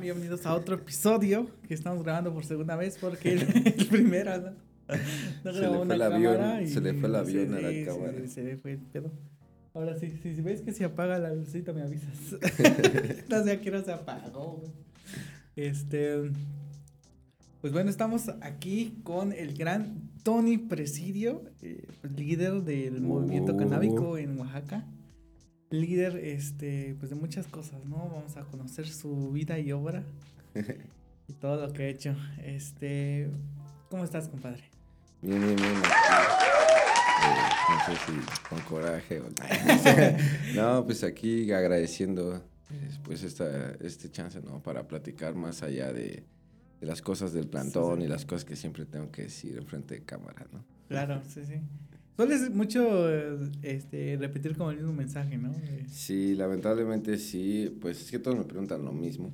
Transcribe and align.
Bienvenidos 0.00 0.44
a 0.46 0.54
otro 0.54 0.74
episodio 0.76 1.48
que 1.66 1.74
estamos 1.74 2.02
grabando 2.04 2.32
por 2.32 2.44
segunda 2.44 2.76
vez 2.76 2.98
porque 3.00 3.32
el, 3.32 3.40
el 3.78 3.86
primero 3.86 4.38
no, 4.38 4.50
no 5.44 5.52
Se 5.52 5.60
le 5.60 5.68
fue 5.84 5.94
el 5.94 6.02
avión, 6.02 6.62
y 6.62 6.68
se 6.68 6.80
le 6.80 6.94
fue 6.94 7.08
el 7.08 7.14
avión 7.16 7.54
a 7.54 7.60
la 7.60 7.70
sí, 7.70 7.84
cámara. 7.84 8.12
sí, 8.22 8.28
se 8.28 8.42
le 8.44 8.56
fue 8.56 8.72
el 8.72 8.78
pedo. 8.78 9.10
Ahora 9.74 9.98
sí, 9.98 10.10
si 10.22 10.40
ves 10.42 10.60
que 10.62 10.72
se 10.72 10.84
apaga 10.84 11.18
la 11.18 11.34
lucita 11.34 11.72
me 11.72 11.82
avisas. 11.82 12.36
no 13.28 13.44
sé 13.44 13.50
a 13.52 13.60
qué 13.60 13.70
hora 13.70 13.82
se 13.84 13.92
apagó. 13.92 14.62
Este, 15.56 16.30
pues 17.60 17.72
bueno, 17.72 17.90
estamos 17.90 18.28
aquí 18.42 18.98
con 19.02 19.32
el 19.32 19.54
gran 19.54 20.10
Tony 20.22 20.58
Presidio, 20.58 21.42
eh, 21.62 21.86
líder 22.16 22.62
del 22.62 23.00
movimiento 23.00 23.52
Uh. 23.54 23.56
canábico 23.56 24.18
en 24.18 24.38
Oaxaca. 24.38 24.84
Líder, 25.70 26.16
este, 26.18 26.94
pues 26.98 27.10
de 27.10 27.16
muchas 27.16 27.46
cosas, 27.48 27.84
¿no? 27.84 27.96
Vamos 27.96 28.36
a 28.36 28.42
conocer 28.44 28.88
su 28.88 29.32
vida 29.32 29.58
y 29.58 29.72
obra 29.72 30.04
y 31.28 31.32
todo 31.34 31.66
lo 31.66 31.72
que 31.72 31.82
ha 31.84 31.88
hecho. 31.88 32.14
Este, 32.44 33.28
¿cómo 33.90 34.04
estás, 34.04 34.28
compadre? 34.28 34.62
Bien, 35.22 35.40
bien, 35.40 35.56
bien. 35.56 35.68
eh, 35.74 35.80
no 37.68 37.84
sé 37.84 38.00
si 38.06 38.48
con 38.48 38.60
coraje 38.60 39.20
o 39.20 39.24
no. 39.24 40.54
no, 40.54 40.84
pues 40.84 41.02
aquí 41.02 41.50
agradeciendo 41.52 42.36
eh, 42.70 42.90
pues 43.02 43.22
esta, 43.24 43.72
este 43.80 44.08
chance, 44.10 44.40
¿no? 44.42 44.62
Para 44.62 44.86
platicar 44.86 45.34
más 45.34 45.62
allá 45.64 45.92
de, 45.92 46.22
de 46.80 46.86
las 46.86 47.02
cosas 47.02 47.32
del 47.32 47.48
plantón 47.48 47.96
Sí, 47.96 48.00
sí. 48.02 48.06
y 48.06 48.08
las 48.08 48.24
cosas 48.24 48.44
que 48.44 48.54
siempre 48.54 48.86
tengo 48.86 49.10
que 49.10 49.22
decir 49.22 49.56
enfrente 49.58 49.94
de 49.96 50.04
cámara, 50.04 50.46
¿no? 50.52 50.64
Claro, 50.88 51.20
sí, 51.28 51.44
sí. 51.44 51.54
Sueles 52.16 52.50
mucho 52.50 53.10
este, 53.62 54.16
repetir 54.18 54.56
como 54.56 54.70
el 54.70 54.78
mismo 54.78 54.94
mensaje, 54.94 55.36
¿no? 55.36 55.52
Eh, 55.52 55.84
Sí, 55.90 56.34
lamentablemente 56.34 57.18
sí, 57.18 57.76
pues 57.80 58.00
es 58.00 58.10
que 58.10 58.18
todos 58.18 58.38
me 58.38 58.44
preguntan 58.44 58.84
lo 58.84 58.92
mismo. 58.92 59.32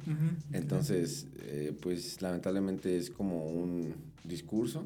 Entonces, 0.53 1.29
eh, 1.45 1.77
pues 1.81 2.21
lamentablemente 2.21 2.97
es 2.97 3.09
como 3.09 3.47
un 3.47 3.95
discurso 4.25 4.83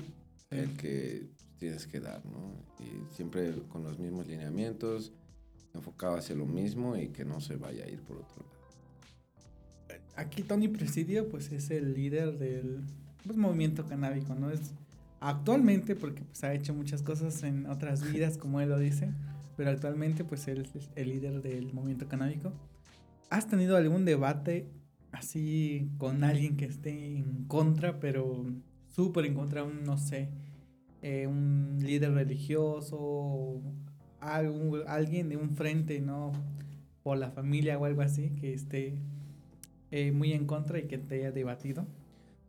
el 0.51 0.77
que 0.77 1.27
tienes 1.59 1.87
que 1.87 2.01
dar, 2.01 2.23
¿no? 2.27 2.53
Y 2.79 3.15
siempre 3.15 3.55
con 3.71 3.83
los 3.83 3.99
mismos 3.99 4.27
lineamientos, 4.27 5.13
enfocado 5.73 6.17
hacia 6.17 6.37
lo 6.37 6.47
mismo 6.47 6.97
y 6.97 7.09
que 7.09 7.25
no 7.25 7.41
se 7.41 7.57
vaya 7.57 7.85
a 7.85 7.89
ir 7.89 8.01
por 8.01 8.19
otro 8.19 8.37
lado. 8.37 8.57
Aquí 10.17 10.43
Tony 10.43 10.69
Presidio, 10.69 11.29
pues 11.29 11.51
es 11.53 11.71
el 11.71 11.95
líder 11.95 12.39
del 12.39 12.81
pues, 13.25 13.39
movimiento 13.39 13.87
canábico, 13.87 14.35
¿no? 14.35 14.51
Es 14.51 14.73
actualmente, 15.21 15.97
porque 15.97 16.23
pues 16.23 16.43
ha 16.45 16.55
hecho 16.55 16.75
muchas 16.75 17.03
cosas 17.03 17.43
en 17.43 17.67
otras 17.67 18.13
vidas, 18.13 18.39
como 18.39 18.61
él 18.61 18.69
lo 18.69 18.79
dice, 18.79 19.13
pero 19.57 19.71
actualmente 19.71 20.25
pues 20.25 20.49
él 20.49 20.69
es 20.75 20.91
el 20.95 21.09
líder 21.09 21.43
del 21.43 21.73
movimiento 21.73 22.09
canábico. 22.09 22.53
¿Has 23.31 23.49
tenido 23.49 23.77
algún 23.77 24.05
debate 24.05 24.69
así 25.13 25.89
con 25.99 26.25
alguien 26.25 26.57
que 26.57 26.67
esté 26.67 27.17
en 27.17 27.45
contra, 27.47 27.99
pero 27.99 28.45
súper 28.87 29.27
en 29.27 29.35
contra, 29.35 29.65
un, 29.65 29.85
no 29.85 29.99
sé, 29.99 30.29
eh, 31.03 31.27
un 31.27 31.79
líder 31.81 32.13
religioso, 32.13 33.61
algún, 34.21 34.83
alguien 34.87 35.29
de 35.29 35.37
un 35.37 35.51
frente, 35.51 36.01
¿no? 36.01 36.33
Por 37.03 37.19
la 37.19 37.31
familia 37.31 37.79
o 37.79 37.85
algo 37.85 38.03
así, 38.03 38.31
que 38.41 38.53
esté 38.53 38.95
eh, 39.91 40.13
muy 40.13 40.33
en 40.33 40.47
contra 40.47 40.79
y 40.79 40.87
que 40.87 40.99
te 40.99 41.17
haya 41.17 41.33
debatido. 41.33 41.87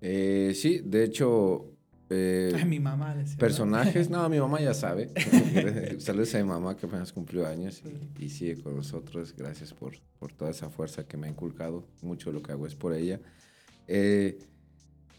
Eh, 0.02 0.54
sí, 0.56 0.82
de 0.84 1.04
hecho, 1.04 1.77
eh, 2.10 2.54
Ay, 2.56 2.66
mi 2.66 2.80
mamá 2.80 3.16
decía. 3.16 3.36
¿no? 3.36 3.40
personajes, 3.40 4.10
no, 4.10 4.28
mi 4.30 4.40
mamá 4.40 4.62
ya 4.62 4.74
sabe. 4.74 5.12
Saludos 6.00 6.34
a 6.36 6.38
mi 6.40 6.46
mamá 6.46 6.76
que 6.78 6.86
apenas 6.86 7.12
cumplió 7.12 7.46
años 7.46 7.82
y, 8.20 8.26
y 8.26 8.30
sigue 8.30 8.62
con 8.62 8.76
nosotros. 8.76 9.34
Gracias 9.38 9.74
por, 9.74 9.94
por 10.20 10.32
toda 10.34 10.52
esa 10.52 10.70
fuerza 10.70 11.06
que 11.06 11.18
me 11.18 11.28
ha 11.28 11.30
inculcado. 11.30 11.86
Mucho 12.02 12.30
de 12.30 12.36
lo 12.36 12.44
que 12.44 12.52
hago 12.52 12.66
es 12.68 12.76
por 12.76 12.94
ella. 12.94 13.20
Eh, 13.88 14.40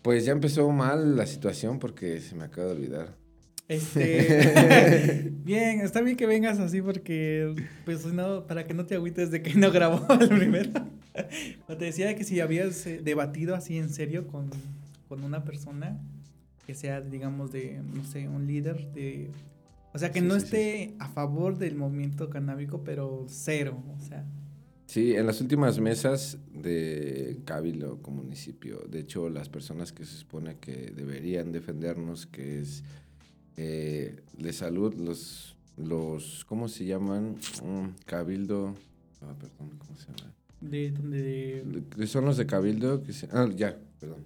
pues 0.02 0.24
ya 0.24 0.32
empezó 0.32 0.70
mal 0.70 1.16
la 1.16 1.26
situación 1.26 1.78
porque 1.78 2.20
se 2.20 2.34
me 2.34 2.44
acaba 2.44 2.68
de 2.68 2.72
olvidar. 2.74 3.16
Este, 3.68 5.30
bien, 5.44 5.80
está 5.80 6.00
bien 6.00 6.16
que 6.16 6.26
vengas 6.26 6.58
así 6.58 6.80
porque, 6.80 7.54
pues, 7.84 8.06
no, 8.06 8.46
para 8.46 8.66
que 8.66 8.72
no 8.72 8.86
te 8.86 8.94
agüites 8.94 9.30
de 9.30 9.42
que 9.42 9.54
no 9.54 9.70
grabó 9.70 10.06
el 10.14 10.28
primero. 10.30 10.70
Te 11.66 11.84
decía 11.84 12.16
que 12.16 12.24
si 12.24 12.40
habías 12.40 12.86
eh, 12.86 13.00
debatido 13.02 13.54
así 13.54 13.76
en 13.76 13.90
serio 13.90 14.26
con, 14.26 14.48
con 15.08 15.22
una 15.22 15.44
persona 15.44 16.00
que 16.68 16.74
sea, 16.74 17.00
digamos, 17.00 17.50
de, 17.50 17.80
no 17.82 18.04
sé, 18.04 18.28
un 18.28 18.46
líder 18.46 18.92
de... 18.92 19.30
O 19.94 19.98
sea, 19.98 20.12
que 20.12 20.20
Sí, 20.20 20.26
no 20.26 20.34
sí, 20.34 20.40
sí. 20.40 20.44
esté 20.44 20.94
a 20.98 21.08
favor 21.08 21.56
del 21.56 21.76
movimiento 21.76 22.28
canábico, 22.28 22.84
pero 22.84 23.24
cero, 23.26 23.82
o 23.98 23.98
sea. 24.02 24.26
Sí, 24.84 25.14
en 25.14 25.26
las 25.26 25.40
últimas 25.40 25.80
mesas 25.80 26.36
de 26.52 27.40
Cabildo 27.46 28.02
como 28.02 28.22
municipio, 28.22 28.80
de 28.86 28.98
hecho, 29.00 29.30
las 29.30 29.48
personas 29.48 29.92
que 29.92 30.04
se 30.04 30.14
supone 30.14 30.58
que 30.58 30.92
deberían 30.94 31.52
defendernos, 31.52 32.26
que 32.26 32.60
es 32.60 32.84
eh, 33.56 34.20
de 34.36 34.52
salud, 34.52 34.92
los, 34.92 35.56
los, 35.78 36.44
¿cómo 36.44 36.68
se 36.68 36.84
llaman? 36.84 37.36
Mm, 37.64 37.96
Cabildo, 38.04 38.74
ah, 39.22 39.34
perdón, 39.40 39.70
¿cómo 39.78 39.96
se 39.96 40.04
llama? 40.08 40.34
De 40.60 40.90
donde... 40.90 41.64
De, 41.96 42.06
son 42.06 42.26
los 42.26 42.36
de 42.36 42.44
Cabildo, 42.44 43.02
que 43.02 43.14
se- 43.14 43.28
ah, 43.32 43.48
ya, 43.56 43.74
perdón. 43.98 44.22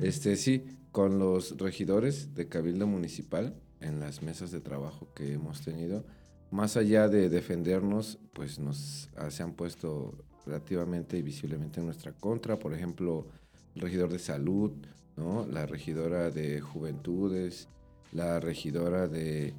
Este, 0.00 0.36
sí, 0.36 0.62
con 0.92 1.18
los 1.18 1.56
regidores 1.58 2.34
de 2.34 2.48
Cabildo 2.48 2.86
Municipal 2.86 3.54
en 3.80 4.00
las 4.00 4.22
mesas 4.22 4.50
de 4.50 4.60
trabajo 4.60 5.12
que 5.14 5.32
hemos 5.32 5.62
tenido, 5.62 6.04
más 6.50 6.76
allá 6.76 7.08
de 7.08 7.28
defendernos, 7.28 8.18
pues 8.32 8.58
nos 8.58 9.08
ah, 9.16 9.30
se 9.30 9.42
han 9.42 9.52
puesto 9.54 10.24
relativamente 10.46 11.16
y 11.18 11.22
visiblemente 11.22 11.80
en 11.80 11.86
nuestra 11.86 12.12
contra. 12.12 12.58
Por 12.58 12.74
ejemplo, 12.74 13.28
el 13.74 13.82
regidor 13.82 14.10
de 14.10 14.18
salud, 14.18 14.72
¿no? 15.16 15.46
la 15.46 15.66
regidora 15.66 16.30
de 16.30 16.60
juventudes, 16.60 17.68
la 18.12 18.40
regidora 18.40 19.06
de, 19.06 19.54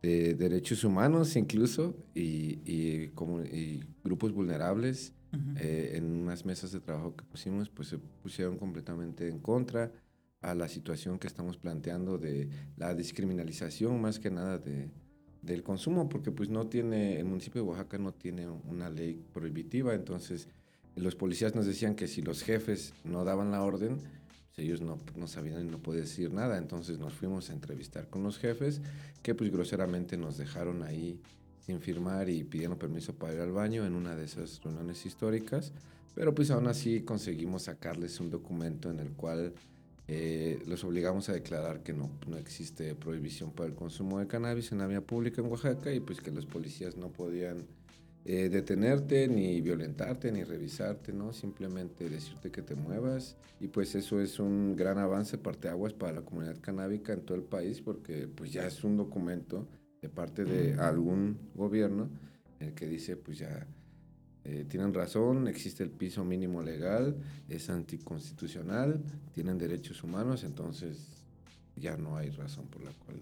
de 0.00 0.34
derechos 0.34 0.84
humanos 0.84 1.34
incluso 1.34 1.96
y, 2.14 2.60
y, 2.64 3.10
comu- 3.14 3.44
y 3.52 3.82
grupos 4.04 4.32
vulnerables 4.32 5.12
Ujú. 5.32 5.58
eh, 5.58 5.92
en 5.96 6.04
unas 6.04 6.46
mesas 6.46 6.70
de 6.72 6.80
trabajo 6.80 7.16
que 7.16 7.24
pusimos, 7.24 7.68
pues 7.68 7.88
se 7.88 7.98
pusieron 7.98 8.56
completamente 8.58 9.28
en 9.28 9.40
contra 9.40 9.92
a 10.40 10.54
la 10.54 10.68
situación 10.68 11.18
que 11.18 11.26
estamos 11.26 11.56
planteando 11.56 12.18
de 12.18 12.48
la 12.76 12.94
descriminalización 12.94 14.00
más 14.00 14.18
que 14.18 14.30
nada 14.30 14.58
de, 14.58 14.90
del 15.42 15.62
consumo, 15.62 16.08
porque 16.08 16.30
pues 16.30 16.48
no 16.48 16.66
tiene, 16.66 17.18
el 17.18 17.24
municipio 17.24 17.62
de 17.62 17.68
Oaxaca 17.68 17.98
no 17.98 18.12
tiene 18.12 18.48
una 18.48 18.88
ley 18.88 19.22
prohibitiva, 19.32 19.94
entonces 19.94 20.48
los 20.96 21.14
policías 21.14 21.54
nos 21.54 21.66
decían 21.66 21.94
que 21.94 22.08
si 22.08 22.22
los 22.22 22.42
jefes 22.42 22.92
no 23.04 23.24
daban 23.24 23.50
la 23.50 23.62
orden, 23.62 23.98
pues, 23.98 24.58
ellos 24.58 24.80
no, 24.80 24.98
no 25.16 25.26
sabían 25.26 25.66
y 25.66 25.70
no 25.70 25.78
podían 25.78 26.04
decir 26.04 26.32
nada, 26.32 26.58
entonces 26.58 26.98
nos 26.98 27.14
fuimos 27.14 27.50
a 27.50 27.52
entrevistar 27.52 28.08
con 28.08 28.22
los 28.22 28.38
jefes, 28.38 28.80
que 29.22 29.34
pues 29.34 29.50
groseramente 29.50 30.16
nos 30.16 30.36
dejaron 30.36 30.82
ahí 30.82 31.20
sin 31.60 31.80
firmar 31.80 32.28
y 32.28 32.44
pidiendo 32.44 32.78
permiso 32.78 33.14
para 33.14 33.34
ir 33.34 33.40
al 33.40 33.52
baño 33.52 33.84
en 33.84 33.94
una 33.94 34.16
de 34.16 34.24
esas 34.24 34.60
reuniones 34.62 35.04
históricas, 35.04 35.72
pero 36.14 36.34
pues 36.34 36.50
aún 36.50 36.66
así 36.66 37.02
conseguimos 37.02 37.64
sacarles 37.64 38.18
un 38.20 38.30
documento 38.30 38.90
en 38.90 38.98
el 39.00 39.10
cual 39.12 39.52
eh, 40.10 40.62
los 40.66 40.84
obligamos 40.84 41.28
a 41.28 41.34
declarar 41.34 41.82
que 41.82 41.92
no, 41.92 42.10
no 42.26 42.38
existe 42.38 42.94
prohibición 42.94 43.52
para 43.52 43.68
el 43.68 43.74
consumo 43.74 44.18
de 44.18 44.26
cannabis 44.26 44.72
en 44.72 44.78
la 44.78 44.86
vía 44.86 45.02
pública 45.02 45.42
en 45.42 45.48
Oaxaca 45.48 45.92
y 45.92 46.00
pues 46.00 46.22
que 46.22 46.30
los 46.30 46.46
policías 46.46 46.96
no 46.96 47.12
podían 47.12 47.66
eh, 48.24 48.48
detenerte, 48.48 49.28
ni 49.28 49.60
violentarte, 49.60 50.32
ni 50.32 50.44
revisarte, 50.44 51.12
¿no? 51.12 51.32
Simplemente 51.32 52.08
decirte 52.08 52.50
que 52.50 52.62
te 52.62 52.74
muevas 52.74 53.36
y 53.60 53.68
pues 53.68 53.94
eso 53.94 54.20
es 54.20 54.38
un 54.38 54.76
gran 54.76 54.98
avance 54.98 55.36
parteaguas 55.36 55.92
para 55.92 56.14
la 56.14 56.22
comunidad 56.22 56.58
canábica 56.60 57.12
en 57.12 57.20
todo 57.20 57.36
el 57.36 57.44
país 57.44 57.82
porque 57.82 58.28
pues 58.28 58.52
ya 58.52 58.66
es 58.66 58.84
un 58.84 58.96
documento 58.96 59.68
de 60.00 60.08
parte 60.08 60.44
de 60.44 60.74
algún 60.74 61.38
gobierno 61.54 62.08
en 62.60 62.68
el 62.68 62.74
que 62.74 62.86
dice 62.86 63.16
pues 63.16 63.38
ya 63.38 63.66
eh, 64.50 64.64
tienen 64.66 64.94
razón, 64.94 65.46
existe 65.46 65.84
el 65.84 65.90
piso 65.90 66.24
mínimo 66.24 66.62
legal, 66.62 67.14
es 67.50 67.68
anticonstitucional, 67.68 69.04
tienen 69.34 69.58
derechos 69.58 70.02
humanos, 70.02 70.42
entonces 70.42 70.96
ya 71.76 71.98
no 71.98 72.16
hay 72.16 72.30
razón 72.30 72.66
por 72.68 72.82
la 72.82 72.92
cual. 72.92 73.20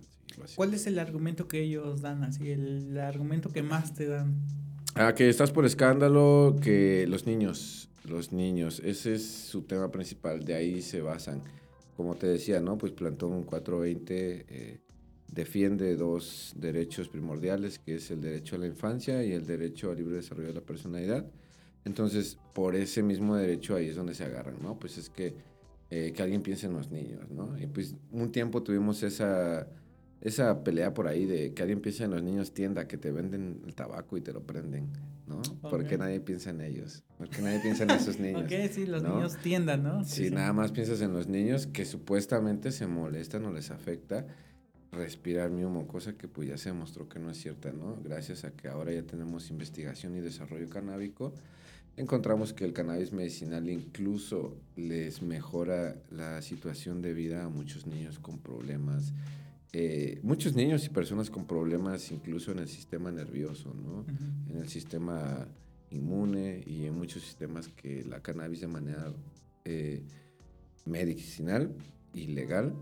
¿Cuál 0.55 0.75
es 0.75 0.87
el 0.87 1.00
argumento 1.00 1.49
que 1.49 1.62
ellos 1.62 2.00
dan? 2.00 2.23
Así, 2.23 2.49
el, 2.52 2.90
el 2.90 2.99
argumento 3.00 3.49
que 3.50 3.64
más 3.64 3.93
te 3.93 4.06
dan. 4.06 4.37
Ah, 4.94 5.17
que 5.17 5.28
estás 5.28 5.50
por 5.50 5.67
escándalo, 5.67 6.55
que 6.62 7.06
los 7.08 7.26
niños, 7.26 7.88
los 8.05 8.31
niños, 8.32 8.81
ese 8.84 9.17
es 9.17 9.26
su 9.26 9.62
tema 9.62 9.90
principal, 9.90 10.44
de 10.44 10.55
ahí 10.55 10.81
se 10.81 11.00
basan. 11.00 11.43
Como 11.96 12.14
te 12.14 12.28
decía, 12.28 12.61
¿no? 12.61 12.78
Pues 12.78 12.93
Plantón 12.93 13.43
420 13.43 14.46
eh, 14.49 14.81
defiende 15.36 15.94
dos 15.96 16.54
derechos 16.56 17.08
primordiales, 17.08 17.78
que 17.78 17.96
es 17.96 18.10
el 18.10 18.22
derecho 18.22 18.56
a 18.56 18.58
la 18.58 18.66
infancia 18.66 19.22
y 19.22 19.32
el 19.32 19.46
derecho 19.46 19.90
al 19.90 19.98
libre 19.98 20.16
desarrollo 20.16 20.48
de 20.48 20.54
la 20.54 20.62
personalidad. 20.62 21.26
Entonces, 21.84 22.38
por 22.54 22.74
ese 22.74 23.02
mismo 23.02 23.36
derecho 23.36 23.76
ahí 23.76 23.88
es 23.88 23.96
donde 23.96 24.14
se 24.14 24.24
agarran, 24.24 24.56
¿no? 24.62 24.78
Pues 24.78 24.96
es 24.96 25.10
que, 25.10 25.34
eh, 25.90 26.12
que 26.16 26.22
alguien 26.22 26.42
piense 26.42 26.66
en 26.66 26.72
los 26.72 26.90
niños, 26.90 27.30
¿no? 27.30 27.56
Y 27.58 27.66
pues 27.66 27.94
un 28.10 28.32
tiempo 28.32 28.62
tuvimos 28.62 29.02
esa, 29.02 29.68
esa 30.22 30.64
pelea 30.64 30.94
por 30.94 31.06
ahí 31.06 31.26
de 31.26 31.52
que 31.52 31.62
alguien 31.62 31.80
piensa 31.80 32.04
en 32.04 32.12
los 32.12 32.22
niños 32.22 32.54
tienda, 32.54 32.88
que 32.88 32.96
te 32.96 33.12
venden 33.12 33.60
el 33.66 33.74
tabaco 33.74 34.16
y 34.16 34.22
te 34.22 34.32
lo 34.32 34.42
prenden, 34.42 34.88
¿no? 35.28 35.42
Porque 35.60 35.98
nadie 35.98 36.20
piensa 36.20 36.48
en 36.48 36.62
ellos, 36.62 37.04
porque 37.18 37.42
nadie 37.42 37.60
piensa 37.60 37.84
en 37.84 37.90
esos 37.90 38.18
niños. 38.20 38.42
ok, 38.42 38.72
sí, 38.72 38.86
los 38.86 39.02
niños 39.02 39.36
tiendan, 39.42 39.82
¿no? 39.82 40.02
Sí, 40.02 40.30
nada 40.30 40.54
más 40.54 40.72
piensas 40.72 41.02
en 41.02 41.12
los 41.12 41.28
niños 41.28 41.66
que 41.66 41.84
supuestamente 41.84 42.72
se 42.72 42.86
molestan 42.86 43.44
o 43.44 43.52
les 43.52 43.70
afecta 43.70 44.26
respirar 44.92 45.50
mi 45.50 45.64
humo, 45.64 45.86
cosa 45.86 46.16
que 46.16 46.28
pues 46.28 46.48
ya 46.48 46.58
se 46.58 46.70
demostró 46.70 47.08
que 47.08 47.18
no 47.18 47.30
es 47.30 47.38
cierta, 47.38 47.72
¿no? 47.72 47.98
Gracias 48.02 48.44
a 48.44 48.52
que 48.52 48.68
ahora 48.68 48.92
ya 48.92 49.02
tenemos 49.02 49.50
investigación 49.50 50.16
y 50.16 50.20
desarrollo 50.20 50.68
canábico, 50.68 51.34
encontramos 51.96 52.52
que 52.52 52.64
el 52.64 52.72
cannabis 52.72 53.12
medicinal 53.12 53.68
incluso 53.68 54.56
les 54.76 55.22
mejora 55.22 55.96
la 56.10 56.42
situación 56.42 57.02
de 57.02 57.14
vida 57.14 57.44
a 57.44 57.48
muchos 57.48 57.86
niños 57.86 58.18
con 58.18 58.38
problemas 58.38 59.12
eh, 59.78 60.20
muchos 60.22 60.54
niños 60.54 60.86
y 60.86 60.88
personas 60.88 61.28
con 61.28 61.46
problemas 61.46 62.10
incluso 62.10 62.50
en 62.50 62.60
el 62.60 62.68
sistema 62.68 63.10
nervioso, 63.10 63.74
¿no? 63.74 64.06
En 64.48 64.56
el 64.56 64.70
sistema 64.70 65.46
inmune 65.90 66.64
y 66.66 66.86
en 66.86 66.94
muchos 66.94 67.22
sistemas 67.22 67.68
que 67.68 68.02
la 68.02 68.22
cannabis 68.22 68.62
de 68.62 68.68
manera 68.68 69.12
eh, 69.66 70.02
medicinal 70.86 71.74
y 72.14 72.28
legal, 72.28 72.74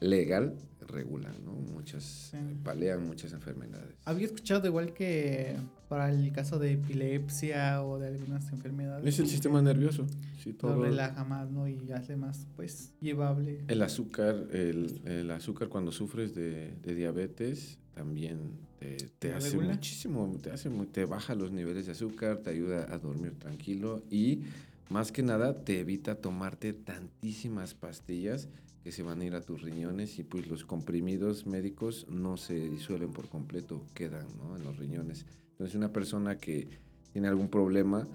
legal, 0.00 0.54
regulan, 0.88 1.34
¿no? 1.44 1.52
Muchas, 1.52 2.32
palean 2.64 3.06
muchas 3.06 3.32
enfermedades. 3.32 3.94
Había 4.04 4.26
escuchado 4.26 4.66
igual 4.66 4.92
que 4.92 5.56
para 5.88 6.10
el 6.10 6.32
caso 6.32 6.58
de 6.58 6.72
epilepsia 6.72 7.82
o 7.82 7.98
de 7.98 8.08
algunas 8.08 8.52
enfermedades. 8.52 9.06
Es 9.06 9.18
el 9.20 9.28
sistema 9.28 9.62
nervioso, 9.62 10.06
sí, 10.42 10.52
todo. 10.52 10.76
Lo 10.76 10.82
relaja 10.82 11.24
más, 11.24 11.50
¿no? 11.50 11.68
Y 11.68 11.92
hace 11.92 12.16
más, 12.16 12.46
pues, 12.56 12.92
llevable. 13.00 13.64
El 13.68 13.82
azúcar, 13.82 14.48
el, 14.52 15.00
el 15.04 15.30
azúcar 15.30 15.68
cuando 15.68 15.92
sufres 15.92 16.34
de, 16.34 16.74
de 16.82 16.94
diabetes 16.94 17.78
también 17.94 18.52
te, 18.78 18.96
te 19.18 19.32
hace 19.32 19.58
muchísimo, 19.58 20.38
te 20.40 20.50
hace, 20.50 20.70
te 20.92 21.04
baja 21.04 21.34
los 21.34 21.50
niveles 21.50 21.86
de 21.86 21.92
azúcar, 21.92 22.38
te 22.38 22.50
ayuda 22.50 22.86
a 22.92 22.98
dormir 22.98 23.34
tranquilo 23.38 24.02
y 24.10 24.42
más 24.88 25.12
que 25.12 25.22
nada 25.22 25.64
te 25.64 25.80
evita 25.80 26.14
tomarte 26.14 26.72
tantísimas 26.72 27.74
pastillas 27.74 28.48
que 28.88 28.92
se 28.92 29.02
van 29.02 29.20
a 29.20 29.24
ir 29.26 29.34
a 29.34 29.42
tus 29.42 29.60
riñones 29.60 30.18
y 30.18 30.22
pues 30.22 30.46
los 30.46 30.64
comprimidos 30.64 31.46
médicos 31.46 32.06
no 32.08 32.38
se 32.38 32.70
disuelven 32.70 33.12
por 33.12 33.28
completo, 33.28 33.84
quedan 33.92 34.26
en 34.56 34.64
los 34.64 34.78
riñones. 34.78 35.26
Entonces 35.50 35.76
una 35.76 35.92
persona 35.92 36.38
que 36.38 36.66
tiene 37.12 37.28
algún 37.28 37.50
problema 37.50 38.08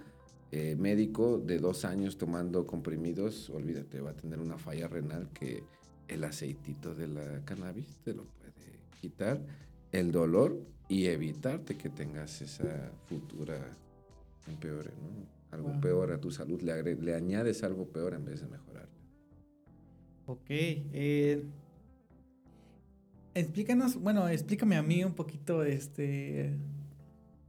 eh, 0.51 0.75
médico 0.75 1.37
de 1.37 1.59
dos 1.59 1.85
años 1.85 2.17
tomando 2.17 2.65
comprimidos, 2.65 3.51
olvídate, 3.51 4.01
va 4.01 4.09
a 4.09 4.15
tener 4.15 4.39
una 4.39 4.57
falla 4.57 4.87
renal 4.87 5.29
que 5.31 5.63
el 6.07 6.23
aceitito 6.23 6.95
de 6.95 7.07
la 7.07 7.45
cannabis 7.45 7.95
te 8.03 8.15
lo 8.15 8.23
puede 8.23 8.79
quitar, 8.99 9.45
el 9.91 10.11
dolor 10.11 10.59
y 10.89 11.05
evitarte 11.05 11.77
que 11.77 11.89
tengas 11.89 12.41
esa 12.41 12.91
futura 13.05 13.77
empeore, 14.47 14.89
¿no? 14.89 15.27
Algo 15.51 15.79
peor 15.79 16.13
a 16.13 16.19
tu 16.19 16.31
salud, 16.31 16.59
le, 16.63 16.95
le 16.95 17.13
añades 17.13 17.63
algo 17.63 17.85
peor 17.85 18.15
en 18.15 18.25
vez 18.25 18.41
de 18.41 18.47
mejorar. 18.47 19.02
Ok. 20.25 20.49
Eh, 20.49 21.43
explícanos, 23.33 23.95
bueno, 23.95 24.27
explícame 24.29 24.75
a 24.75 24.83
mí 24.83 25.03
un 25.03 25.13
poquito, 25.13 25.63
este, 25.63 26.53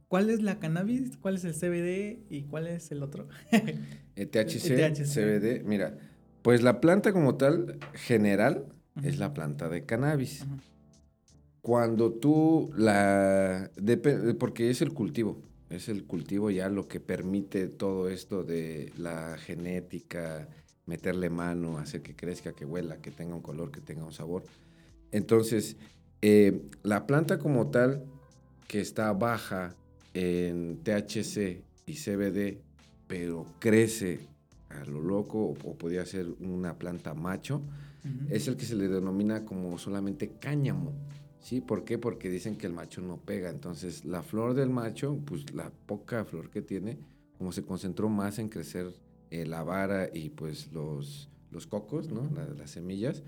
¿cuál 0.07 0.29
es 0.29 0.41
la 0.41 0.59
cannabis? 0.59 1.17
¿Cuál 1.17 1.35
es 1.35 1.45
el 1.45 1.53
CBD 1.53 2.19
y 2.29 2.43
cuál 2.43 2.67
es 2.67 2.91
el 2.91 3.03
otro? 3.03 3.27
el 4.15 4.29
THC, 4.29 5.05
CBD, 5.05 5.63
mira, 5.63 5.97
pues 6.41 6.61
la 6.61 6.81
planta 6.81 7.13
como 7.13 7.35
tal, 7.35 7.79
general, 7.93 8.65
es 9.03 9.17
la 9.17 9.33
planta 9.33 9.69
de 9.69 9.85
cannabis. 9.85 10.45
Cuando 11.61 12.13
tú 12.13 12.71
la, 12.77 13.71
porque 14.39 14.69
es 14.69 14.81
el 14.81 14.93
cultivo, 14.93 15.41
es 15.69 15.89
el 15.89 16.05
cultivo 16.05 16.51
ya 16.51 16.69
lo 16.69 16.87
que 16.87 16.99
permite 16.99 17.67
todo 17.67 18.09
esto 18.09 18.43
de 18.43 18.91
la 18.97 19.37
genética, 19.37 20.47
meterle 20.85 21.29
mano, 21.29 21.77
hacer 21.77 22.01
que 22.01 22.15
crezca, 22.15 22.53
que 22.53 22.65
huela, 22.65 22.97
que 22.97 23.11
tenga 23.11 23.35
un 23.35 23.41
color, 23.41 23.71
que 23.71 23.81
tenga 23.81 24.03
un 24.03 24.13
sabor. 24.13 24.43
Entonces, 25.11 25.77
eh, 26.21 26.61
la 26.83 27.07
planta 27.07 27.39
como 27.39 27.69
tal, 27.69 28.03
que 28.67 28.81
está 28.81 29.11
baja 29.13 29.75
en 30.13 30.79
THC 30.83 31.63
y 31.85 31.93
CBD, 31.93 32.59
pero 33.07 33.45
crece 33.59 34.19
a 34.69 34.83
lo 34.85 35.01
loco, 35.01 35.39
o, 35.63 35.75
podría 35.75 36.05
ser 36.05 36.27
una 36.39 36.77
planta 36.77 37.13
macho, 37.13 37.61
es 38.29 38.47
el 38.47 38.55
que 38.55 38.65
se 38.65 38.75
le 38.75 38.87
denomina 38.87 39.45
como 39.45 39.79
solamente 39.79 40.33
cáñamo. 40.39 40.93
¿Sí? 41.39 41.61
¿Por 41.61 41.85
qué? 41.85 41.97
Porque 41.97 42.29
dicen 42.29 42.55
que 42.55 42.65
el 42.65 42.73
macho 42.73 43.01
no 43.01 43.17
pega. 43.17 43.49
Entonces, 43.49 44.03
la 44.03 44.23
flor 44.23 44.55
del 44.55 44.69
macho, 44.69 45.19
pues 45.25 45.53
la 45.53 45.71
poca 45.85 46.25
flor 46.25 46.49
que 46.49 46.61
tiene, 46.61 46.97
como 47.37 47.51
se 47.51 47.63
concentró 47.63 48.09
más 48.09 48.39
en 48.39 48.49
crecer 48.49 48.91
eh, 49.31 49.45
la 49.45 49.63
vara 49.63 50.09
y 50.13 50.29
pues 50.29 50.71
los, 50.71 51.29
los 51.51 51.67
cocos, 51.67 52.09
¿no? 52.09 52.29
las 52.57 52.71
semillas, 52.71 53.23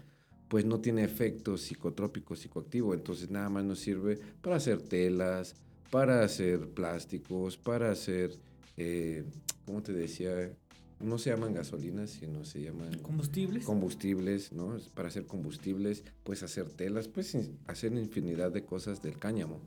pues 0.48 0.66
no 0.66 0.80
tiene 0.80 1.04
efecto 1.04 1.58
psicotrópico, 1.58 2.36
psicoactivo. 2.36 2.94
Entonces 2.94 3.30
nada 3.30 3.50
más 3.50 3.64
nos 3.64 3.80
sirve 3.80 4.20
para 4.42 4.58
hacer 4.58 4.82
telas, 4.82 5.56
para 5.90 6.24
hacer 6.24 6.70
plásticos, 6.70 7.58
para 7.58 7.92
hacer, 7.92 8.38
eh, 8.78 9.24
¿cómo 9.66 9.82
te 9.82 9.94
decía? 9.94 10.54
No 11.00 11.20
se 11.20 11.30
llaman 11.30 11.54
gasolinas, 11.54 12.10
sino 12.10 12.44
se 12.44 12.62
llaman... 12.62 12.98
Combustibles. 13.00 13.66
Combustibles, 13.66 14.52
¿no? 14.52 14.78
Para 14.96 15.10
hacer 15.10 15.28
combustibles, 15.28 16.04
puedes 16.24 16.42
hacer 16.42 16.70
telas, 16.70 17.08
puedes 17.08 17.38
hacer 17.68 17.94
infinidad 17.94 18.52
de 18.52 18.66
cosas 18.66 19.04
del 19.04 19.20
cáñamo. 19.20 19.62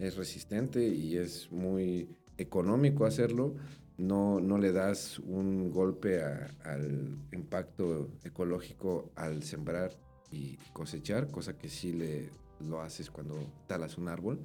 Es 0.00 0.16
resistente 0.16 0.88
y 0.88 1.16
es 1.16 1.52
muy 1.52 2.08
económico 2.38 3.06
hacerlo 3.06 3.54
no, 3.96 4.40
no 4.40 4.58
le 4.58 4.72
das 4.72 5.18
un 5.20 5.70
golpe 5.70 6.22
al 6.22 7.16
impacto 7.32 8.10
ecológico 8.24 9.12
al 9.14 9.42
sembrar 9.42 9.92
y 10.30 10.56
cosechar, 10.72 11.30
cosa 11.30 11.56
que 11.56 11.68
sí 11.68 11.92
le, 11.92 12.30
lo 12.60 12.80
haces 12.80 13.10
cuando 13.10 13.36
talas 13.66 13.98
un 13.98 14.08
árbol 14.08 14.40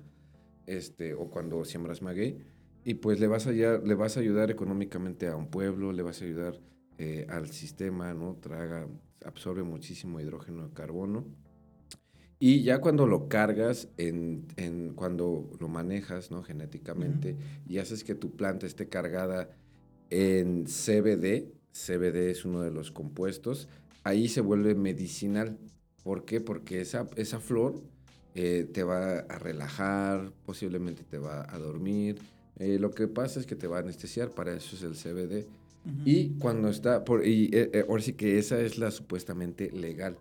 este, 0.67 1.13
o 1.13 1.29
cuando 1.29 1.65
siembras 1.65 2.01
maguey. 2.01 2.37
Y 2.83 2.95
pues 2.95 3.19
le 3.19 3.27
vas, 3.27 3.47
a, 3.47 3.51
le 3.51 3.95
vas 3.95 4.17
a 4.17 4.19
ayudar 4.19 4.51
económicamente 4.51 5.27
a 5.27 5.35
un 5.35 5.49
pueblo, 5.49 5.91
le 5.91 6.01
vas 6.01 6.21
a 6.21 6.25
ayudar 6.25 6.59
eh, 6.97 7.25
al 7.29 7.49
sistema, 7.49 8.13
¿no? 8.13 8.35
Traga, 8.35 8.87
absorbe 9.25 9.63
muchísimo 9.63 10.19
hidrógeno 10.19 10.67
de 10.67 10.73
carbono 10.73 11.25
y 12.39 12.63
ya 12.63 12.79
cuando 12.79 13.05
lo 13.05 13.27
cargas, 13.27 13.89
en, 13.97 14.45
en 14.55 14.93
cuando 14.93 15.49
lo 15.59 15.67
manejas 15.67 16.31
¿no? 16.31 16.41
genéticamente 16.41 17.35
y 17.67 17.79
haces 17.79 18.05
que 18.05 18.15
tu 18.15 18.31
planta 18.31 18.65
esté 18.65 18.87
cargada 18.87 19.49
en 20.09 20.63
CBD, 20.65 21.51
CBD 21.73 22.31
es 22.31 22.45
uno 22.45 22.61
de 22.61 22.71
los 22.71 22.91
compuestos, 22.91 23.67
ahí 24.05 24.29
se 24.29 24.39
vuelve 24.39 24.73
medicinal. 24.73 25.57
¿Por 26.03 26.23
qué? 26.23 26.39
Porque 26.39 26.79
esa, 26.79 27.07
esa 27.17 27.41
flor 27.41 27.83
eh, 28.35 28.67
te 28.71 28.83
va 28.83 29.19
a 29.19 29.37
relajar, 29.37 30.31
posiblemente 30.45 31.03
te 31.03 31.17
va 31.17 31.45
a 31.53 31.59
dormir. 31.59 32.19
Eh, 32.57 32.79
lo 32.79 32.91
que 32.91 33.09
pasa 33.09 33.41
es 33.41 33.45
que 33.45 33.57
te 33.57 33.67
va 33.67 33.77
a 33.77 33.81
anestesiar, 33.81 34.31
para 34.31 34.53
eso 34.53 34.77
es 34.77 34.83
el 34.83 34.95
CBD. 34.95 35.45
Y 36.05 36.37
cuando 36.39 36.69
está, 36.69 37.03
por, 37.03 37.25
y 37.25 37.49
eh, 37.51 37.85
ahora 37.87 38.01
sí 38.01 38.13
que 38.13 38.37
esa 38.37 38.59
es 38.61 38.77
la 38.77 38.91
supuestamente 38.91 39.71
legal 39.71 40.17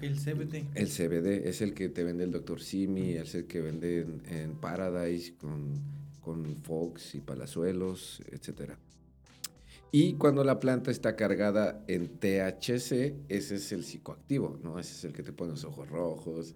el 0.00 0.16
CBD. 0.16 0.66
El 0.74 0.88
CBD 0.88 1.48
es 1.48 1.62
el 1.62 1.74
que 1.74 1.88
te 1.88 2.04
vende 2.04 2.24
el 2.24 2.30
Dr. 2.30 2.60
Simi, 2.60 3.12
es 3.12 3.34
el 3.34 3.46
que 3.46 3.60
vende 3.60 4.06
en, 4.26 4.56
Paradise 4.56 5.34
con, 5.36 5.80
con, 6.20 6.56
Fox 6.62 7.14
y 7.14 7.20
Palazuelos, 7.20 8.22
etc. 8.30 8.72
Y 9.90 10.14
cuando 10.14 10.44
la 10.44 10.60
planta 10.60 10.90
está 10.90 11.16
cargada 11.16 11.84
en 11.86 12.08
THC, 12.08 13.14
ese 13.28 13.54
es 13.54 13.72
el 13.72 13.84
psicoactivo, 13.84 14.58
¿no? 14.62 14.78
Ese 14.78 14.92
es 14.94 15.04
el 15.04 15.12
que 15.12 15.22
te 15.22 15.32
pone 15.32 15.52
los 15.52 15.64
ojos 15.64 15.88
rojos. 15.88 16.54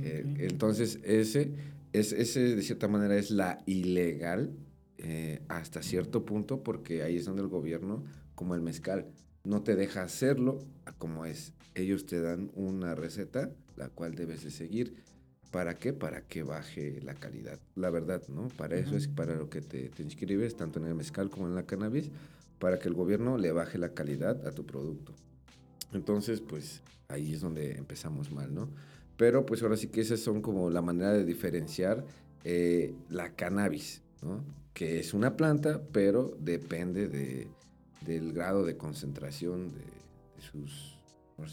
Eh, 0.00 0.24
entonces, 0.38 0.98
ese, 1.04 1.52
es, 1.92 2.12
ese 2.12 2.56
de 2.56 2.62
cierta 2.62 2.88
manera 2.88 3.16
es 3.16 3.30
la 3.30 3.62
ilegal 3.66 4.52
eh, 4.98 5.40
hasta 5.48 5.82
cierto 5.82 6.26
punto, 6.26 6.62
porque 6.62 7.02
ahí 7.02 7.16
es 7.16 7.24
donde 7.24 7.42
el 7.42 7.48
gobierno, 7.48 8.04
como 8.34 8.54
el 8.54 8.60
mezcal, 8.60 9.06
no 9.44 9.62
te 9.62 9.76
deja 9.76 10.02
hacerlo 10.02 10.58
como 10.98 11.24
es. 11.24 11.52
Ellos 11.74 12.06
te 12.06 12.20
dan 12.20 12.50
una 12.54 12.94
receta, 12.94 13.50
la 13.76 13.88
cual 13.88 14.14
debes 14.14 14.44
de 14.44 14.50
seguir. 14.50 15.02
¿Para 15.50 15.78
qué? 15.78 15.92
Para 15.92 16.22
que 16.22 16.42
baje 16.42 17.00
la 17.02 17.14
calidad. 17.14 17.58
La 17.74 17.90
verdad, 17.90 18.22
¿no? 18.28 18.48
Para 18.48 18.76
eso 18.76 18.96
es 18.96 19.08
para 19.08 19.34
lo 19.34 19.50
que 19.50 19.60
te, 19.60 19.88
te, 19.88 20.02
inscribes, 20.02 20.56
tanto 20.56 20.78
en 20.78 20.86
el 20.86 20.94
mezcal 20.94 21.30
como 21.30 21.48
en 21.48 21.54
la 21.54 21.64
cannabis, 21.64 22.10
para 22.58 22.78
que 22.78 22.88
el 22.88 22.94
gobierno 22.94 23.36
le 23.36 23.50
baje 23.50 23.78
la 23.78 23.94
calidad 23.94 24.46
a 24.46 24.52
tu 24.52 24.64
producto. 24.64 25.12
Entonces, 25.92 26.40
pues 26.40 26.82
ahí 27.08 27.32
es 27.32 27.40
donde 27.40 27.72
empezamos 27.72 28.30
mal, 28.30 28.54
¿no? 28.54 28.68
Pero 29.16 29.44
pues 29.44 29.62
ahora 29.62 29.76
sí 29.76 29.88
que 29.88 30.00
esas 30.00 30.20
son 30.20 30.40
como 30.40 30.70
la 30.70 30.82
manera 30.82 31.12
de 31.12 31.24
diferenciar 31.24 32.04
eh, 32.44 32.94
la 33.08 33.34
cannabis, 33.34 34.02
¿no? 34.22 34.44
Que 34.72 35.00
es 35.00 35.14
una 35.14 35.36
planta, 35.36 35.82
pero 35.92 36.36
depende 36.38 37.08
de, 37.08 37.48
del 38.10 38.32
grado 38.32 38.64
de 38.64 38.76
concentración 38.76 39.72
de, 39.72 40.42
sus, 40.42 40.98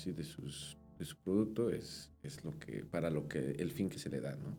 de 0.05 0.23
sus 0.23 0.77
su 1.01 1.15
producto 1.17 1.69
es, 1.69 2.09
es 2.23 2.43
lo 2.43 2.57
que, 2.57 2.83
para 2.83 3.11
lo 3.11 3.27
que, 3.27 3.51
el 3.59 3.69
fin 3.69 3.89
que 3.89 3.99
se 3.99 4.09
le 4.09 4.19
da, 4.19 4.35
¿no? 4.35 4.55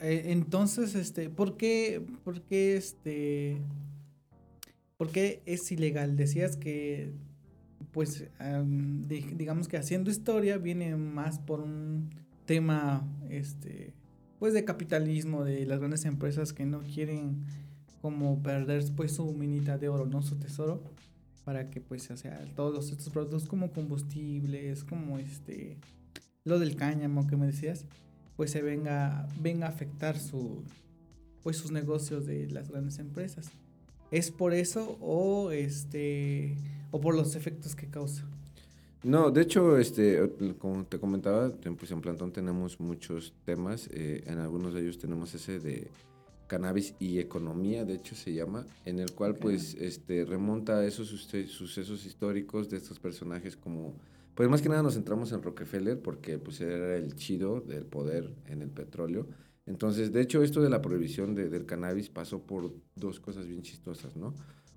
Eh, 0.00 0.32
entonces, 0.32 0.96
este, 0.96 1.30
¿por 1.30 1.56
qué, 1.56 2.04
por 2.24 2.40
qué 2.42 2.76
este, 2.76 3.58
por 4.96 5.10
qué 5.10 5.42
es 5.46 5.70
ilegal? 5.70 6.16
Decías 6.16 6.56
que, 6.56 7.12
pues, 7.92 8.24
digamos 9.08 9.68
que 9.68 9.76
haciendo 9.76 10.10
historia 10.10 10.58
viene 10.58 10.96
más 10.96 11.38
por 11.38 11.60
un 11.60 12.10
tema, 12.46 13.06
este, 13.30 13.94
pues, 14.40 14.54
de 14.54 14.64
capitalismo 14.64 15.44
de 15.44 15.64
las 15.66 15.78
grandes 15.78 16.04
empresas 16.06 16.52
que 16.52 16.66
no 16.66 16.80
quieren 16.80 17.44
como 18.00 18.42
perder, 18.42 18.84
pues, 18.96 19.12
su 19.12 19.32
minita 19.32 19.78
de 19.78 19.88
oro, 19.88 20.06
¿no? 20.06 20.22
Su 20.22 20.36
tesoro 20.36 20.82
para 21.48 21.70
que 21.70 21.80
pues 21.80 22.10
o 22.10 22.16
sea 22.18 22.44
todos 22.54 22.90
estos 22.90 23.08
productos 23.08 23.48
como 23.48 23.72
combustibles 23.72 24.84
como 24.84 25.18
este 25.18 25.78
lo 26.44 26.58
del 26.58 26.76
cáñamo 26.76 27.26
que 27.26 27.38
me 27.38 27.46
decías 27.46 27.86
pues 28.36 28.50
se 28.50 28.60
venga 28.60 29.26
venga 29.40 29.64
a 29.64 29.70
afectar 29.70 30.18
su 30.18 30.62
pues 31.42 31.56
sus 31.56 31.70
negocios 31.70 32.26
de 32.26 32.50
las 32.50 32.68
grandes 32.68 32.98
empresas 32.98 33.50
es 34.10 34.30
por 34.30 34.52
eso 34.52 34.98
o 35.00 35.50
este 35.50 36.54
o 36.90 37.00
por 37.00 37.14
los 37.14 37.34
efectos 37.34 37.74
que 37.74 37.86
causa 37.86 38.28
no, 39.04 39.30
de 39.30 39.42
hecho, 39.42 39.78
este, 39.78 40.28
como 40.58 40.84
te 40.84 40.98
comentaba, 40.98 41.52
pues 41.78 41.92
en 41.92 42.00
Plantón 42.00 42.32
tenemos 42.32 42.80
muchos 42.80 43.32
temas. 43.44 43.88
Eh, 43.92 44.24
en 44.26 44.40
algunos 44.40 44.74
de 44.74 44.80
ellos 44.80 44.98
tenemos 44.98 45.32
ese 45.34 45.60
de 45.60 45.88
Cannabis 46.48 46.94
y 46.98 47.20
Economía, 47.20 47.84
de 47.84 47.94
hecho 47.94 48.16
se 48.16 48.32
llama, 48.32 48.66
en 48.84 48.98
el 48.98 49.12
cual 49.12 49.36
pues 49.36 49.74
este, 49.74 50.24
remonta 50.24 50.78
a 50.78 50.84
esos 50.84 51.08
sucesos 51.08 52.04
históricos 52.04 52.68
de 52.68 52.78
estos 52.78 52.98
personajes 52.98 53.56
como, 53.56 53.94
pues 54.34 54.48
más 54.48 54.60
que 54.60 54.68
nada 54.68 54.82
nos 54.82 54.94
centramos 54.94 55.30
en 55.30 55.42
Rockefeller 55.42 56.00
porque 56.00 56.38
pues 56.38 56.60
era 56.60 56.96
el 56.96 57.14
chido 57.14 57.60
del 57.60 57.84
poder 57.84 58.34
en 58.46 58.62
el 58.62 58.70
petróleo. 58.70 59.28
Entonces, 59.66 60.12
de 60.12 60.22
hecho, 60.22 60.42
esto 60.42 60.62
de 60.62 60.70
la 60.70 60.80
prohibición 60.80 61.34
del 61.34 61.66
cannabis 61.66 62.08
pasó 62.08 62.42
por 62.42 62.72
dos 62.96 63.20
cosas 63.20 63.46
bien 63.46 63.60
chistosas, 63.60 64.16
¿no? 64.16 64.34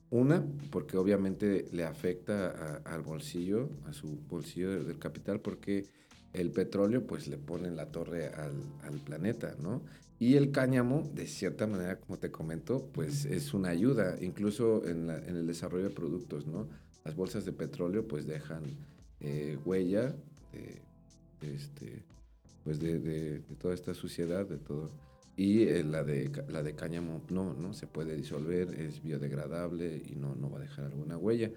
Una, 0.09 0.45
porque 0.69 0.97
obviamente 0.97 1.69
le 1.71 1.85
afecta 1.85 2.81
al 2.83 3.01
bolsillo, 3.01 3.69
a 3.87 3.93
su 3.93 4.19
bolsillo 4.29 4.83
del 4.83 4.99
capital, 4.99 5.39
porque 5.39 5.85
el 6.33 6.51
petróleo 6.51 7.07
pues 7.07 7.29
le 7.29 7.37
pone 7.37 7.71
la 7.71 7.85
torre 7.85 8.27
al, 8.27 8.53
al, 8.83 8.99
planeta, 8.99 9.55
¿no? 9.61 9.81
Y 10.21 10.35
el 10.35 10.51
cáñamo, 10.51 11.09
de 11.15 11.25
cierta 11.25 11.65
manera, 11.65 11.99
como 11.99 12.19
te 12.19 12.29
comento, 12.29 12.87
pues 12.93 13.25
es 13.25 13.55
una 13.55 13.69
ayuda, 13.69 14.17
incluso 14.21 14.85
en, 14.85 15.09
el 15.09 15.47
desarrollo 15.47 15.85
de 15.85 15.89
productos, 15.89 16.45
¿no? 16.45 16.67
Las 17.03 17.15
bolsas 17.15 17.43
de 17.43 17.53
petróleo 17.53 18.07
pues 18.07 18.27
dejan 18.27 18.61
eh, 19.19 19.57
huella 19.65 20.15
de, 20.51 21.55
este, 21.55 22.03
pues 22.63 22.79
de, 22.79 23.41
toda 23.59 23.73
esta 23.73 23.95
suciedad, 23.95 24.45
de 24.45 24.59
todo. 24.59 24.91
Y 25.35 25.63
eh, 25.63 25.83
la, 25.83 26.03
de, 26.03 26.29
la 26.49 26.61
de 26.61 26.75
cáñamo 26.75 27.23
no, 27.31 27.55
¿no? 27.55 27.73
Se 27.73 27.87
puede 27.87 28.15
disolver, 28.15 28.79
es 28.79 29.01
biodegradable 29.01 30.03
y 30.05 30.17
no, 30.17 30.35
no 30.35 30.51
va 30.51 30.59
a 30.59 30.61
dejar 30.61 30.85
alguna 30.85 31.17
huella. 31.17 31.49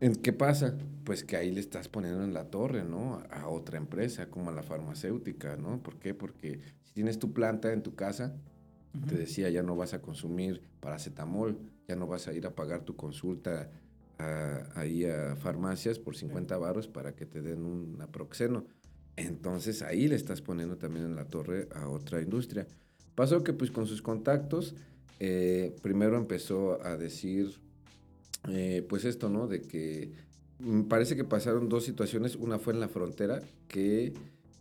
¿Qué 0.00 0.32
pasa? 0.32 0.78
Pues 1.04 1.24
que 1.24 1.36
ahí 1.36 1.50
le 1.50 1.60
estás 1.60 1.88
poniendo 1.88 2.24
en 2.24 2.32
la 2.32 2.44
torre, 2.44 2.84
¿no? 2.84 3.22
A 3.30 3.48
otra 3.48 3.76
empresa, 3.76 4.30
como 4.30 4.48
a 4.48 4.52
la 4.54 4.62
farmacéutica, 4.62 5.56
¿no? 5.56 5.82
¿Por 5.82 5.98
qué? 5.98 6.14
Porque 6.14 6.60
si 6.82 6.94
tienes 6.94 7.18
tu 7.18 7.34
planta 7.34 7.70
en 7.74 7.82
tu 7.82 7.94
casa, 7.94 8.34
te 9.06 9.14
decía, 9.14 9.50
ya 9.50 9.62
no 9.62 9.76
vas 9.76 9.92
a 9.92 10.00
consumir 10.00 10.62
paracetamol, 10.80 11.58
ya 11.86 11.96
no 11.96 12.06
vas 12.06 12.28
a 12.28 12.32
ir 12.32 12.46
a 12.46 12.54
pagar 12.54 12.82
tu 12.82 12.96
consulta 12.96 13.70
ahí 14.74 15.04
a 15.04 15.36
farmacias 15.36 15.98
por 15.98 16.16
50 16.16 16.56
baros 16.56 16.88
para 16.88 17.14
que 17.14 17.26
te 17.26 17.42
den 17.42 17.66
un 17.66 18.00
aproxeno. 18.00 18.64
Entonces 19.16 19.82
ahí 19.82 20.08
le 20.08 20.16
estás 20.16 20.40
poniendo 20.40 20.78
también 20.78 21.04
en 21.04 21.14
la 21.14 21.26
torre 21.26 21.68
a 21.74 21.88
otra 21.88 22.22
industria. 22.22 22.66
Pasó 23.14 23.44
que 23.44 23.52
pues 23.52 23.70
con 23.70 23.86
sus 23.86 24.00
contactos, 24.00 24.74
eh, 25.18 25.76
primero 25.82 26.16
empezó 26.16 26.82
a 26.82 26.96
decir 26.96 27.60
eh, 28.48 28.84
pues 28.88 29.04
esto, 29.04 29.28
¿no? 29.28 29.46
De 29.46 29.62
que 29.62 30.12
mm, 30.58 30.82
parece 30.82 31.16
que 31.16 31.24
pasaron 31.24 31.68
dos 31.68 31.84
situaciones. 31.84 32.36
Una 32.36 32.58
fue 32.58 32.72
en 32.72 32.80
la 32.80 32.88
frontera, 32.88 33.42
que 33.68 34.14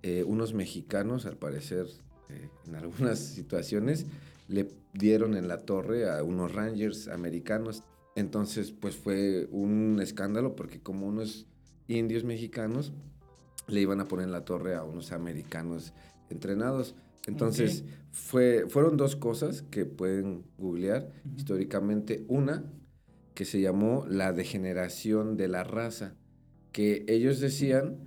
eh, 0.04 0.24
unos 0.24 0.54
mexicanos, 0.54 1.26
al 1.26 1.38
parecer, 1.38 1.88
eh, 2.30 2.50
en 2.68 2.76
algunas 2.76 3.20
situaciones, 3.36 4.06
le 4.48 4.70
dieron 4.94 5.36
en 5.36 5.48
la 5.48 5.60
torre 5.60 6.10
a 6.10 6.24
unos 6.24 6.54
rangers 6.54 7.08
americanos. 7.08 7.84
Entonces, 8.16 8.72
pues 8.72 8.96
fue 8.96 9.48
un 9.52 10.00
escándalo 10.02 10.56
porque 10.56 10.80
como 10.82 11.08
unos 11.08 11.46
indios 11.88 12.24
mexicanos 12.24 12.92
le 13.68 13.82
iban 13.82 14.02
a 14.02 14.08
poner 14.08 14.26
en 14.26 14.32
la 14.32 14.46
torre 14.46 14.76
a 14.76 14.84
unos 14.84 15.12
americanos 15.12 15.94
entrenados. 16.30 16.96
Entonces, 17.28 17.84
fue, 18.12 18.66
fueron 18.68 18.98
dos 18.98 19.16
cosas 19.16 19.62
que 19.62 19.86
pueden 19.86 20.44
googlear 20.58 21.12
históricamente. 21.38 22.26
Una, 22.28 22.64
que 23.40 23.46
se 23.46 23.62
llamó 23.62 24.06
la 24.10 24.34
degeneración 24.34 25.38
de 25.38 25.48
la 25.48 25.64
raza, 25.64 26.14
que 26.74 27.06
ellos 27.08 27.40
decían 27.40 28.00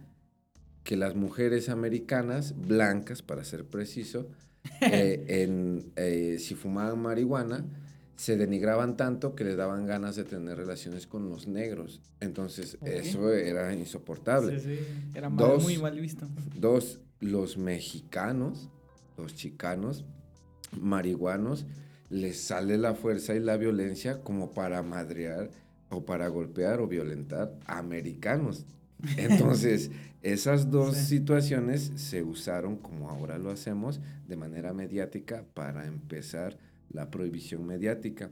que 0.85 0.95
las 0.95 1.15
mujeres 1.15 1.71
americanas, 1.71 2.55
blancas 2.55 3.23
para 3.23 3.43
ser 3.43 3.65
preciso, 3.65 4.29
eh, 4.83 5.25
en, 5.29 5.91
eh, 5.97 6.37
si 6.39 6.55
fumaban 6.55 7.01
marihuana, 7.01 7.65
se 8.15 8.37
denigraban 8.37 8.99
tanto 8.99 9.35
que 9.35 9.45
les 9.45 9.57
daban 9.57 9.87
ganas 9.87 10.17
de 10.17 10.25
tener 10.25 10.59
relaciones 10.59 11.07
con 11.07 11.31
los 11.31 11.47
negros. 11.47 12.03
Entonces, 12.21 12.77
eso 12.83 13.33
era 13.33 13.75
insoportable. 13.75 14.61
Sí, 14.61 14.77
sí. 14.77 14.85
Era 15.15 15.31
muy 15.31 15.79
mal 15.79 15.99
visto. 15.99 16.29
Dos, 16.61 17.01
los 17.21 17.57
mexicanos, 17.57 18.69
los 19.17 19.35
chicanos, 19.35 20.05
marihuanos, 20.79 21.65
les 22.13 22.39
sale 22.39 22.77
la 22.77 22.95
fuerza 22.95 23.35
y 23.35 23.41
la 23.41 23.57
violencia 23.57 24.21
como 24.21 24.53
para 24.53 24.83
madrear 24.83 25.51
o 25.89 26.05
para 26.05 26.29
golpear 26.29 26.81
o 26.81 26.87
violentar 26.87 27.59
a 27.65 27.79
americanos. 27.79 28.67
Entonces, 29.17 29.91
esas 30.21 30.71
dos 30.71 30.95
situaciones 30.95 31.91
se 31.97 32.23
usaron, 32.23 32.77
como 32.77 33.09
ahora 33.09 33.39
lo 33.39 33.51
hacemos, 33.51 34.01
de 34.29 34.37
manera 34.37 34.75
mediática 34.75 35.47
para 35.55 35.87
empezar 35.87 36.59
la 36.91 37.11
prohibición 37.11 37.67
mediática. 37.67 38.31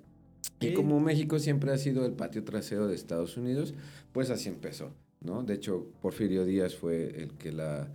Y 0.60 0.74
como 0.74 1.00
México 1.00 1.38
siempre 1.38 1.72
ha 1.72 1.78
sido 1.78 2.04
el 2.04 2.12
patio 2.12 2.44
trasero 2.44 2.86
de 2.86 2.94
Estados 2.94 3.38
Unidos, 3.38 3.72
pues 4.12 4.28
así 4.28 4.50
empezó, 4.50 4.92
¿no? 5.22 5.42
De 5.42 5.54
hecho, 5.54 5.86
Porfirio 6.02 6.44
Díaz 6.44 6.76
fue 6.76 7.22
el 7.22 7.32
que 7.32 7.50
la, 7.50 7.88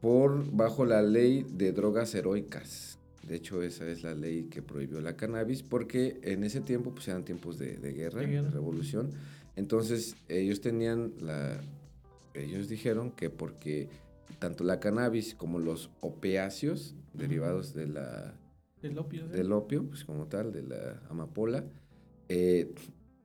por 0.00 0.50
bajo 0.50 0.84
la 0.84 1.00
ley 1.00 1.46
de 1.48 1.70
drogas 1.70 2.12
heroicas. 2.16 2.98
De 3.26 3.36
hecho, 3.36 3.62
esa 3.62 3.88
es 3.88 4.02
la 4.02 4.14
ley 4.14 4.44
que 4.44 4.62
prohibió 4.62 5.00
la 5.00 5.16
cannabis 5.16 5.62
porque 5.62 6.18
en 6.22 6.42
ese 6.44 6.60
tiempo 6.60 6.92
pues 6.92 7.06
eran 7.08 7.24
tiempos 7.24 7.58
de, 7.58 7.76
guerra, 7.92 8.20
de 8.20 8.50
revolución. 8.50 9.10
Entonces, 9.56 10.16
ellos 10.28 10.60
tenían 10.60 11.12
la... 11.20 11.60
Ellos 12.34 12.68
dijeron 12.68 13.10
que 13.12 13.30
porque 13.30 13.88
tanto 14.38 14.64
la 14.64 14.80
cannabis 14.80 15.34
como 15.34 15.58
los 15.58 15.90
opiáceos 16.00 16.94
derivados 17.12 17.74
de 17.74 17.86
la... 17.86 18.34
Del 18.80 18.98
opio. 18.98 19.28
Del 19.28 19.52
opio, 19.52 19.86
pues 19.86 20.04
como 20.04 20.26
tal, 20.26 20.52
de 20.52 20.62
la 20.62 21.00
amapola, 21.08 21.64
eh, 22.28 22.74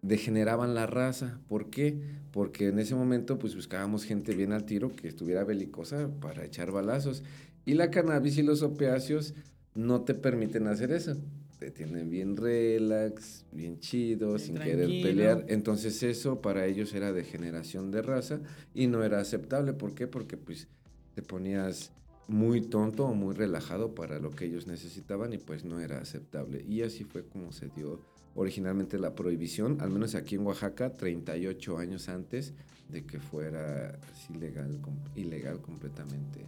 degeneraban 0.04 0.76
la 0.76 0.86
raza. 0.86 1.40
¿Por 1.48 1.70
qué? 1.70 2.00
Porque 2.32 2.68
en 2.68 2.78
ese 2.78 2.94
momento 2.94 3.40
pues 3.40 3.56
buscábamos 3.56 4.04
gente 4.04 4.36
bien 4.36 4.52
al 4.52 4.66
tiro 4.66 4.96
que 4.96 5.08
estuviera 5.08 5.44
belicosa 5.44 6.10
para 6.20 6.46
echar 6.46 6.72
balazos. 6.72 7.24
Y 7.66 7.74
la 7.74 7.90
cannabis 7.90 8.38
y 8.38 8.44
los 8.44 8.62
opiáceos 8.62 9.34
no 9.78 10.02
te 10.02 10.16
permiten 10.16 10.68
hacer 10.68 10.92
eso. 10.92 11.16
Te 11.60 11.72
tienen 11.72 12.10
bien 12.10 12.36
relax, 12.36 13.46
bien 13.52 13.80
chido, 13.80 14.38
sin 14.40 14.56
querer 14.56 14.88
pelear. 15.04 15.46
Entonces 15.48 16.02
eso 16.04 16.42
para 16.42 16.66
ellos 16.66 16.94
era 16.94 17.14
degeneración 17.14 17.92
de 17.92 18.02
raza 18.02 18.40
y 18.74 18.88
no 18.88 19.04
era 19.04 19.20
aceptable. 19.20 19.74
¿Por 19.74 19.94
qué? 19.94 20.08
Porque 20.08 20.36
pues 20.36 20.68
te 21.14 21.22
ponías 21.22 21.92
muy 22.28 22.62
tonto 22.62 23.06
o 23.06 23.14
muy 23.14 23.36
relajado 23.36 23.94
para 23.94 24.20
lo 24.20 24.32
que 24.32 24.46
ellos 24.46 24.68
necesitaban 24.68 25.32
y 25.34 25.38
pues 25.38 25.64
no 25.64 25.80
era 25.80 26.00
aceptable. 26.00 26.64
Y 26.68 26.82
así 26.82 27.04
fue 27.04 27.24
como 27.24 27.52
se 27.52 27.70
dio 27.70 28.02
originalmente 28.36 29.00
la 29.00 29.16
prohibición, 29.16 29.78
al 29.82 29.92
menos 29.92 30.16
aquí 30.16 30.36
en 30.36 30.46
Oaxaca, 30.46 30.96
38 30.96 31.78
años 31.78 32.10
antes 32.10 32.54
de 32.90 33.06
que 33.06 33.20
fuera 33.20 34.00
ilegal, 34.30 34.80
ilegal 35.16 35.62
completamente 35.62 36.46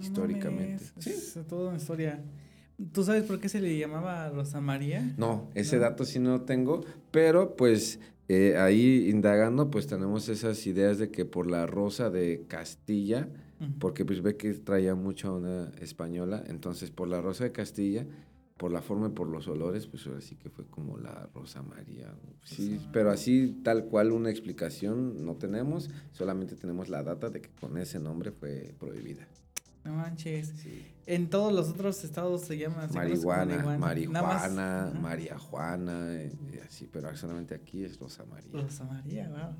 históricamente. 0.00 0.84
sí. 0.98 1.10
Es 1.10 1.38
toda 1.48 1.70
una 1.70 1.78
historia. 1.78 2.22
¿Tú 2.92 3.02
sabes 3.02 3.24
por 3.24 3.40
qué 3.40 3.48
se 3.48 3.60
le 3.60 3.76
llamaba 3.76 4.28
Rosa 4.30 4.60
María? 4.60 5.14
No, 5.16 5.50
ese 5.54 5.78
dato 5.78 6.04
sí 6.04 6.20
no 6.20 6.42
tengo, 6.42 6.84
pero 7.10 7.56
pues 7.56 7.98
eh, 8.28 8.56
ahí 8.56 9.08
indagando, 9.08 9.70
pues 9.70 9.88
tenemos 9.88 10.28
esas 10.28 10.64
ideas 10.66 10.98
de 10.98 11.10
que 11.10 11.24
por 11.24 11.50
la 11.50 11.66
rosa 11.66 12.08
de 12.08 12.44
Castilla, 12.46 13.28
porque 13.80 14.04
pues 14.04 14.22
ve 14.22 14.36
que 14.36 14.54
traía 14.54 14.94
mucho 14.94 15.34
una 15.34 15.72
española, 15.80 16.44
entonces 16.46 16.92
por 16.92 17.08
la 17.08 17.20
rosa 17.20 17.42
de 17.44 17.52
Castilla, 17.52 18.06
por 18.58 18.70
la 18.70 18.82
forma 18.82 19.06
y 19.06 19.10
por 19.10 19.28
los 19.28 19.48
olores, 19.48 19.86
pues 19.86 20.06
ahora 20.06 20.20
sí 20.20 20.36
que 20.36 20.50
fue 20.50 20.66
como 20.66 20.98
la 20.98 21.28
Rosa 21.32 21.62
María. 21.62 22.12
Sí, 22.42 22.80
pero 22.92 23.10
así 23.10 23.60
tal 23.62 23.84
cual 23.84 24.12
una 24.12 24.30
explicación 24.30 25.24
no 25.24 25.36
tenemos, 25.36 25.90
solamente 26.12 26.56
tenemos 26.56 26.88
la 26.88 27.02
data 27.02 27.30
de 27.30 27.40
que 27.40 27.50
con 27.60 27.78
ese 27.78 28.00
nombre 28.00 28.32
fue 28.32 28.74
prohibida. 28.78 29.26
No 29.84 29.94
manches. 29.94 30.52
En 31.06 31.30
todos 31.30 31.52
los 31.52 31.70
otros 31.70 32.04
estados 32.04 32.42
se 32.42 32.58
llama 32.58 32.86
marihuana, 32.92 33.78
marihuana, 33.78 34.92
María 35.00 35.38
Juana, 35.38 36.12
eh, 36.12 36.32
así, 36.66 36.88
pero 36.92 37.16
solamente 37.16 37.54
aquí 37.54 37.84
es 37.84 37.98
Rosa 37.98 38.24
María. 38.26 38.50
Rosa 38.52 38.84
María, 38.84 39.28
wow. 39.28 39.56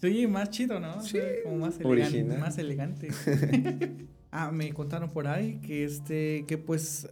Se 0.00 0.06
oye 0.08 0.28
más 0.28 0.50
chido, 0.50 0.78
¿no? 0.78 1.02
Sí, 1.02 1.18
como 1.42 1.56
más 1.56 1.80
elegante. 1.80 2.38
Más 2.38 2.58
elegante. 2.58 3.08
ah, 4.30 4.52
me 4.52 4.72
contaron 4.72 5.10
por 5.10 5.26
ahí 5.26 5.58
que 5.60 5.84
este, 5.84 6.44
que 6.46 6.58
pues 6.58 7.08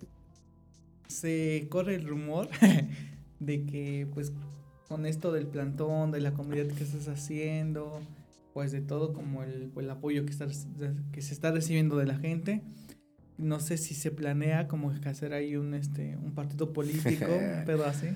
se 1.08 1.66
corre 1.70 1.94
el 1.94 2.06
rumor 2.06 2.48
de 3.40 3.64
que 3.64 4.06
pues 4.12 4.32
con 4.88 5.06
esto 5.06 5.32
del 5.32 5.46
plantón, 5.46 6.12
de 6.12 6.20
la 6.20 6.32
comunidad 6.32 6.66
que 6.68 6.84
estás 6.84 7.08
haciendo, 7.08 8.00
pues 8.54 8.70
de 8.70 8.80
todo 8.80 9.12
como 9.12 9.42
el, 9.42 9.72
el 9.76 9.90
apoyo 9.90 10.24
que, 10.24 10.30
está, 10.30 10.46
que 11.12 11.20
se 11.20 11.34
está 11.34 11.50
recibiendo 11.50 11.96
de 11.96 12.06
la 12.06 12.16
gente. 12.16 12.62
No 13.36 13.58
sé 13.58 13.76
si 13.76 13.94
se 13.94 14.12
planea 14.12 14.68
como 14.68 14.92
hacer 15.04 15.34
ahí 15.34 15.56
un, 15.56 15.74
este, 15.74 16.16
un 16.16 16.32
partido 16.36 16.72
político, 16.72 17.26
un 17.58 17.64
pedo 17.66 17.84
así. 17.84 18.10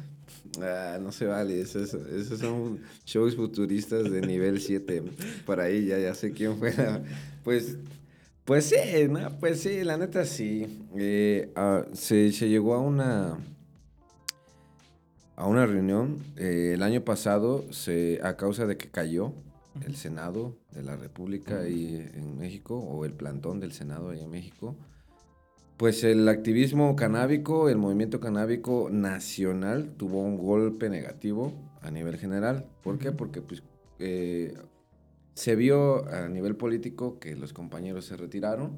Ah, 0.62 0.98
no 1.02 1.10
se 1.10 1.26
vale, 1.26 1.60
esos, 1.60 1.92
esos 1.92 2.38
son 2.38 2.78
shows 3.04 3.34
futuristas 3.34 4.08
de 4.12 4.20
nivel 4.20 4.60
7. 4.60 5.02
Por 5.44 5.58
ahí 5.58 5.86
ya, 5.86 5.98
ya 5.98 6.14
sé 6.14 6.30
quién 6.30 6.56
fuera. 6.56 7.02
Pues 7.42 7.76
pues 8.44 8.64
sí, 8.64 9.08
¿no? 9.10 9.38
Pues 9.40 9.60
sí, 9.60 9.84
la 9.84 9.98
neta 9.98 10.24
sí. 10.24 10.86
Eh, 10.96 11.50
ah, 11.56 11.84
se, 11.92 12.30
llegó 12.30 12.74
a 12.74 12.80
una 12.80 13.36
a 15.36 15.46
una 15.46 15.66
reunión 15.66 16.18
eh, 16.36 16.72
el 16.74 16.82
año 16.82 17.02
pasado 17.02 17.70
se, 17.72 18.20
a 18.22 18.36
causa 18.36 18.66
de 18.66 18.76
que 18.76 18.88
cayó 18.88 19.34
el 19.86 19.96
Senado 19.96 20.56
de 20.72 20.82
la 20.82 20.96
República 20.96 21.60
ahí 21.60 22.10
en 22.14 22.38
México 22.38 22.78
o 22.78 23.04
el 23.04 23.12
plantón 23.12 23.60
del 23.60 23.72
Senado 23.72 24.10
ahí 24.10 24.20
en 24.22 24.30
México. 24.30 24.76
Pues 25.76 26.02
el 26.02 26.28
activismo 26.28 26.96
canábico, 26.96 27.68
el 27.68 27.78
movimiento 27.78 28.18
canábico 28.18 28.88
nacional 28.90 29.94
tuvo 29.96 30.22
un 30.22 30.36
golpe 30.36 30.90
negativo 30.90 31.52
a 31.82 31.90
nivel 31.90 32.16
general. 32.16 32.66
¿Por 32.82 32.98
qué? 32.98 33.12
Porque 33.12 33.40
pues 33.40 33.62
eh, 34.00 34.54
se 35.34 35.54
vio 35.54 36.04
a 36.08 36.28
nivel 36.28 36.56
político 36.56 37.20
que 37.20 37.36
los 37.36 37.52
compañeros 37.52 38.06
se 38.06 38.16
retiraron, 38.16 38.76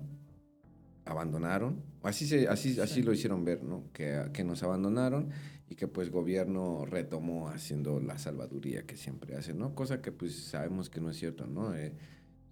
abandonaron, 1.07 1.83
así, 2.03 2.27
se, 2.27 2.49
así, 2.49 2.79
así 2.79 3.03
lo 3.03 3.15
hicieron 3.15 3.47
ver, 3.47 3.65
¿no? 3.65 3.85
Que, 3.95 4.29
que 4.35 4.45
nos 4.45 4.63
abandonaron 4.63 5.31
y 5.71 5.77
que 5.77 5.87
pues 5.87 6.11
gobierno 6.11 6.85
retomó 6.85 7.49
haciendo 7.49 8.01
la 8.01 8.19
salvaduría 8.19 8.83
que 8.83 8.97
siempre 8.97 9.37
hace, 9.37 9.55
¿no? 9.55 9.73
Cosa 9.75 10.03
que 10.03 10.11
pues 10.11 10.35
sabemos 10.35 10.91
que 10.91 11.01
no 11.01 11.11
es 11.11 11.17
cierto, 11.17 11.47
¿no? 11.47 11.75
Eh, 11.77 11.95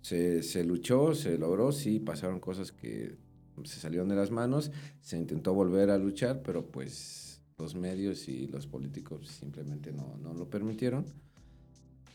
se, 0.01 0.45
se, 0.45 0.63
luchó, 0.63 1.15
se 1.17 1.37
logró, 1.37 1.73
sí, 1.73 1.99
pasaron 1.99 2.39
cosas 2.39 2.71
que 2.71 3.17
se 3.65 3.81
salieron 3.81 4.09
de 4.09 4.15
las 4.15 4.31
manos, 4.31 4.71
se 5.01 5.19
intentó 5.19 5.53
volver 5.53 5.91
a 5.91 5.99
luchar, 5.99 6.43
pero 6.43 6.65
pues 6.65 7.43
los 7.59 7.75
medios 7.75 8.29
y 8.29 8.47
los 8.47 8.69
políticos 8.69 9.27
simplemente 9.29 9.93
no, 9.93 10.17
no 10.23 10.33
lo 10.33 10.49
permitieron. 10.49 11.05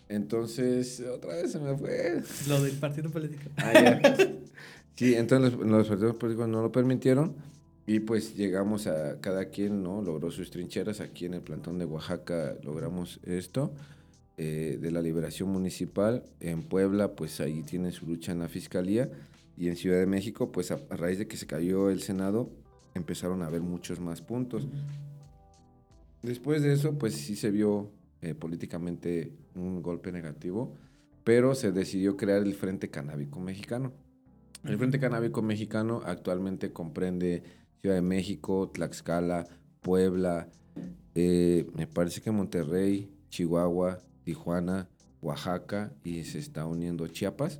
Entonces, 0.07 1.01
otra 1.01 1.35
vez 1.35 1.51
se 1.51 1.59
me 1.59 1.75
fue. 1.77 2.23
Lo 2.47 2.61
del 2.61 2.77
partido 2.77 3.09
político. 3.09 3.49
Ah, 3.57 3.73
ya. 3.73 4.33
Sí, 4.95 5.15
entonces 5.15 5.53
los, 5.59 5.87
partidos 5.87 6.15
políticos 6.15 6.47
no 6.47 6.61
lo 6.61 6.71
permitieron 6.71 7.35
y 7.85 7.99
pues 7.99 8.35
llegamos 8.35 8.87
a 8.87 9.19
cada 9.19 9.45
quien, 9.45 9.83
¿no? 9.83 10.01
Logró 10.01 10.31
sus 10.31 10.49
trincheras. 10.51 11.01
Aquí 11.01 11.25
en 11.25 11.33
el 11.33 11.41
plantón 11.41 11.77
de 11.79 11.85
Oaxaca 11.85 12.55
logramos 12.63 13.19
esto. 13.23 13.73
Eh, 14.35 14.79
de 14.81 14.89
la 14.89 15.01
liberación 15.01 15.49
municipal. 15.49 16.25
En 16.39 16.63
Puebla, 16.63 17.15
pues 17.15 17.39
ahí 17.39 17.61
tiene 17.61 17.91
su 17.91 18.07
lucha 18.07 18.31
en 18.31 18.39
la 18.39 18.47
fiscalía. 18.47 19.11
Y 19.57 19.67
en 19.67 19.75
Ciudad 19.75 19.99
de 19.99 20.07
México, 20.07 20.51
pues 20.51 20.71
a, 20.71 20.77
raíz 20.89 21.19
de 21.19 21.27
que 21.27 21.37
se 21.37 21.45
cayó 21.45 21.91
el 21.91 22.01
Senado, 22.01 22.49
empezaron 22.95 23.43
a 23.43 23.47
haber 23.47 23.61
muchos 23.61 23.99
más 23.99 24.21
puntos. 24.21 24.67
Después 26.23 26.63
de 26.63 26.73
eso, 26.73 26.97
pues 26.97 27.13
sí 27.13 27.35
se 27.35 27.51
vio 27.51 27.91
eh, 28.21 28.33
políticamente 28.33 29.33
un 29.53 29.83
golpe 29.83 30.11
negativo, 30.11 30.73
pero 31.23 31.53
se 31.53 31.71
decidió 31.71 32.17
crear 32.17 32.41
el 32.41 32.55
Frente 32.55 32.89
Canábico 32.89 33.39
Mexicano. 33.39 33.91
El 34.63 34.77
Frente 34.77 34.99
Canábico 34.99 35.43
Mexicano 35.43 36.01
actualmente 36.05 36.71
comprende 36.71 37.43
Ciudad 37.83 37.97
de 37.97 38.01
México, 38.01 38.71
Tlaxcala, 38.73 39.45
Puebla, 39.81 40.47
eh, 41.15 41.67
me 41.75 41.85
parece 41.85 42.21
que 42.21 42.31
Monterrey, 42.31 43.11
Chihuahua, 43.29 44.01
Tijuana, 44.23 44.87
Oaxaca 45.21 45.91
y 46.01 46.23
se 46.23 46.39
está 46.39 46.65
uniendo 46.65 47.05
Chiapas. 47.09 47.59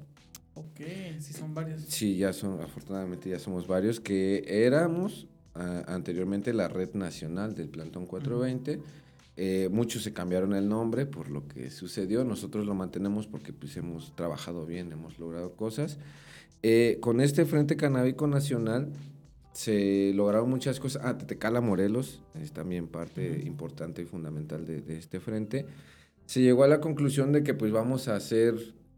Ok, 0.54 0.80
sí 1.20 1.34
son 1.34 1.54
varios. 1.54 1.82
Sí, 1.90 2.16
ya 2.16 2.32
son, 2.32 2.62
afortunadamente 2.62 3.32
ya 3.32 3.38
somos 3.38 3.68
varios, 3.68 4.00
que 4.00 4.46
éramos 4.48 5.28
anteriormente 5.56 6.54
la 6.54 6.70
red 6.70 6.94
nacional 6.94 7.54
del 7.54 7.68
Plantón 7.68 8.06
420. 8.06 8.80
Eh, 9.36 9.68
muchos 9.74 10.04
se 10.04 10.14
cambiaron 10.14 10.54
el 10.54 10.70
nombre 10.70 11.06
por 11.06 11.30
lo 11.30 11.50
que 11.50 11.70
sucedió. 11.70 12.24
Nosotros 12.24 12.66
lo 12.66 12.74
mantenemos 12.76 13.28
porque 13.28 13.52
pues, 13.52 13.76
hemos 13.76 14.16
trabajado 14.16 14.66
bien, 14.66 14.90
hemos 14.94 15.20
logrado 15.20 15.58
cosas. 15.58 15.98
Eh, 16.62 17.00
con 17.02 17.20
este 17.20 17.44
Frente 17.44 17.76
Canábico 17.76 18.26
Nacional 18.26 18.94
se 19.54 20.12
lograron 20.14 20.50
muchas 20.50 20.80
cosas. 20.80 21.04
Ah, 21.06 21.18
Tetecala 21.18 21.62
Morelos 21.62 22.22
es 22.42 22.52
también 22.52 22.88
parte 22.88 23.44
importante 23.46 24.02
y 24.02 24.06
fundamental 24.06 24.66
de, 24.66 24.98
este 24.98 25.20
frente. 25.20 25.66
Se 26.26 26.42
llegó 26.42 26.64
a 26.64 26.68
la 26.68 26.82
conclusión 26.82 27.32
de 27.32 27.44
que 27.44 27.54
pues 27.54 27.72
vamos 27.72 28.08
a 28.08 28.16
hacer 28.16 28.56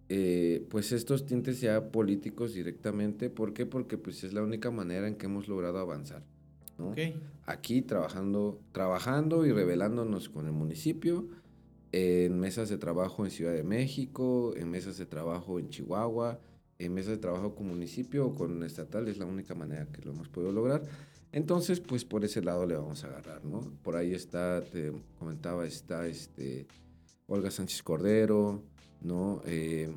eh, 0.08 0.66
pues 0.70 0.92
estos 0.92 1.26
tintes 1.26 1.60
ya 1.60 1.92
políticos 1.92 2.54
directamente. 2.54 3.30
¿Por 3.30 3.54
qué? 3.54 3.66
Porque 3.66 3.98
pues 3.98 4.24
es 4.24 4.34
la 4.34 4.42
única 4.42 4.72
manera 4.72 5.08
en 5.08 5.16
que 5.16 5.26
hemos 5.26 5.48
logrado 5.48 5.80
avanzar. 5.80 6.24
Aquí 7.46 7.82
trabajando, 7.82 8.60
trabajando 8.72 9.46
y 9.46 9.52
revelándonos 9.52 10.28
con 10.30 10.46
el 10.46 10.52
municipio, 10.52 11.28
en 11.94 12.38
mesas 12.40 12.68
de 12.68 12.78
trabajo 12.78 13.24
en 13.24 13.32
Ciudad 13.32 13.54
de 13.54 13.64
México, 13.64 14.54
en 14.58 14.70
mesas 14.70 14.98
de 14.98 15.06
trabajo 15.06 15.58
en 15.58 15.70
Chihuahua, 15.70 16.40
en 16.80 16.94
mesas 16.94 17.12
de 17.12 17.18
trabajo 17.18 17.56
con 17.56 17.68
municipio 17.68 18.28
o 18.28 18.36
con 18.36 18.64
estatal, 18.64 19.08
es 19.08 19.18
la 19.18 19.26
única 19.26 19.56
manera 19.56 19.88
que 19.88 20.02
lo 20.02 20.12
hemos 20.12 20.30
podido 20.30 20.52
lograr. 20.52 20.84
Entonces, 21.32 21.80
pues 21.80 22.06
por 22.06 22.24
ese 22.24 22.42
lado 22.42 22.66
le 22.66 22.76
vamos 22.76 23.04
a 23.04 23.08
agarrar, 23.08 23.44
¿no? 23.44 23.60
Por 23.84 23.96
ahí 23.96 24.14
está, 24.14 24.62
te 24.62 24.92
comentaba, 25.20 25.66
está 25.66 26.08
este, 26.08 26.66
Olga 27.28 27.52
Sánchez 27.52 27.84
Cordero, 27.84 28.64
¿no? 29.02 29.42
Eh, 29.46 29.94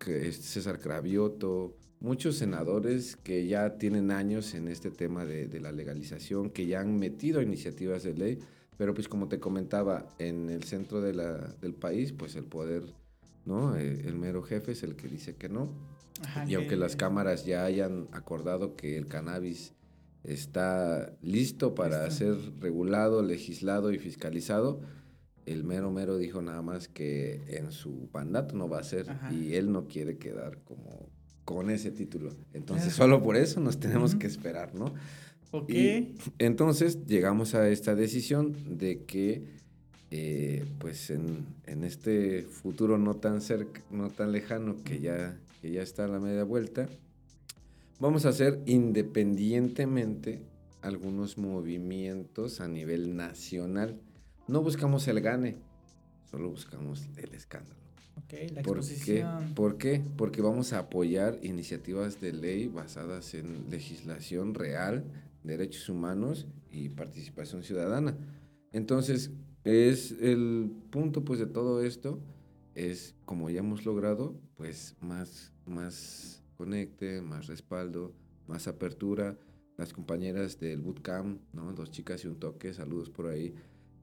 César 0.00 0.78
Cravioto, 0.78 1.74
muchos 2.00 2.36
senadores 2.36 3.16
que 3.16 3.46
ya 3.46 3.76
tienen 3.78 4.10
años 4.10 4.54
en 4.54 4.68
este 4.68 4.90
tema 4.90 5.24
de, 5.24 5.60
la 5.60 5.72
legalización, 5.72 6.50
que 6.50 6.66
ya 6.66 6.80
han 6.80 6.96
metido 6.96 7.42
iniciativas 7.42 8.02
de 8.04 8.14
ley, 8.14 8.38
pero 8.76 8.94
pues 8.94 9.08
como 9.08 9.28
te 9.28 9.40
comentaba, 9.40 10.08
en 10.18 10.48
el 10.50 10.62
centro 10.62 11.00
de 11.00 11.14
la, 11.14 11.36
del 11.60 11.74
país, 11.74 12.12
pues 12.12 12.36
el 12.36 12.44
poder, 12.44 12.84
¿no? 13.44 13.76
Eh, 13.76 14.02
el, 14.06 14.14
mero 14.14 14.42
jefe 14.42 14.72
es 14.72 14.82
el 14.82 14.94
que 14.94 15.08
dice 15.08 15.34
que 15.34 15.48
no. 15.48 15.68
Y 16.46 16.54
aunque 16.54 16.76
las 16.76 16.96
cámaras 16.96 17.44
ya 17.44 17.64
hayan 17.64 18.08
acordado 18.12 18.76
que 18.76 18.96
el 18.96 19.06
cannabis 19.06 19.74
está 20.24 21.16
listo 21.22 21.74
para 21.74 22.10
ser 22.10 22.36
regulado, 22.60 23.22
legislado 23.22 23.92
y 23.92 23.98
fiscalizado, 23.98 24.80
el 25.46 25.64
mero 25.64 25.90
mero 25.90 26.18
dijo 26.18 26.42
nada 26.42 26.60
más 26.62 26.88
que 26.88 27.42
en 27.56 27.72
su 27.72 28.08
mandato 28.12 28.54
no 28.54 28.68
va 28.68 28.80
a 28.80 28.84
ser 28.84 29.06
y 29.30 29.54
él 29.54 29.72
no 29.72 29.86
quiere 29.86 30.18
quedar 30.18 30.58
como 30.64 31.08
con 31.44 31.70
ese 31.70 31.90
título. 31.90 32.36
Entonces, 32.52 32.92
solo 32.92 33.22
por 33.22 33.36
eso 33.36 33.58
nos 33.58 33.80
tenemos 33.80 34.14
que 34.14 34.26
esperar, 34.26 34.74
¿no? 34.74 34.92
Ok. 35.50 35.70
entonces 36.38 37.06
llegamos 37.06 37.54
a 37.54 37.70
esta 37.70 37.94
decisión 37.94 38.76
de 38.76 39.04
que, 39.04 39.44
eh, 40.10 40.64
pues 40.78 41.10
en, 41.10 41.46
este 41.66 42.42
futuro 42.44 42.96
no 42.98 43.16
tan 43.16 43.40
cerca, 43.40 43.82
no 43.90 44.10
tan 44.10 44.32
lejano, 44.32 44.82
que 44.82 45.00
ya, 45.00 45.38
que 45.60 45.70
ya 45.70 45.82
está 45.82 46.04
a 46.04 46.08
la 46.08 46.18
media 46.18 46.44
vuelta, 46.44 46.88
vamos 48.00 48.24
a 48.24 48.30
hacer 48.30 48.60
independientemente 48.66 50.42
algunos 50.80 51.36
movimientos 51.36 52.60
a 52.60 52.68
nivel 52.68 53.16
nacional. 53.16 54.00
No 54.46 54.62
buscamos 54.62 55.06
el 55.08 55.20
gane, 55.20 55.56
solo 56.30 56.50
buscamos 56.50 57.06
el 57.16 57.34
escándalo. 57.34 57.76
Ok, 58.16 58.52
la 58.52 58.62
¿Por 58.62 58.80
qué? 58.80 59.24
¿Por 59.54 59.78
qué? 59.78 60.02
Porque 60.16 60.42
vamos 60.42 60.72
a 60.72 60.80
apoyar 60.80 61.38
iniciativas 61.42 62.20
de 62.20 62.32
ley 62.32 62.66
basadas 62.66 63.34
en 63.34 63.70
legislación 63.70 64.54
real, 64.54 65.04
derechos 65.44 65.88
humanos 65.88 66.46
y 66.72 66.88
participación 66.88 67.62
ciudadana. 67.62 68.16
Entonces, 68.72 69.30
es 69.64 70.12
el 70.20 70.70
punto 70.90 71.24
pues 71.24 71.38
de 71.40 71.46
todo 71.46 71.82
esto 71.82 72.20
es 72.74 73.14
como 73.24 73.50
ya 73.50 73.60
hemos 73.60 73.84
logrado, 73.86 74.40
pues 74.56 74.96
más 75.00 75.52
más 75.66 76.42
conecte, 76.56 77.20
más 77.22 77.46
respaldo, 77.46 78.14
más 78.46 78.68
apertura. 78.68 79.38
Las 79.76 79.92
compañeras 79.92 80.58
del 80.58 80.80
bootcamp, 80.80 81.40
¿no? 81.52 81.72
Dos 81.72 81.90
chicas 81.92 82.24
y 82.24 82.28
un 82.28 82.38
toque, 82.40 82.72
saludos 82.74 83.10
por 83.10 83.26
ahí. 83.28 83.54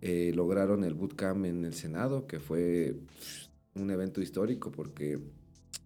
eh, 0.01 0.31
lograron 0.35 0.83
el 0.83 0.93
bootcamp 0.93 1.45
en 1.45 1.65
el 1.65 1.73
Senado, 1.73 2.27
que 2.27 2.39
fue 2.39 2.95
pff, 3.07 3.47
un 3.75 3.91
evento 3.91 4.21
histórico 4.21 4.71
porque 4.71 5.19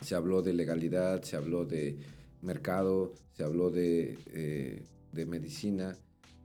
se 0.02 0.16
habló 0.16 0.42
de 0.42 0.54
legalidad, 0.54 1.24
se 1.24 1.36
habló 1.38 1.66
de 1.66 1.98
mercado, 2.42 3.14
se 3.34 3.44
habló 3.44 3.70
de, 3.72 4.18
eh, 4.34 4.84
de 5.12 5.26
medicina 5.26 5.98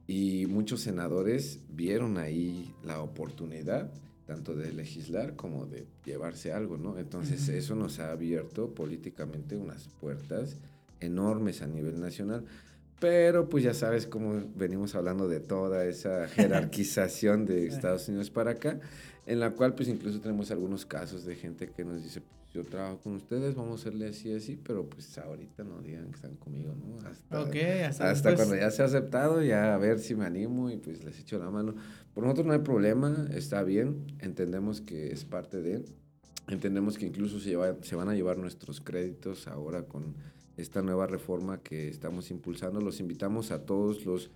y 0.07 0.47
muchos 0.47 0.81
senadores 0.81 1.61
vieron 1.69 2.19
ahí 2.19 2.75
la 2.83 3.01
oportunidad 3.01 3.91
tanto 4.27 4.55
de 4.55 4.73
legislar 4.73 5.37
como 5.37 5.67
de 5.67 5.87
llevarse 6.05 6.53
algo, 6.53 6.79
¿no? 6.79 6.99
Entonces 6.99 7.49
eso 7.49 7.75
nos 7.75 7.99
ha 8.01 8.11
abierto 8.11 8.75
políticamente 8.75 9.57
unas 9.57 9.89
puertas 10.01 10.57
enormes 11.01 11.63
a 11.63 11.67
nivel 11.67 12.01
nacional. 12.01 12.45
Pero 13.01 13.49
pues 13.49 13.65
ya 13.65 13.75
sabes 13.75 14.07
cómo 14.07 14.43
venimos 14.55 14.95
hablando 14.95 15.29
de 15.29 15.41
toda 15.41 15.85
esa 15.85 16.27
jerarquización 16.35 17.45
de. 17.45 17.67
Estados 17.67 18.09
Unidos 18.09 18.31
para 18.31 18.53
acá, 18.53 18.81
en 19.27 19.41
la 19.41 19.51
cual 19.51 19.75
pues 19.75 19.89
incluso 19.89 20.21
tenemos 20.21 20.51
algunos 20.51 20.87
casos 20.87 21.25
de 21.25 21.35
gente 21.35 21.69
que 21.69 21.85
nos 21.85 22.03
dice, 22.03 22.23
yo 22.55 22.65
trabajo 22.65 22.99
con 23.01 23.17
ustedes, 23.17 23.55
vamos 23.57 23.73
a 23.73 23.89
hacerle 23.89 24.07
así, 24.09 24.33
así, 24.33 24.57
pero 24.57 24.89
pues 24.89 25.19
ahorita 25.19 25.65
no 25.65 25.83
digan 25.83 26.09
que 26.11 26.15
están 26.17 26.37
conmigo, 26.37 26.73
¿no? 26.75 26.97
Hasta, 27.07 27.43
Ok, 27.43 27.57
hasta, 27.87 28.11
hasta 28.11 28.29
después. 28.31 28.35
cuando 28.37 28.57
ya 28.57 28.71
se 28.71 28.83
ha 28.83 28.85
aceptado, 28.87 29.43
ya 29.43 29.75
a 29.75 29.79
ver 29.79 29.99
si 29.99 30.15
me 30.15 30.25
animo 30.25 30.71
y 30.71 30.77
pues 30.77 31.03
les 31.05 31.19
echo 31.19 31.39
la 31.39 31.51
mano. 31.51 31.75
Por 32.15 32.23
nosotros 32.23 32.47
no 32.47 32.53
hay 32.53 32.61
problema, 32.61 33.27
está 33.35 33.65
bien, 33.65 34.07
entendemos 34.21 34.81
que 34.81 35.11
es 35.11 35.25
parte 35.25 35.61
de, 35.63 35.85
entendemos 36.49 36.97
que 36.97 37.07
incluso 37.07 37.41
se, 37.41 37.51
lleva- 37.51 37.77
se 37.83 37.97
van 37.97 38.09
a 38.09 38.15
llevar 38.15 38.39
nuestros 38.39 38.81
créditos 38.81 39.49
ahora 39.49 39.83
con 39.83 40.15
esta 40.57 40.81
nueva 40.81 41.09
reforma 41.09 41.59
que 41.61 41.89
estamos 41.89 42.31
impulsando. 42.31 42.81
Los 42.81 43.01
invitamos 43.01 43.51
a 43.51 43.67
todos 43.67 44.07
los 44.07 44.31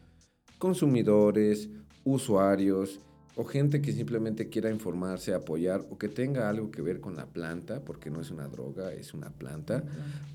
consumidores, 0.59 1.68
usuarios 2.04 3.00
o 3.40 3.44
gente 3.44 3.81
que 3.81 3.92
simplemente 3.92 4.48
quiera 4.48 4.68
informarse, 4.68 5.33
apoyar 5.33 5.87
o 5.90 5.96
que 5.96 6.09
tenga 6.09 6.48
algo 6.48 6.72
que 6.72 6.83
ver 6.83 6.98
con 6.98 7.14
la 7.14 7.27
planta, 7.27 7.85
porque 7.85 8.11
no 8.11 8.20
es 8.20 8.33
una 8.33 8.48
droga, 8.48 8.92
es 8.92 9.14
una 9.14 9.31
planta 9.31 9.85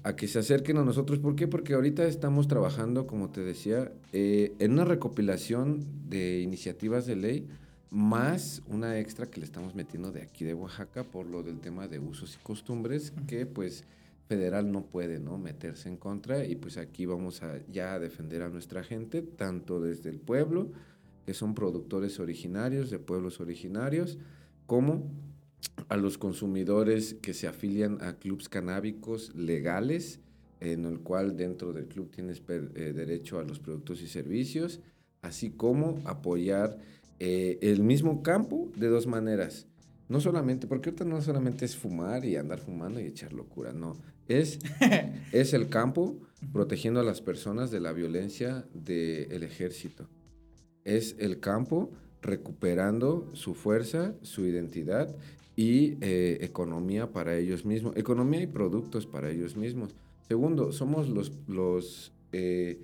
a 0.04 0.16
que 0.16 0.26
se 0.30 0.40
acerquen 0.40 0.78
a 0.78 0.86
nosotros. 0.86 1.20
¿Por 1.20 1.36
qué? 1.36 1.50
Porque 1.50 1.74
ahorita 1.74 2.06
estamos 2.06 2.48
trabajando, 2.48 3.06
como 3.06 3.30
te 3.30 3.42
decía, 3.42 3.92
eh, 4.14 4.54
en 4.60 4.72
una 4.72 4.86
recopilación 4.86 5.86
de 6.08 6.40
iniciativas 6.40 7.06
de 7.06 7.18
ley, 7.18 7.48
más 7.90 8.62
una 8.68 8.98
extra 8.98 9.26
que 9.26 9.42
le 9.42 9.48
estamos 9.48 9.76
metiendo 9.76 10.14
de 10.14 10.22
aquí 10.22 10.46
de 10.46 10.54
Oaxaca 10.54 11.04
por 11.04 11.26
lo 11.26 11.44
del 11.44 11.60
tema 11.60 11.90
de 11.90 12.00
usos 12.00 12.36
y 12.36 12.38
costumbres, 12.42 13.12
que 13.28 13.46
pues 13.46 13.84
federal 14.30 14.72
no 14.72 14.86
puede 14.86 15.20
¿no? 15.20 15.38
meterse 15.38 15.90
en 15.90 15.98
contra 15.98 16.46
y 16.46 16.56
pues 16.56 16.78
aquí 16.78 17.06
vamos 17.06 17.44
a 17.44 17.60
ya 17.68 17.96
a 17.96 18.00
defender 18.00 18.44
a 18.44 18.50
nuestra 18.50 18.82
gente, 18.82 19.22
tanto 19.22 19.82
desde 19.82 20.10
el 20.10 20.20
pueblo, 20.20 20.72
que 21.26 21.34
son 21.34 21.54
productores 21.56 22.20
originarios 22.20 22.90
de 22.90 23.00
pueblos 23.00 23.40
originarios, 23.40 24.18
como 24.66 25.12
a 25.90 25.98
los 25.98 26.18
consumidores 26.18 27.16
que 27.16 27.34
se 27.34 27.48
afilian 27.48 28.02
a 28.02 28.18
clubes 28.18 28.50
canábicos 28.50 29.34
legales, 29.36 30.20
en 30.60 30.86
el 30.86 31.00
cual 31.00 31.36
dentro 31.36 31.74
del 31.74 31.88
club 31.88 32.10
tienes 32.12 32.40
per- 32.40 32.72
eh, 32.76 32.94
derecho 32.94 33.40
a 33.40 33.44
los 33.44 33.60
productos 33.60 34.02
y 34.02 34.08
servicios, 34.08 34.82
así 35.22 35.52
como 35.52 36.02
apoyar 36.06 36.78
eh, 37.20 37.60
el 37.62 37.84
mismo 37.84 38.24
campo 38.24 38.72
de 38.76 38.88
dos 38.88 39.08
maneras. 39.08 39.68
No 40.10 40.20
solamente, 40.20 40.68
porque 40.68 40.90
ahorita 40.90 41.06
no 41.06 41.22
solamente 41.22 41.66
es 41.66 41.76
fumar 41.78 42.26
y 42.26 42.36
andar 42.36 42.60
fumando 42.60 43.00
y 43.00 43.06
echar 43.06 43.34
locura, 43.34 43.74
no. 43.74 43.98
Es, 44.28 44.60
es 45.32 45.54
el 45.54 45.70
campo 45.70 46.18
protegiendo 46.52 47.00
a 47.00 47.04
las 47.04 47.22
personas 47.22 47.72
de 47.72 47.80
la 47.80 47.94
violencia 47.94 48.66
del 48.74 49.44
ejército. 49.44 50.08
Es 50.86 51.16
el 51.20 51.40
campo 51.40 51.92
recuperando 52.22 53.30
su 53.34 53.54
fuerza, 53.54 54.16
su 54.22 54.46
identidad 54.46 55.16
y 55.56 55.98
eh, 56.02 56.40
economía 56.42 57.12
para 57.12 57.38
ellos 57.38 57.66
mismos. 57.66 57.96
Economía 57.96 58.42
y 58.42 58.48
productos 58.48 59.06
para 59.06 59.30
ellos 59.30 59.56
mismos. 59.56 59.96
Segundo, 60.28 60.72
somos 60.72 61.10
los, 61.10 61.32
los 61.48 62.14
eh, 62.32 62.82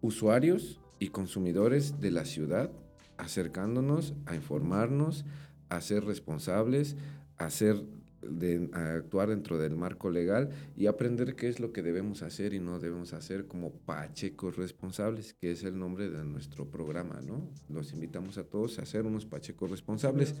usuarios 0.00 0.80
y 0.98 1.08
consumidores 1.08 2.00
de 2.00 2.10
la 2.10 2.24
ciudad 2.24 2.70
acercándonos 3.16 4.14
a 4.26 4.34
informarnos, 4.34 5.24
a 5.68 5.80
ser 5.80 6.04
responsables, 6.04 6.96
a, 7.36 7.50
ser 7.50 7.82
de- 8.28 8.68
a 8.72 8.94
actuar 8.94 9.28
dentro 9.28 9.58
del 9.58 9.76
marco 9.76 10.10
legal 10.10 10.50
y 10.76 10.86
aprender 10.86 11.34
qué 11.36 11.48
es 11.48 11.60
lo 11.60 11.72
que 11.72 11.82
debemos 11.82 12.22
hacer 12.22 12.54
y 12.54 12.60
no 12.60 12.78
debemos 12.80 13.12
hacer 13.12 13.46
como 13.46 13.72
pachecos 13.72 14.56
responsables, 14.56 15.34
que 15.34 15.52
es 15.52 15.62
el 15.64 15.78
nombre 15.78 16.10
de 16.10 16.24
nuestro 16.24 16.66
programa, 16.70 17.20
¿no? 17.20 17.48
Los 17.68 17.92
invitamos 17.92 18.38
a 18.38 18.44
todos 18.44 18.78
a 18.78 18.86
ser 18.86 19.06
unos 19.06 19.26
pachecos 19.26 19.70
responsables. 19.70 20.34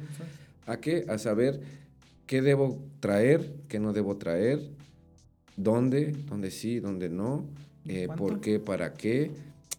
¿A 0.66 0.78
qué? 0.80 1.04
A 1.08 1.18
saber 1.18 1.60
qué 2.26 2.40
debo 2.42 2.82
traer, 3.00 3.54
qué 3.68 3.78
no 3.78 3.92
debo 3.92 4.16
traer, 4.16 4.70
dónde, 5.56 6.12
dónde 6.28 6.50
sí, 6.50 6.80
dónde 6.80 7.08
no, 7.08 7.46
eh, 7.86 8.08
por 8.16 8.40
qué, 8.40 8.58
para 8.60 8.94
qué. 8.94 9.30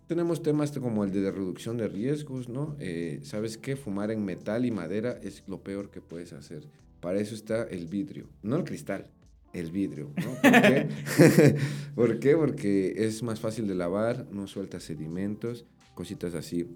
Tenemos 0.08 0.44
temas 0.44 0.72
como 0.78 1.04
el 1.04 1.12
de 1.12 1.32
reducción 1.32 1.78
de 1.78 1.88
riesgos, 1.88 2.48
¿no? 2.48 2.76
Eh, 2.80 3.22
¿Sabes 3.24 3.58
qué? 3.58 3.76
Fumar 3.76 4.12
en 4.12 4.24
metal 4.24 4.64
y 4.66 4.70
madera 4.72 5.20
es 5.24 5.44
lo 5.48 5.64
peor 5.64 5.90
que 5.90 6.02
puedes 6.02 6.32
hacer. 6.34 6.68
Para 7.06 7.20
eso 7.20 7.36
está 7.36 7.66
el 7.66 7.86
vidrio, 7.86 8.28
no 8.42 8.56
el 8.56 8.64
cristal, 8.64 9.12
el 9.54 9.70
vidrio, 9.70 10.10
¿no? 10.16 10.32
¿Por 10.42 10.62
qué? 10.64 10.88
¿Por 11.96 12.20
qué? 12.20 12.36
Porque 12.36 12.96
es 12.98 13.22
más 13.22 13.40
fácil 13.40 13.68
de 13.68 13.76
lavar, 13.76 14.26
no 14.32 14.48
suelta 14.48 14.80
sedimentos, 14.80 15.68
cositas 15.94 16.34
así. 16.34 16.68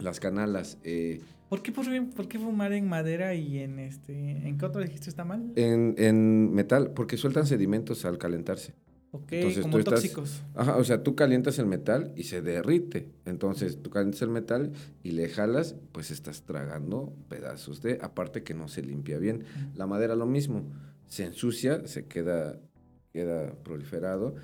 Las 0.00 0.18
canalas, 0.18 0.76
eh, 0.82 1.20
¿Por 1.48 1.62
qué, 1.62 1.70
por, 1.70 1.86
por 2.10 2.26
qué 2.26 2.40
fumar 2.40 2.72
en 2.72 2.88
madera 2.88 3.32
y 3.36 3.60
en 3.60 3.78
este. 3.78 4.12
¿En 4.12 4.58
qué 4.58 4.66
otro 4.66 4.80
dijiste 4.82 5.08
está 5.08 5.24
mal? 5.24 5.52
En, 5.54 5.94
en 5.98 6.52
metal, 6.52 6.90
porque 6.90 7.16
sueltan 7.16 7.46
sedimentos 7.46 8.04
al 8.04 8.18
calentarse. 8.18 8.74
Ok, 9.12 9.32
entonces 9.32 9.62
como 9.62 9.72
tú 9.72 9.78
estás- 9.78 9.94
tóxicos. 9.94 10.42
Ajá, 10.54 10.76
o 10.76 10.84
sea, 10.84 11.02
tú 11.02 11.16
calientas 11.16 11.58
el 11.58 11.66
metal 11.66 12.12
y 12.16 12.24
se 12.24 12.42
derrite. 12.42 13.10
Entonces 13.24 13.82
tú 13.82 13.90
calientas 13.90 14.22
el 14.22 14.28
metal 14.28 14.72
y 15.02 15.10
le 15.12 15.28
jalas, 15.28 15.74
pues 15.92 16.10
estás 16.10 16.42
tragando 16.42 17.12
pedazos 17.28 17.82
de, 17.82 17.98
aparte 18.02 18.42
que 18.44 18.54
no 18.54 18.68
se 18.68 18.82
limpia 18.82 19.18
bien. 19.18 19.44
La 19.74 19.86
madera 19.86 20.14
lo 20.14 20.26
mismo, 20.26 20.70
se 21.08 21.24
ensucia, 21.24 21.86
se 21.88 22.06
queda, 22.06 22.60
queda 23.12 23.52
proliferado 23.64 24.36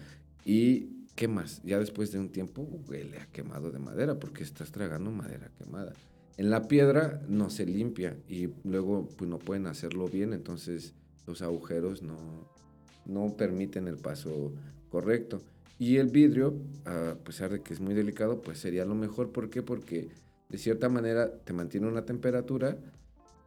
y 0.45 1.07
¿qué 1.15 1.29
más? 1.29 1.63
Ya 1.63 1.79
después 1.79 2.11
de 2.11 2.19
un 2.19 2.31
tiempo 2.31 2.63
huele 2.89 3.19
a 3.21 3.27
quemado 3.27 3.71
de 3.71 3.79
madera 3.79 4.19
porque 4.19 4.43
estás 4.43 4.73
tragando 4.73 5.13
madera 5.13 5.51
quemada. 5.59 5.93
En 6.37 6.51
la 6.51 6.67
piedra 6.69 7.23
no 7.29 7.51
se 7.51 7.67
limpia 7.67 8.17
y 8.29 8.49
luego 8.65 9.09
pues 9.17 9.31
no 9.31 9.39
pueden 9.39 9.67
hacerlo 9.67 10.09
bien, 10.09 10.33
entonces 10.33 10.95
los 11.27 11.41
agujeros 11.41 12.03
no, 12.03 12.51
no 13.07 13.37
permiten 13.37 13.89
el 13.89 13.97
paso 13.97 14.53
correcto. 14.91 15.43
Y 15.79 15.97
el 15.97 16.09
vidrio, 16.09 16.55
a 16.85 17.17
pesar 17.23 17.51
de 17.51 17.61
que 17.61 17.75
es 17.75 17.81
muy 17.81 17.95
delicado, 17.95 18.41
pues 18.41 18.59
sería 18.59 18.85
lo 18.85 18.95
mejor. 18.95 19.31
¿Por 19.31 19.51
qué? 19.51 19.63
Porque 19.63 20.09
de 20.49 20.59
cierta 20.59 20.89
manera 20.89 21.31
te 21.31 21.53
mantiene 21.53 21.87
una 21.87 22.05
temperatura 22.05 22.79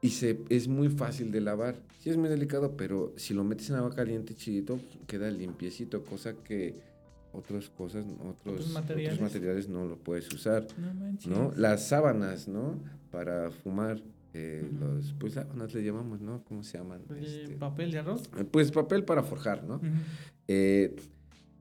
y 0.01 0.09
se, 0.09 0.39
es 0.49 0.67
muy 0.67 0.89
fácil 0.89 1.31
de 1.31 1.41
lavar. 1.41 1.75
Sí 1.99 2.09
es 2.09 2.17
muy 2.17 2.29
delicado, 2.29 2.77
pero 2.77 3.13
si 3.17 3.33
lo 3.33 3.43
metes 3.43 3.69
en 3.69 3.77
agua 3.77 3.93
caliente 3.95 4.35
chidito, 4.35 4.79
queda 5.07 5.29
limpiecito, 5.31 6.03
cosa 6.03 6.35
que 6.35 6.75
otras 7.33 7.69
cosas, 7.69 8.05
otros, 8.21 8.59
otros 8.59 8.73
materiales? 8.73 9.21
materiales? 9.21 9.69
no 9.69 9.85
lo 9.85 9.97
puedes 9.97 10.31
usar. 10.33 10.67
No 10.77 10.93
manches. 10.93 11.27
¿no? 11.27 11.51
Las 11.55 11.87
sábanas, 11.87 12.47
¿no? 12.47 12.79
Para 13.11 13.51
fumar, 13.51 14.01
eh, 14.33 14.69
los, 14.79 15.13
pues 15.19 15.35
le 15.73 15.83
llamamos, 15.83 16.21
¿no? 16.21 16.43
¿Cómo 16.43 16.63
se 16.63 16.77
llaman? 16.77 17.01
El 17.09 17.23
Este, 17.23 17.55
papel 17.55 17.91
de 17.91 17.99
arroz. 17.99 18.23
eh, 18.37 18.43
pues 18.43 18.71
papel 18.71 19.03
para 19.03 19.23
forjar, 19.23 19.63
¿no? 19.63 19.81
Eh, 20.47 20.95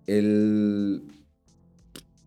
el, 0.06 1.02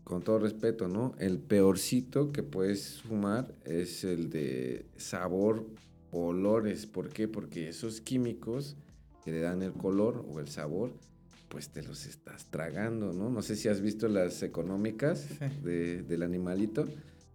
con 0.04 0.22
todo 0.24 0.40
respeto, 0.40 0.88
¿no? 0.88 1.14
El 1.20 1.40
peorcito 1.40 2.32
que 2.32 2.44
puedes 2.44 3.02
fumar 3.02 3.54
es 3.66 4.04
el 4.04 4.30
de 4.30 4.86
sabor 4.98 5.66
olores. 6.12 6.86
¿Por 6.86 7.10
qué? 7.10 7.28
Porque 7.28 7.70
esos 7.70 8.02
químicos 8.02 8.76
que 9.24 9.32
le 9.32 9.40
dan 9.40 9.62
el 9.62 9.72
color 9.74 10.26
o 10.28 10.40
el 10.40 10.48
sabor, 10.48 10.92
pues 11.50 11.70
te 11.70 11.84
los 11.84 12.06
estás 12.06 12.48
tragando, 12.48 13.14
¿no? 13.14 13.30
No 13.30 13.42
sé 13.42 13.56
si 13.56 13.68
has 13.68 13.82
visto 13.82 14.08
las 14.08 14.42
económicas 14.44 15.20
Sí. 15.40 15.46
de- 15.64 16.02
del 16.04 16.24
animalito. 16.24 16.88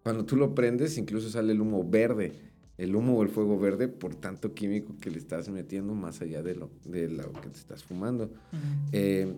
Cuando 0.02 0.24
tú 0.24 0.36
lo 0.36 0.54
prendes, 0.54 0.98
incluso 0.98 1.30
sale 1.30 1.52
el 1.52 1.60
humo 1.60 1.88
verde. 1.88 2.32
El 2.78 2.94
humo 2.94 3.16
o 3.16 3.22
el 3.22 3.28
fuego 3.28 3.58
verde 3.58 3.88
por 3.88 4.14
tanto 4.14 4.54
químico 4.54 4.96
que 5.00 5.10
le 5.10 5.18
estás 5.18 5.48
metiendo 5.48 5.94
más 5.94 6.20
allá 6.20 6.42
de 6.42 6.54
lo, 6.54 6.70
de 6.84 7.08
lo 7.08 7.32
que 7.32 7.48
te 7.48 7.58
estás 7.58 7.84
fumando. 7.84 8.30
Eh, 8.92 9.34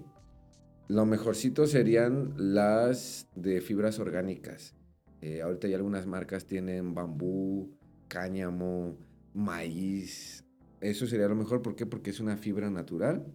lo 0.89 1.07
mejorcito 1.07 1.67
serían 1.67 2.33
las 2.37 3.29
de 3.35 3.61
fibras 3.61 3.99
orgánicas. 3.99 4.75
Eh, 5.21 5.43
ahorita 5.43 5.69
ya 5.69 5.77
algunas 5.77 6.07
marcas 6.07 6.47
tienen 6.47 6.95
bambú, 6.95 7.71
cáñamo, 8.09 8.97
maíz. 9.35 10.45
Eso 10.81 11.07
sería 11.07 11.29
lo 11.29 11.35
mejor. 11.35 11.63
¿Por 11.63 11.77
qué? 11.77 11.87
Porque 11.87 12.11
es 12.11 12.21
una 12.21 12.37
fibra 12.37 12.71
natural 12.71 13.27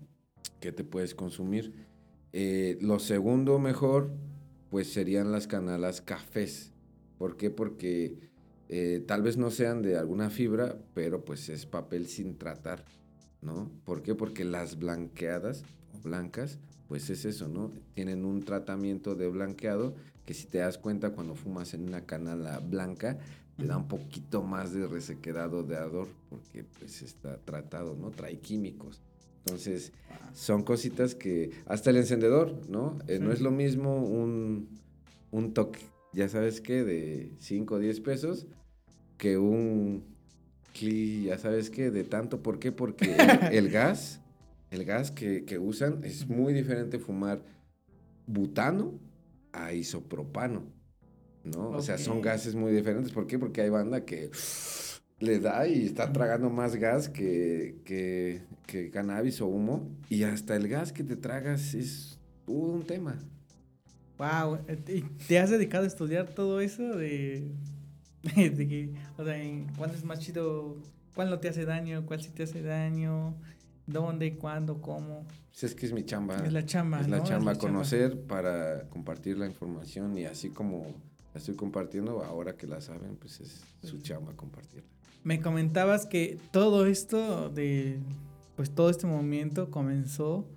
que 0.59 0.71
te 0.71 0.83
puedes 0.83 1.13
consumir. 1.13 1.73
Eh, 2.31 2.77
lo 2.81 2.99
segundo 2.99 3.59
mejor, 3.59 4.11
pues 4.69 4.91
serían 4.91 5.31
las 5.31 5.47
canalas 5.47 6.01
cafés. 6.01 6.73
¿Por 7.17 7.37
qué? 7.37 7.51
Porque 7.51 8.32
eh, 8.69 9.03
tal 9.05 9.21
vez 9.21 9.37
no 9.37 9.51
sean 9.51 9.81
de 9.81 9.97
alguna 9.97 10.29
fibra, 10.29 10.77
pero 10.93 11.23
pues 11.25 11.49
es 11.49 11.65
papel 11.65 12.07
sin 12.07 12.37
tratar, 12.37 12.85
¿no? 13.41 13.69
¿Por 13.85 14.01
qué? 14.01 14.15
Porque 14.15 14.45
las 14.45 14.79
blanqueadas 14.79 15.63
o 15.93 16.01
blancas, 16.03 16.59
pues 16.87 17.09
es 17.09 17.25
eso, 17.25 17.47
¿no? 17.47 17.71
Tienen 17.93 18.25
un 18.25 18.43
tratamiento 18.43 19.15
de 19.15 19.27
blanqueado 19.27 19.95
que 20.25 20.33
si 20.33 20.47
te 20.47 20.59
das 20.59 20.77
cuenta 20.77 21.11
cuando 21.11 21.35
fumas 21.35 21.73
en 21.73 21.87
una 21.87 22.05
canala 22.05 22.59
blanca, 22.59 23.17
te 23.57 23.67
da 23.67 23.77
un 23.77 23.87
poquito 23.87 24.41
más 24.41 24.73
de 24.73 24.87
resequedad 24.87 25.53
o 25.53 25.63
de 25.63 25.75
ardor, 25.75 26.07
porque 26.29 26.63
pues 26.63 27.01
está 27.01 27.37
tratado, 27.37 27.95
¿no? 27.95 28.09
Trae 28.09 28.39
químicos. 28.39 29.01
Entonces, 29.45 29.91
son 30.33 30.63
cositas 30.63 31.15
que, 31.15 31.51
hasta 31.65 31.89
el 31.89 31.97
encendedor, 31.97 32.67
¿no? 32.69 32.97
Eh, 33.07 33.19
no 33.19 33.31
es 33.31 33.41
lo 33.41 33.51
mismo 33.51 33.97
un, 33.97 34.79
un 35.31 35.53
toque 35.53 35.92
ya 36.13 36.29
sabes 36.29 36.61
qué, 36.61 36.83
de 36.83 37.31
5 37.39 37.75
o 37.75 37.79
10 37.79 37.99
pesos, 38.01 38.47
que 39.17 39.37
un 39.37 40.03
cli, 40.73 41.25
ya 41.25 41.37
sabes 41.37 41.69
qué, 41.69 41.91
de 41.91 42.03
tanto. 42.03 42.41
¿Por 42.41 42.59
qué? 42.59 42.71
Porque 42.71 43.15
el, 43.51 43.69
gas, 43.69 44.21
el 44.71 44.85
gas 44.85 45.11
que, 45.11 45.43
usan 45.59 46.03
es 46.03 46.27
muy 46.27 46.53
diferente 46.53 46.99
fumar 46.99 47.41
butano 48.27 48.99
a 49.51 49.73
isopropano, 49.73 50.63
¿no? 51.43 51.69
O 51.69 51.81
sea, 51.81 51.97
son 51.97 52.21
gases 52.21 52.55
muy 52.55 52.71
diferentes. 52.71 53.11
¿Por 53.11 53.27
qué? 53.27 53.37
Porque 53.37 53.61
hay 53.61 53.69
banda 53.69 54.05
que 54.05 54.29
le 55.19 55.39
da 55.39 55.67
y 55.67 55.85
está 55.85 56.11
tragando 56.11 56.49
más 56.49 56.75
gas 56.75 57.09
que, 57.09 57.81
que, 57.85 58.41
que 58.65 58.89
cannabis 58.89 59.41
o 59.41 59.47
humo. 59.47 59.89
Y 60.09 60.23
hasta 60.23 60.55
el 60.55 60.67
gas 60.67 60.91
que 60.91 61.03
te 61.03 61.15
tragas 61.15 61.73
es 61.73 62.19
un 62.45 62.83
tema. 62.83 63.19
Wow, 64.23 64.59
¿te 65.27 65.39
has 65.39 65.49
dedicado 65.49 65.83
a 65.83 65.87
estudiar 65.87 66.29
todo 66.29 66.61
eso 66.61 66.95
de, 66.95 67.51
de 68.35 68.67
que, 68.67 68.93
o 69.17 69.25
sea, 69.25 69.35
cuál 69.77 69.91
es 69.91 70.05
más 70.05 70.19
chido, 70.19 70.77
cuál 71.13 71.29
no 71.29 71.39
te 71.39 71.49
hace 71.49 71.65
daño, 71.65 72.05
cuál 72.05 72.21
sí 72.21 72.29
te 72.29 72.43
hace 72.43 72.61
daño, 72.61 73.35
dónde, 73.85 74.37
cuándo, 74.37 74.81
cómo? 74.81 75.25
Pues 75.49 75.65
es 75.65 75.75
que 75.75 75.85
es 75.85 75.91
mi 75.91 76.05
chamba. 76.05 76.37
Es 76.45 76.53
la 76.53 76.65
chamba, 76.65 77.01
Es 77.01 77.09
la 77.09 77.21
chamba, 77.21 77.55
conocer 77.55 78.21
para 78.21 78.87
compartir 78.89 79.37
la 79.37 79.45
información 79.45 80.17
y 80.17 80.23
así 80.25 80.49
como 80.49 80.85
la 81.33 81.39
estoy 81.39 81.55
compartiendo, 81.55 82.23
ahora 82.23 82.55
que 82.55 82.65
la 82.65 82.79
saben, 82.79 83.17
pues 83.17 83.41
es 83.41 83.61
su 83.81 83.99
chamba 83.99 84.33
compartirla. 84.37 84.87
Me 85.23 85.41
comentabas 85.41 86.05
que 86.05 86.37
todo 86.51 86.85
esto 86.85 87.49
de, 87.49 87.99
pues 88.55 88.71
todo 88.71 88.89
este 88.89 89.05
movimiento 89.05 89.69
comenzó 89.69 90.47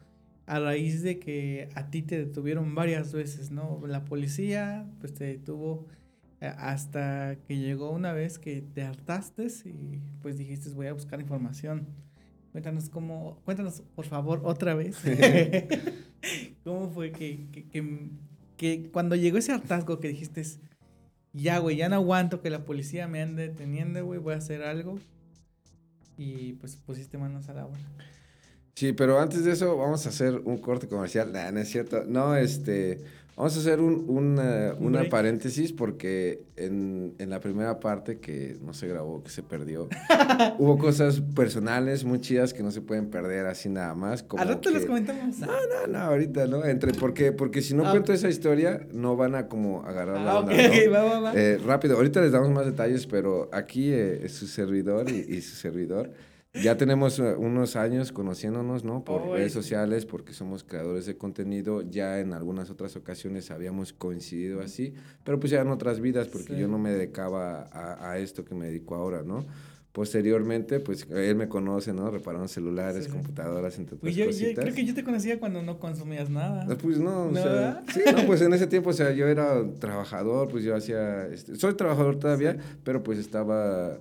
a 0.47 0.61
raíz 0.61 1.03
de 1.03 1.19
que 1.19 1.69
a 1.75 1.91
ti 1.91 2.03
te 2.03 2.19
detuvieron 2.19 2.75
varias 2.75 3.13
veces, 3.13 3.51
¿no? 3.51 3.83
La 3.87 4.05
policía 4.05 4.87
pues 5.01 5.13
te 5.15 5.25
detuvo 5.25 5.87
eh, 6.41 6.53
hasta 6.59 7.37
que 7.47 7.59
llegó 7.59 7.91
una 7.91 8.13
vez 8.13 8.39
que 8.39 8.63
te 8.63 8.83
hartaste 8.83 9.47
y 9.65 10.01
pues 10.23 10.39
dijiste 10.39 10.71
voy 10.71 10.87
a 10.87 10.93
buscar 10.93 11.21
información. 11.21 11.87
Cuéntanos 12.53 12.89
cómo, 12.89 13.41
cuéntanos 13.45 13.83
por 13.95 14.07
favor 14.07 14.41
otra 14.45 14.75
vez. 14.75 14.97
¿Cómo 16.65 16.91
fue 16.91 17.13
que, 17.13 17.47
que, 17.53 18.11
que, 18.57 18.91
cuando 18.91 19.17
llegó 19.17 19.39
ese 19.39 19.53
hartazgo 19.53 20.01
que 20.01 20.09
dijiste, 20.09 20.43
ya 21.33 21.59
güey, 21.59 21.77
ya 21.77 21.89
no 21.89 21.97
aguanto 21.97 22.41
que 22.41 22.51
la 22.51 22.65
policía 22.65 23.09
me 23.09 23.21
ande 23.21 23.49
deteniendo, 23.49 24.05
güey, 24.05 24.21
voy 24.21 24.35
a 24.35 24.39
hacer 24.39 24.63
algo? 24.63 24.99
Y 26.17 26.55
pues 26.55 26.77
pusiste 26.77 27.19
manos 27.19 27.49
a 27.49 27.55
la 27.55 27.67
obra. 27.67 27.81
Sí, 28.77 28.93
pero 28.93 29.19
antes 29.19 29.43
de 29.47 29.53
eso 29.53 29.75
vamos 29.79 30.05
a 30.05 30.11
hacer 30.11 30.43
un 30.45 30.59
corte 30.59 30.87
comercial. 30.87 31.33
Nah, 31.33 31.51
no 31.51 31.61
es 31.61 31.71
cierto. 31.71 32.05
No, 32.07 32.37
este, 32.37 33.01
vamos 33.35 33.57
a 33.57 33.61
hacer 33.61 33.81
un, 33.81 34.05
una, 34.07 34.75
una 34.79 35.05
paréntesis 35.09 35.73
porque 35.73 36.43
en, 36.57 37.15
en, 37.19 37.31
la 37.31 37.41
primera 37.41 37.81
parte 37.81 38.19
que 38.19 38.59
no 38.61 38.75
se 38.75 38.87
grabó, 38.87 39.23
que 39.23 39.31
se 39.31 39.43
perdió, 39.43 39.89
hubo 40.59 40.77
cosas 40.77 41.23
personales 41.35 42.05
muy 42.05 42.21
chidas 42.21 42.53
que 42.53 42.63
no 42.63 42.71
se 42.71 42.83
pueden 42.83 43.09
perder 43.09 43.47
así 43.47 43.71
nada 43.71 43.95
más. 43.95 44.23
Como 44.23 44.43
¿A 44.43 44.45
rato 44.45 44.69
les 44.69 44.85
comentamos? 44.85 45.39
No, 45.39 45.47
no, 45.47 45.87
no, 45.87 45.99
ahorita, 45.99 46.47
¿no? 46.47 46.63
Entre, 46.63 46.93
porque, 46.93 47.33
porque 47.33 47.63
si 47.63 47.73
no 47.73 47.87
ah, 47.87 47.93
cuento 47.93 48.13
esa 48.13 48.29
historia, 48.29 48.87
no 48.93 49.17
van 49.17 49.37
a 49.37 49.49
como 49.49 49.87
agarrar 49.87 50.21
la 50.21 50.33
ah, 50.33 50.39
onda, 50.41 50.53
va, 50.93 51.03
va, 51.03 51.21
va. 51.21 51.33
Eh, 51.35 51.59
rápido, 51.65 51.97
ahorita 51.97 52.21
les 52.21 52.33
damos 52.33 52.51
más 52.51 52.67
detalles, 52.67 53.07
pero 53.07 53.49
aquí 53.55 53.91
eh, 53.91 54.27
es 54.27 54.33
su 54.33 54.47
servidor 54.47 55.09
y, 55.09 55.25
y 55.35 55.41
su 55.41 55.57
servidor 55.57 56.13
ya 56.63 56.77
tenemos 56.77 57.19
eh, 57.19 57.35
unos 57.35 57.77
años 57.77 58.13
conociéndonos, 58.13 58.85
¿no? 58.85 59.05
Por 59.05 59.31
redes 59.31 59.53
sociales, 59.53 60.07
porque 60.07 60.33
somos 60.33 60.65
creadores 60.65 61.07
de 61.07 61.17
contenido. 61.17 61.83
Ya 61.83 62.21
en 62.21 62.33
algunas 62.33 62.71
otras 62.71 62.97
ocasiones 62.97 63.51
habíamos 63.51 63.93
coincidido 63.93 64.61
así, 64.61 64.95
pero 65.25 65.39
pues 65.41 65.53
en 65.53 65.69
otras 65.69 66.01
vidas, 66.01 66.29
porque 66.29 66.59
yo 66.59 66.69
no 66.69 66.79
me 66.79 66.91
dedicaba 66.91 67.69
a, 67.73 68.19
esto 68.19 68.45
que 68.45 68.55
me 68.55 68.67
dedico 68.67 68.95
ahora, 68.95 69.23
¿no? 69.23 69.45
Posteriormente, 69.93 70.79
pues 70.79 71.07
él 71.11 71.37
me 71.37 71.49
conoce, 71.49 71.95
¿no? 71.95 72.11
Reparando 72.11 72.49
celulares, 72.49 73.09
computadoras, 73.09 73.79
entre 73.79 73.97
otras 73.97 74.15
pues 74.15 74.39
yo, 74.39 74.55
creo 74.55 74.75
que 74.75 74.85
yo 74.85 74.95
te 74.95 75.03
conocía 75.03 75.39
cuando 75.41 75.63
no 75.63 75.79
consumías 75.79 76.29
nada. 76.29 76.67
Ah, 76.69 76.77
pues 76.81 76.99
no, 76.99 77.29
o 77.29 77.35
sea, 77.35 77.83
sí, 77.95 78.01
no, 78.15 78.27
pues 78.27 78.43
en 78.43 78.53
ese 78.53 78.67
tiempo, 78.67 78.91
o 78.91 78.93
sea, 78.93 79.13
yo 79.13 79.27
era 79.27 79.65
trabajador, 79.79 80.49
pues 80.49 80.65
yo 80.65 80.77
hacía, 80.77 81.27
este, 81.29 81.57
soy 81.57 81.75
trabajador 81.75 82.19
todavía, 82.19 82.59
pero 82.85 83.03
pues 83.03 83.19
estaba 83.19 83.97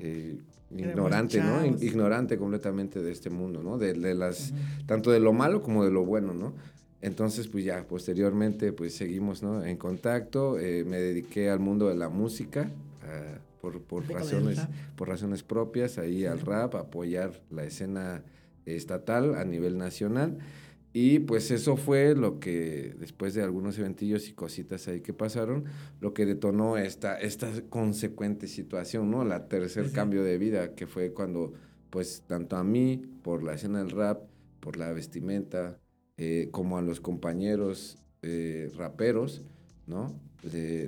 eh, 0.00 0.38
ignorante, 0.70 1.40
¿no? 1.40 1.64
Ignorante 1.64 2.38
completamente 2.38 3.02
de 3.02 3.12
este 3.12 3.30
mundo, 3.30 3.62
¿no? 3.62 3.78
De, 3.78 3.94
las, 4.14 4.52
tanto 4.86 5.10
de 5.10 5.20
lo 5.20 5.32
malo 5.32 5.62
como 5.62 5.84
de 5.84 5.90
lo 5.90 6.04
bueno, 6.04 6.34
¿no? 6.34 6.52
Entonces, 7.00 7.46
pues 7.46 7.64
ya, 7.64 7.86
posteriormente, 7.86 8.72
pues 8.72 8.94
seguimos, 8.94 9.42
¿no? 9.42 9.64
En 9.64 9.76
contacto, 9.76 10.58
eh, 10.58 10.84
me 10.84 10.98
dediqué 10.98 11.48
al 11.48 11.60
mundo 11.60 11.88
de 11.88 11.94
la 11.94 12.08
música, 12.08 12.70
ah, 13.04 13.38
por, 13.60 13.80
por 13.82 14.08
razones, 14.08 14.60
por 14.96 15.08
razones 15.08 15.42
propias, 15.42 15.98
ahí 15.98 16.24
al 16.24 16.40
rap, 16.40 16.74
apoyar 16.74 17.40
la 17.50 17.64
escena 17.64 18.22
estatal 18.66 19.36
a 19.36 19.44
nivel 19.44 19.78
nacional. 19.78 20.38
Y 20.92 21.20
pues 21.20 21.50
eso 21.50 21.76
fue 21.76 22.14
lo 22.14 22.40
que, 22.40 22.94
después 22.98 23.34
de 23.34 23.42
algunos 23.42 23.78
eventillos 23.78 24.28
y 24.28 24.32
cositas 24.32 24.88
ahí 24.88 25.00
que 25.00 25.12
pasaron, 25.12 25.64
lo 26.00 26.14
que 26.14 26.24
detonó 26.24 26.78
esta, 26.78 27.18
esta 27.18 27.50
consecuente 27.68 28.46
situación, 28.46 29.10
¿no? 29.10 29.24
La 29.24 29.48
tercer 29.48 29.92
cambio 29.92 30.24
de 30.24 30.38
vida, 30.38 30.74
que 30.74 30.86
fue 30.86 31.12
cuando, 31.12 31.52
pues, 31.90 32.22
tanto 32.26 32.56
a 32.56 32.64
mí, 32.64 33.02
por 33.22 33.42
la 33.42 33.54
escena 33.54 33.80
del 33.80 33.90
rap, 33.90 34.22
por 34.60 34.76
la 34.76 34.92
vestimenta, 34.92 35.78
eh, 36.16 36.48
como 36.50 36.78
a 36.78 36.82
los 36.82 37.00
compañeros 37.00 37.98
eh, 38.22 38.70
raperos, 38.76 39.42
¿no? 39.86 40.20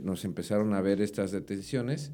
nos 0.02 0.24
empezaron 0.24 0.74
a 0.74 0.80
ver 0.80 1.00
estas 1.00 1.32
detenciones 1.32 2.12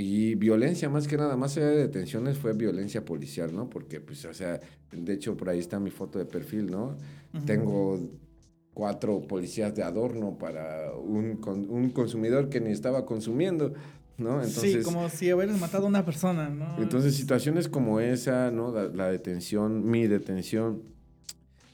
y 0.00 0.36
violencia, 0.36 0.88
más 0.88 1.08
que 1.08 1.16
nada, 1.16 1.36
más 1.36 1.56
allá 1.56 1.70
de 1.70 1.78
detenciones, 1.78 2.38
fue 2.38 2.52
violencia 2.52 3.04
policial, 3.04 3.52
¿no? 3.52 3.68
Porque, 3.68 4.00
pues, 4.00 4.24
o 4.26 4.32
sea, 4.32 4.60
de 4.92 5.12
hecho, 5.12 5.36
por 5.36 5.48
ahí 5.48 5.58
está 5.58 5.80
mi 5.80 5.90
foto 5.90 6.20
de 6.20 6.24
perfil, 6.24 6.70
¿no? 6.70 6.96
Tengo 7.44 7.98
cuatro 8.72 9.20
policías 9.22 9.74
de 9.74 9.82
adorno 9.82 10.38
para 10.38 10.92
un, 10.94 11.40
un 11.68 11.90
consumidor 11.90 12.48
que 12.48 12.60
ni 12.60 12.70
estaba 12.70 13.04
consumiendo, 13.04 13.74
¿no? 14.18 14.34
Entonces, 14.34 14.72
sí, 14.72 14.82
como 14.82 15.08
si 15.08 15.32
hubieras 15.32 15.58
matado 15.58 15.86
a 15.86 15.88
una 15.88 16.04
persona, 16.04 16.48
¿no? 16.48 16.80
Entonces, 16.80 17.16
situaciones 17.16 17.68
como 17.68 17.98
esa, 17.98 18.52
¿no? 18.52 18.70
La, 18.70 19.08
detención, 19.08 19.84
mi 19.84 20.06
detención, 20.06 20.80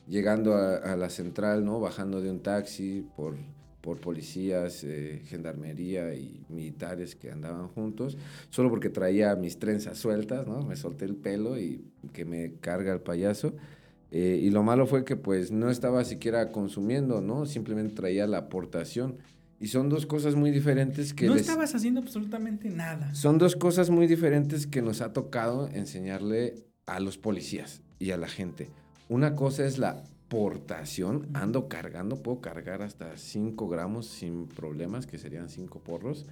llegando 0.08 0.54
a, 0.54 0.76
a, 0.76 0.96
la 0.96 1.10
central, 1.10 1.62
¿no? 1.62 1.78
Bajando 1.78 2.22
de 2.22 2.30
un 2.30 2.40
taxi 2.40 3.06
por 3.18 3.36
por 3.84 4.00
policías, 4.00 4.82
eh, 4.82 5.20
gendarmería 5.26 6.14
y 6.14 6.42
militares 6.48 7.14
que 7.14 7.30
andaban 7.30 7.68
juntos, 7.68 8.16
solo 8.48 8.70
porque 8.70 8.88
traía 8.88 9.36
mis 9.36 9.58
trenzas 9.58 9.98
sueltas, 9.98 10.46
¿no? 10.46 10.62
Me 10.62 10.74
solté 10.74 11.04
el 11.04 11.14
pelo 11.14 11.58
y 11.58 11.84
que 12.14 12.24
me 12.24 12.54
carga 12.60 12.94
el 12.94 13.00
payaso. 13.00 13.52
Eh, 14.10 14.40
y 14.42 14.48
lo 14.48 14.62
malo 14.62 14.86
fue 14.86 15.04
que 15.04 15.16
pues 15.16 15.52
no 15.52 15.68
estaba 15.68 16.02
siquiera 16.04 16.50
consumiendo, 16.50 17.20
¿no? 17.20 17.44
Simplemente 17.44 17.94
traía 17.94 18.26
la 18.26 18.38
aportación. 18.38 19.18
Y 19.60 19.66
son 19.66 19.90
dos 19.90 20.06
cosas 20.06 20.34
muy 20.34 20.50
diferentes 20.50 21.12
que... 21.12 21.26
No 21.26 21.34
estabas 21.34 21.74
haciendo 21.74 22.00
absolutamente 22.00 22.70
nada. 22.70 23.14
Son 23.14 23.36
dos 23.36 23.54
cosas 23.54 23.90
muy 23.90 24.06
diferentes 24.06 24.66
que 24.66 24.80
nos 24.80 25.02
ha 25.02 25.12
tocado 25.12 25.68
enseñarle 25.68 26.54
a 26.86 27.00
los 27.00 27.18
policías 27.18 27.82
y 27.98 28.12
a 28.12 28.16
la 28.16 28.28
gente. 28.28 28.70
Una 29.10 29.36
cosa 29.36 29.66
es 29.66 29.76
la 29.76 30.04
portación, 30.28 31.28
ando 31.34 31.68
cargando, 31.68 32.22
puedo 32.22 32.40
cargar 32.40 32.82
hasta 32.82 33.16
5 33.16 33.68
gramos 33.68 34.06
sin 34.06 34.46
problemas, 34.46 35.06
que 35.06 35.18
serían 35.18 35.48
5 35.48 35.80
porros. 35.80 36.26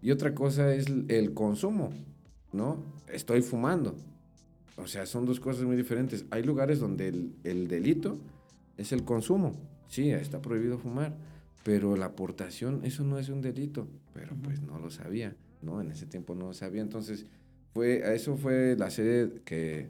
Y 0.00 0.10
otra 0.10 0.34
cosa 0.34 0.74
es 0.74 0.86
el 1.08 1.34
consumo, 1.34 1.90
¿no? 2.52 2.82
Estoy 3.12 3.42
fumando. 3.42 3.96
O 4.76 4.86
sea, 4.86 5.06
son 5.06 5.26
dos 5.26 5.40
cosas 5.40 5.64
muy 5.64 5.76
diferentes. 5.76 6.24
Hay 6.30 6.44
lugares 6.44 6.78
donde 6.78 7.08
el, 7.08 7.34
el 7.42 7.66
delito 7.66 8.18
es 8.76 8.92
el 8.92 9.04
consumo. 9.04 9.54
Sí, 9.88 10.10
está 10.10 10.40
prohibido 10.40 10.78
fumar, 10.78 11.16
pero 11.64 11.96
la 11.96 12.06
aportación, 12.06 12.84
eso 12.84 13.02
no 13.02 13.18
es 13.18 13.28
un 13.28 13.40
delito. 13.40 13.88
Pero 14.14 14.36
pues 14.36 14.60
no 14.60 14.78
lo 14.78 14.90
sabía, 14.90 15.34
¿no? 15.62 15.80
En 15.80 15.90
ese 15.90 16.06
tiempo 16.06 16.34
no 16.34 16.46
lo 16.46 16.52
sabía. 16.54 16.82
Entonces, 16.82 17.26
fue, 17.74 18.14
eso 18.14 18.36
fue 18.36 18.76
la 18.78 18.90
serie 18.90 19.40
que, 19.44 19.88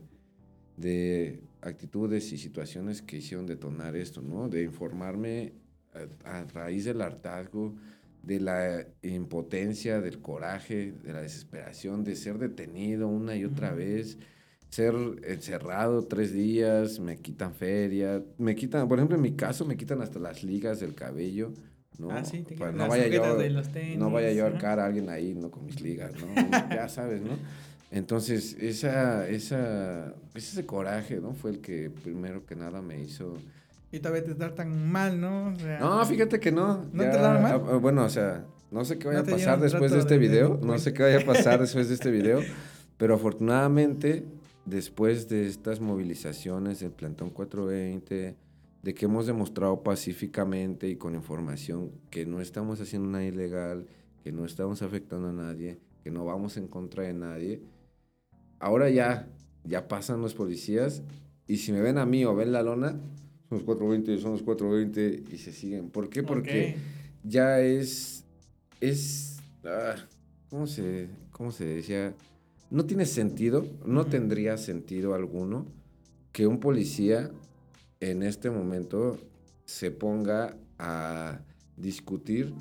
de 0.77 1.41
actitudes 1.63 2.33
y 2.33 2.39
situaciones 2.39 3.03
que 3.03 3.19
hicieron 3.19 3.47
detonar 3.47 3.97
esto, 3.97 4.23
¿no? 4.23 4.49
De 4.49 4.63
informarme 4.63 5.53
a, 6.25 6.39
a 6.39 6.45
raíz 6.45 6.85
del 6.85 7.01
hartazgo, 7.03 7.75
de 8.23 8.41
la 8.41 8.87
impotencia, 9.03 10.01
del 10.01 10.21
coraje, 10.21 10.93
de 10.93 11.13
la 11.13 11.23
desesperación, 11.23 12.05
de 12.05 12.17
ser 12.17 12.39
detenido 12.39 13.09
una 13.09 13.37
y 13.37 13.45
otra 13.45 13.73
vez, 13.73 14.19
ser 14.71 14.95
encerrado 15.25 16.03
tres 16.03 16.33
días, 16.33 17.01
me 17.01 17.17
quitan 17.17 17.55
feria, 17.55 18.23
me 18.37 18.55
quitan, 18.55 18.87
por 18.89 18.99
ejemplo, 18.99 19.17
en 19.17 19.23
mi 19.23 19.33
caso, 19.33 19.65
me 19.65 19.77
quitan 19.77 20.03
hasta 20.03 20.19
las 20.19 20.43
ligas 20.45 20.81
del 20.81 20.95
cabello. 20.95 21.53
¿no? 21.99 22.11
Ah, 22.11 22.25
sí, 22.25 22.43
te 22.43 22.55
quitan 22.55 22.77
no 22.77 22.87
vaya 22.87 23.09
yo, 23.09 23.17
sujetas 23.17 23.39
de 23.39 23.51
los 23.51 23.69
tenis, 23.73 23.99
no 23.99 24.11
vaya 24.11 24.33
yo 24.33 24.45
a 24.45 24.49
ahorcar 24.49 24.79
a 24.79 24.87
alguien 24.87 25.09
ahí, 25.09 25.35
¿no? 25.35 25.51
Con 25.51 25.65
mis 25.65 25.81
ligas, 25.81 26.13
¿no? 26.13 26.29
ya 26.71 26.89
sabes, 26.89 27.23
¿no? 27.23 27.39
Entonces, 27.91 28.57
esa, 28.61 29.27
esa, 29.29 30.15
ese 30.35 30.67
coraje, 30.67 31.21
¿no? 31.21 31.33
Fue 31.35 31.51
el 31.53 31.61
que 31.61 31.91
primero 31.91 32.45
que 32.45 32.55
nada 32.55 32.83
me 32.83 33.01
hizo... 33.01 33.35
Y 33.91 34.01
todavía 34.01 34.25
te 34.25 34.35
tratan 34.35 34.91
mal, 34.93 35.19
¿no? 35.19 35.47
O 35.55 35.57
sea, 35.59 35.79
No, 35.79 36.05
fíjate 36.05 36.39
que 36.39 36.53
no. 36.53 36.85
¿No 36.93 37.03
ya, 37.05 37.11
te 37.11 37.17
trataron 37.17 37.43
mal? 37.43 37.53
ah, 37.55 37.77
Bueno, 37.77 38.05
o 38.05 38.11
sea, 38.11 38.45
no 38.71 38.85
sé 38.85 38.99
qué 38.99 39.09
vaya 39.09 39.23
¿No 39.23 39.29
a 39.29 39.31
pasar 39.31 39.61
después 39.61 39.91
de 39.93 39.99
este 40.01 40.15
de- 40.19 40.21
de 40.21 40.29
video. 40.29 40.49
No 40.49 40.55
delincuente? 40.57 40.83
sé 40.85 40.93
qué 40.93 41.03
vaya 41.05 41.21
a 41.21 41.25
pasar 41.25 41.61
después 41.61 41.89
de 41.89 41.95
este 41.95 42.11
video. 42.11 42.41
Pero 42.99 43.15
afortunadamente, 43.15 44.25
después 44.67 45.31
de 45.31 45.47
estas 45.47 45.81
movilizaciones 45.81 46.81
del 46.81 46.91
Plantón 46.91 47.31
420, 47.31 48.37
de 48.83 48.95
que 48.95 49.05
hemos 49.07 49.27
demostrado 49.27 49.83
pacíficamente 49.83 50.89
y 50.89 50.97
con 50.97 51.15
información 51.15 51.91
que 52.11 52.27
no 52.27 52.43
estamos 52.43 52.81
haciendo 52.83 53.09
nada 53.09 53.25
ilegal, 53.25 53.87
que 54.23 54.33
no 54.33 54.45
estamos 54.45 54.83
afectando 54.83 55.29
a 55.29 55.33
nadie, 55.33 55.79
que 56.05 56.11
no 56.11 56.27
vamos 56.27 56.59
en 56.59 56.69
contra 56.69 57.05
de 57.05 57.15
nadie, 57.15 57.63
ahora 58.59 58.91
ya, 58.91 59.29
ya 59.65 59.89
pasan 59.89 60.21
los 60.21 60.35
policías 60.35 61.03
y 61.47 61.59
si 61.59 61.73
me 61.73 61.81
ven 61.81 61.99
a 61.99 62.07
mí 62.07 62.25
o 62.25 62.35
ven 62.35 62.53
la 62.53 62.63
lona, 62.63 62.91
son 63.49 63.59
los 63.59 63.63
420, 63.63 64.19
son 64.21 64.33
los 64.33 64.43
420 64.43 65.35
y 65.35 65.39
se 65.39 65.53
siguen. 65.53 65.91
¿Por 65.91 66.11
qué? 66.11 66.23
Porque 66.23 66.77
ya 67.23 67.61
es, 67.61 68.25
es, 68.81 69.39
ah, 69.65 69.95
¿cómo 70.51 70.67
se, 70.67 71.09
cómo 71.31 71.51
se 71.51 71.65
decía? 71.65 72.15
No 72.71 72.85
tiene 72.85 73.07
sentido, 73.07 73.67
no 73.87 74.07
tendría 74.07 74.59
sentido 74.59 75.15
alguno 75.15 75.67
que 76.33 76.47
un 76.47 76.61
policía 76.61 77.31
en 78.01 78.23
este 78.23 78.51
momento 78.51 79.19
se 79.65 79.91
ponga 79.91 80.57
a 80.79 81.41
discutir 81.77 82.53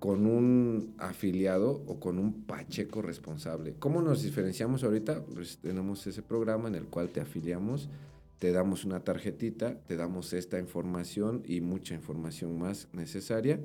con 0.00 0.26
un 0.26 0.94
afiliado 0.98 1.84
o 1.86 2.00
con 2.00 2.18
un 2.18 2.44
pacheco 2.44 3.02
responsable. 3.02 3.74
¿Cómo 3.78 4.00
nos 4.00 4.22
diferenciamos 4.22 4.82
ahorita? 4.82 5.26
Pues 5.26 5.58
tenemos 5.58 6.06
ese 6.06 6.22
programa 6.22 6.68
en 6.68 6.74
el 6.74 6.86
cual 6.86 7.10
te 7.10 7.20
afiliamos, 7.20 7.90
te 8.38 8.50
damos 8.50 8.86
una 8.86 9.04
tarjetita, 9.04 9.78
te 9.86 9.96
damos 9.96 10.32
esta 10.32 10.58
información 10.58 11.42
y 11.44 11.60
mucha 11.60 11.94
información 11.94 12.58
más 12.58 12.88
necesaria. 12.94 13.60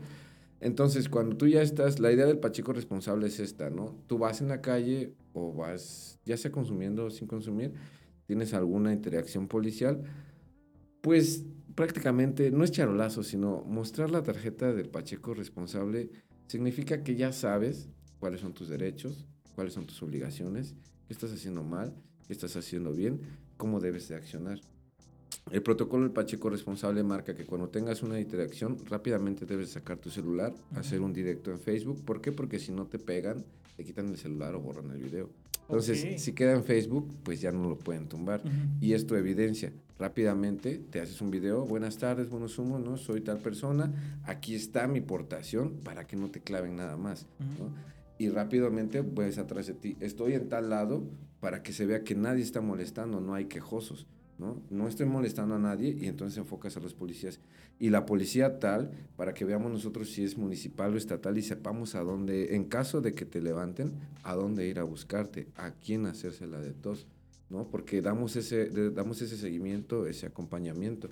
Entonces, 0.59 1.07
cuando 1.07 1.37
tú 1.37 1.47
ya 1.47 1.61
estás, 1.61 1.99
la 1.99 2.11
idea 2.11 2.25
del 2.25 2.39
pacheco 2.39 2.73
responsable 2.73 3.27
es 3.27 3.39
esta, 3.39 3.69
¿no? 3.69 3.95
Tú 4.07 4.17
vas 4.17 4.41
en 4.41 4.49
la 4.49 4.61
calle 4.61 5.13
o 5.31 5.53
vas, 5.53 6.19
ya 6.25 6.35
sea 6.35 6.51
consumiendo 6.51 7.05
o 7.05 7.09
sin 7.11 7.27
consumir, 7.29 7.71
tienes 8.25 8.53
alguna 8.53 8.91
interacción 8.91 9.47
policial, 9.47 10.03
pues 10.99 11.45
prácticamente 11.75 12.51
no 12.51 12.63
es 12.63 12.71
charolazo, 12.71 13.21
sino 13.21 13.63
mostrar 13.67 14.09
la 14.09 14.23
tarjeta 14.23 14.73
del 14.73 14.89
Pacheco 14.89 15.33
responsable 15.33 16.09
significa 16.47 17.03
que 17.03 17.15
ya 17.15 17.31
sabes 17.31 17.89
cuáles 18.19 18.41
son 18.41 18.53
tus 18.53 18.69
derechos, 18.69 19.25
cuáles 19.55 19.73
son 19.73 19.85
tus 19.85 20.01
obligaciones, 20.03 20.75
qué 21.07 21.13
estás 21.13 21.31
haciendo 21.31 21.63
mal, 21.63 21.93
qué 22.27 22.33
estás 22.33 22.55
haciendo 22.55 22.93
bien, 22.93 23.21
cómo 23.57 23.79
debes 23.79 24.07
de 24.09 24.15
accionar. 24.15 24.59
El 25.51 25.61
protocolo 25.61 26.03
del 26.03 26.11
Pacheco 26.11 26.49
responsable 26.49 27.03
marca 27.03 27.35
que 27.35 27.45
cuando 27.45 27.69
tengas 27.69 28.01
una 28.01 28.19
interacción, 28.19 28.77
rápidamente 28.85 29.45
debes 29.45 29.69
sacar 29.69 29.97
tu 29.97 30.09
celular, 30.09 30.53
hacer 30.75 31.01
un 31.01 31.13
directo 31.13 31.51
en 31.51 31.59
Facebook. 31.59 32.03
¿Por 32.03 32.19
qué? 32.19 32.31
Porque 32.31 32.57
si 32.57 32.71
no 32.71 32.87
te 32.87 32.97
pegan, 32.97 33.45
te 33.77 33.83
quitan 33.83 34.09
el 34.09 34.17
celular 34.17 34.55
o 34.55 34.61
borran 34.61 34.89
el 34.89 34.97
video. 34.97 35.29
Entonces, 35.67 36.21
si 36.21 36.33
queda 36.33 36.53
en 36.53 36.63
Facebook, 36.63 37.11
pues 37.23 37.41
ya 37.41 37.51
no 37.51 37.67
lo 37.67 37.77
pueden 37.77 38.07
tumbar. 38.07 38.41
Y 38.79 38.93
es 38.93 39.07
tu 39.07 39.15
evidencia. 39.15 39.73
Rápidamente 39.97 40.77
te 40.77 40.99
haces 40.99 41.21
un 41.21 41.31
video. 41.31 41.65
Buenas 41.65 41.97
tardes, 41.97 42.29
buenos 42.29 42.59
humos, 42.59 42.81
¿no? 42.81 42.97
Soy 42.97 43.21
tal 43.21 43.39
persona. 43.39 44.19
Aquí 44.25 44.53
está 44.53 44.87
mi 44.87 45.01
portación 45.01 45.79
para 45.83 46.05
que 46.05 46.17
no 46.17 46.29
te 46.29 46.41
claven 46.41 46.75
nada 46.75 46.97
más. 46.97 47.27
¿no? 47.39 47.73
Y 48.17 48.29
rápidamente 48.29 49.03
puedes 49.03 49.37
atrás 49.37 49.67
de 49.67 49.73
ti. 49.73 49.97
Estoy 49.99 50.33
en 50.33 50.49
tal 50.49 50.69
lado 50.69 51.03
para 51.39 51.63
que 51.63 51.73
se 51.73 51.85
vea 51.85 52.03
que 52.03 52.15
nadie 52.15 52.43
está 52.43 52.61
molestando, 52.61 53.21
no 53.21 53.33
hay 53.33 53.45
quejosos. 53.45 54.07
¿No? 54.37 54.61
No 54.69 54.87
estoy 54.87 55.05
molestando 55.05 55.55
a 55.55 55.59
nadie 55.59 55.95
y 55.99 56.07
entonces 56.07 56.37
enfocas 56.37 56.75
a 56.77 56.79
los 56.79 56.93
policías. 56.93 57.39
Y 57.79 57.89
la 57.89 58.05
policía 58.05 58.59
tal, 58.59 58.91
para 59.15 59.33
que 59.33 59.45
veamos 59.45 59.71
nosotros 59.71 60.09
si 60.11 60.23
es 60.23 60.37
municipal 60.37 60.93
o 60.93 60.97
estatal 60.97 61.37
y 61.37 61.41
sepamos 61.41 61.95
a 61.95 62.01
dónde, 62.01 62.55
en 62.55 62.65
caso 62.65 63.01
de 63.01 63.13
que 63.13 63.25
te 63.25 63.41
levanten, 63.41 63.93
a 64.23 64.35
dónde 64.35 64.67
ir 64.67 64.79
a 64.79 64.83
buscarte, 64.83 65.47
a 65.55 65.71
quién 65.71 66.05
hacérsela 66.05 66.59
de 66.59 66.73
tos, 66.73 67.07
¿no? 67.49 67.67
Porque 67.69 68.01
damos 68.01 68.35
ese, 68.35 68.69
damos 68.91 69.21
ese 69.21 69.37
seguimiento, 69.37 70.07
ese 70.07 70.25
acompañamiento, 70.25 71.09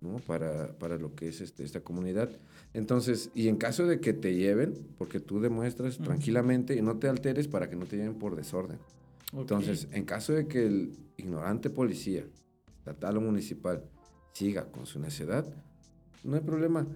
¿no? 0.00 0.16
Para, 0.18 0.72
para 0.78 0.98
lo 0.98 1.14
que 1.14 1.28
es 1.28 1.40
este, 1.40 1.64
esta 1.64 1.80
comunidad. 1.80 2.30
Entonces, 2.72 3.30
y 3.34 3.48
en 3.48 3.56
caso 3.56 3.86
de 3.86 4.00
que 4.00 4.12
te 4.12 4.34
lleven, 4.34 4.74
porque 4.98 5.20
tú 5.20 5.40
demuestras 5.40 5.98
tranquilamente 5.98 6.76
y 6.76 6.82
no 6.82 6.96
te 6.98 7.08
alteres 7.08 7.48
para 7.48 7.68
que 7.68 7.76
no 7.76 7.86
te 7.86 7.96
lleven 7.96 8.14
por 8.14 8.34
desorden. 8.36 8.78
Entonces, 9.32 9.88
en 9.90 10.04
caso 10.04 10.32
de 10.32 10.46
que 10.46 10.64
el 10.64 10.96
ignorante 11.16 11.70
policía, 11.70 12.24
estatal 12.84 13.16
o 13.16 13.20
municipal, 13.22 13.82
siga 14.32 14.70
con 14.70 14.84
su 14.84 15.00
necedad, 15.00 15.46
no 16.22 16.36
hay 16.36 16.42
problema. 16.42 16.86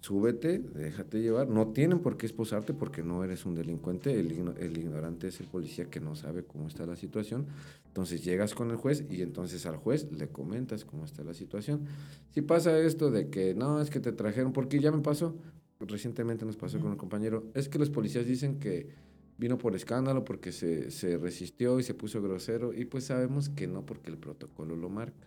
Súbete, 0.00 0.58
déjate 0.58 1.20
llevar. 1.20 1.48
No 1.48 1.68
tienen 1.68 1.98
por 1.98 2.16
qué 2.16 2.26
esposarte 2.26 2.74
porque 2.74 3.02
no 3.02 3.24
eres 3.24 3.44
un 3.44 3.54
delincuente. 3.54 4.20
El, 4.20 4.30
el 4.58 4.78
ignorante 4.78 5.28
es 5.28 5.40
el 5.40 5.46
policía 5.46 5.86
que 5.86 6.00
no 6.00 6.14
sabe 6.14 6.44
cómo 6.44 6.68
está 6.68 6.86
la 6.86 6.96
situación. 6.96 7.46
Entonces 7.88 8.24
llegas 8.24 8.54
con 8.54 8.70
el 8.70 8.76
juez 8.76 9.04
y 9.10 9.22
entonces 9.22 9.66
al 9.66 9.76
juez 9.76 10.12
le 10.12 10.28
comentas 10.28 10.84
cómo 10.84 11.06
está 11.06 11.24
la 11.24 11.34
situación. 11.34 11.86
Si 12.32 12.42
pasa 12.42 12.78
esto 12.78 13.10
de 13.10 13.30
que 13.30 13.54
no, 13.54 13.80
es 13.80 13.90
que 13.90 14.00
te 14.00 14.12
trajeron, 14.12 14.52
porque 14.52 14.78
ya 14.78 14.92
me 14.92 15.00
pasó, 15.00 15.34
recientemente 15.80 16.44
nos 16.44 16.56
pasó 16.56 16.78
con 16.78 16.92
un 16.92 16.96
compañero, 16.96 17.50
es 17.54 17.68
que 17.68 17.78
los 17.78 17.90
policías 17.90 18.26
dicen 18.26 18.58
que 18.58 18.90
vino 19.38 19.58
por 19.58 19.74
escándalo 19.74 20.24
porque 20.24 20.52
se, 20.52 20.90
se 20.90 21.18
resistió 21.18 21.78
y 21.78 21.82
se 21.82 21.94
puso 21.94 22.22
grosero 22.22 22.72
y 22.72 22.84
pues 22.84 23.04
sabemos 23.04 23.48
que 23.48 23.66
no 23.66 23.84
porque 23.84 24.10
el 24.10 24.18
protocolo 24.18 24.76
lo 24.76 24.88
marca. 24.88 25.26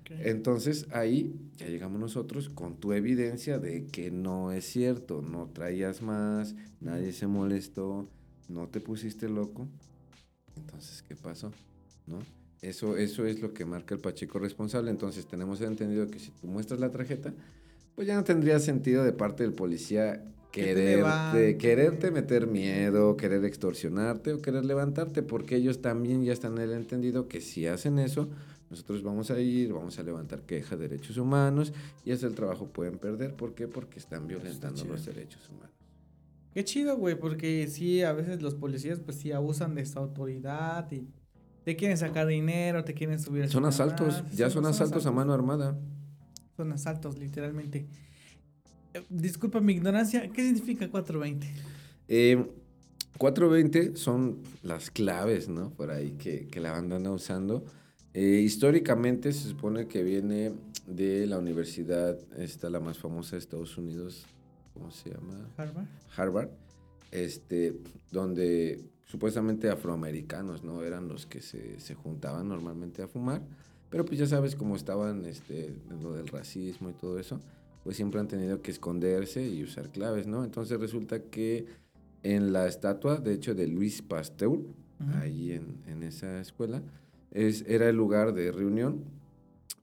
Ok. 0.00 0.10
Entonces 0.20 0.86
ahí 0.92 1.34
ya 1.56 1.66
llegamos 1.66 2.00
nosotros 2.00 2.48
con 2.48 2.76
tu 2.76 2.92
evidencia 2.92 3.58
de 3.58 3.86
que 3.86 4.10
no 4.10 4.52
es 4.52 4.64
cierto, 4.66 5.22
no 5.22 5.48
traías 5.52 6.02
más, 6.02 6.54
nadie 6.80 7.12
se 7.12 7.26
molestó, 7.26 8.08
no 8.48 8.68
te 8.68 8.80
pusiste 8.80 9.28
loco. 9.28 9.68
Entonces, 10.56 11.02
¿qué 11.02 11.14
pasó? 11.16 11.52
¿No? 12.06 12.18
Eso, 12.62 12.96
eso 12.96 13.26
es 13.26 13.40
lo 13.40 13.52
que 13.52 13.64
marca 13.64 13.94
el 13.94 14.00
Pacheco 14.00 14.38
responsable. 14.38 14.90
Entonces 14.90 15.26
tenemos 15.26 15.60
entendido 15.60 16.08
que 16.08 16.18
si 16.18 16.30
tú 16.30 16.46
muestras 16.46 16.80
la 16.80 16.90
tarjeta, 16.90 17.34
pues 17.94 18.06
ya 18.06 18.14
no 18.14 18.24
tendría 18.24 18.58
sentido 18.58 19.04
de 19.04 19.12
parte 19.12 19.42
del 19.42 19.52
policía 19.52 20.24
quererte, 20.64 21.58
quererte 21.58 22.10
meter 22.10 22.46
miedo, 22.46 23.16
querer 23.16 23.44
extorsionarte 23.44 24.32
o 24.32 24.40
querer 24.40 24.64
levantarte, 24.64 25.22
porque 25.22 25.56
ellos 25.56 25.82
también 25.82 26.24
ya 26.24 26.32
están 26.32 26.56
en 26.58 26.64
el 26.64 26.72
entendido 26.72 27.28
que 27.28 27.40
si 27.40 27.66
hacen 27.66 27.98
eso, 27.98 28.28
nosotros 28.70 29.02
vamos 29.02 29.30
a 29.30 29.38
ir, 29.38 29.72
vamos 29.72 29.98
a 29.98 30.02
levantar 30.02 30.42
quejas 30.42 30.78
de 30.78 30.88
derechos 30.88 31.16
humanos 31.18 31.72
y 32.04 32.10
ese 32.10 32.26
el 32.26 32.34
trabajo 32.34 32.66
pueden 32.66 32.98
perder. 32.98 33.34
¿Por 33.34 33.54
qué? 33.54 33.68
Porque 33.68 33.98
están 33.98 34.26
violentando 34.26 34.84
los 34.84 35.04
derechos 35.04 35.48
humanos. 35.48 35.74
Qué 36.52 36.64
chido, 36.64 36.96
güey, 36.96 37.18
porque 37.18 37.68
sí, 37.68 38.02
a 38.02 38.12
veces 38.12 38.40
los 38.42 38.54
policías 38.54 38.98
pues 39.00 39.18
sí 39.18 39.30
abusan 39.30 39.74
de 39.74 39.82
esta 39.82 40.00
autoridad 40.00 40.90
y 40.90 41.06
te 41.64 41.76
quieren 41.76 41.98
sacar 41.98 42.26
dinero, 42.26 42.82
te 42.82 42.94
quieren 42.94 43.20
subir 43.20 43.44
a 43.44 43.48
Son 43.48 43.66
asaltos, 43.66 44.22
ya 44.32 44.48
son 44.50 44.64
asaltos 44.66 45.04
a 45.04 45.12
mano 45.12 45.32
armada. 45.32 45.78
Son 46.56 46.72
asaltos, 46.72 47.18
literalmente. 47.18 47.86
Disculpa 49.08 49.60
mi 49.60 49.74
ignorancia, 49.74 50.28
¿qué 50.28 50.42
significa 50.44 50.88
420? 50.88 51.46
Eh, 52.08 52.46
420 53.18 53.96
son 53.96 54.42
las 54.62 54.90
claves, 54.90 55.48
¿no? 55.48 55.70
Por 55.70 55.90
ahí 55.90 56.12
que, 56.12 56.46
que 56.48 56.60
la 56.60 56.72
banda 56.72 56.96
anda 56.96 57.10
usando. 57.10 57.64
Eh, 58.18 58.40
históricamente 58.42 59.32
se 59.32 59.48
supone 59.48 59.88
que 59.88 60.02
viene 60.02 60.52
de 60.86 61.26
la 61.26 61.38
universidad, 61.38 62.18
esta 62.38 62.70
la 62.70 62.80
más 62.80 62.98
famosa 62.98 63.32
de 63.32 63.40
Estados 63.40 63.76
Unidos, 63.76 64.24
¿cómo 64.72 64.90
se 64.90 65.10
llama? 65.10 65.50
Harvard. 65.56 65.86
Harvard, 66.16 66.48
este, 67.10 67.76
donde 68.10 68.82
supuestamente 69.04 69.68
afroamericanos, 69.68 70.64
¿no? 70.64 70.82
Eran 70.82 71.08
los 71.08 71.26
que 71.26 71.42
se, 71.42 71.78
se, 71.78 71.94
juntaban 71.94 72.48
normalmente 72.48 73.02
a 73.02 73.06
fumar, 73.06 73.42
pero 73.90 74.06
pues 74.06 74.18
ya 74.18 74.26
sabes 74.26 74.56
cómo 74.56 74.76
estaban 74.76 75.26
este, 75.26 75.76
lo 76.00 76.14
del 76.14 76.28
racismo 76.28 76.88
y 76.88 76.94
todo 76.94 77.18
eso, 77.18 77.40
pues 77.86 77.98
siempre 77.98 78.18
han 78.18 78.26
tenido 78.26 78.62
que 78.62 78.72
esconderse 78.72 79.48
y 79.48 79.62
usar 79.62 79.90
claves, 79.90 80.26
¿no? 80.26 80.42
Entonces 80.42 80.80
resulta 80.80 81.22
que 81.22 81.66
en 82.24 82.52
la 82.52 82.66
estatua, 82.66 83.18
de 83.18 83.32
hecho, 83.32 83.54
de 83.54 83.68
Luis 83.68 84.02
Pasteur, 84.02 84.58
ahí 85.20 85.52
en, 85.52 85.76
en, 85.86 86.02
esa 86.02 86.40
escuela, 86.40 86.82
es, 87.30 87.64
era 87.68 87.88
el 87.88 87.94
lugar 87.94 88.34
de 88.34 88.50
reunión 88.50 89.04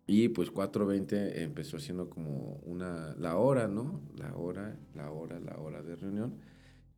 y 0.05 0.27
pues 0.27 0.53
4.20 0.53 1.43
empezó 1.43 1.79
siendo 1.79 2.09
como 2.09 2.59
una, 2.65 3.15
la 3.17 3.37
hora, 3.37 3.69
¿no? 3.69 4.01
La 4.17 4.35
hora, 4.35 4.75
la 4.93 5.09
hora, 5.09 5.39
la 5.39 5.57
hora 5.57 5.81
de 5.81 5.95
reunión. 5.95 6.33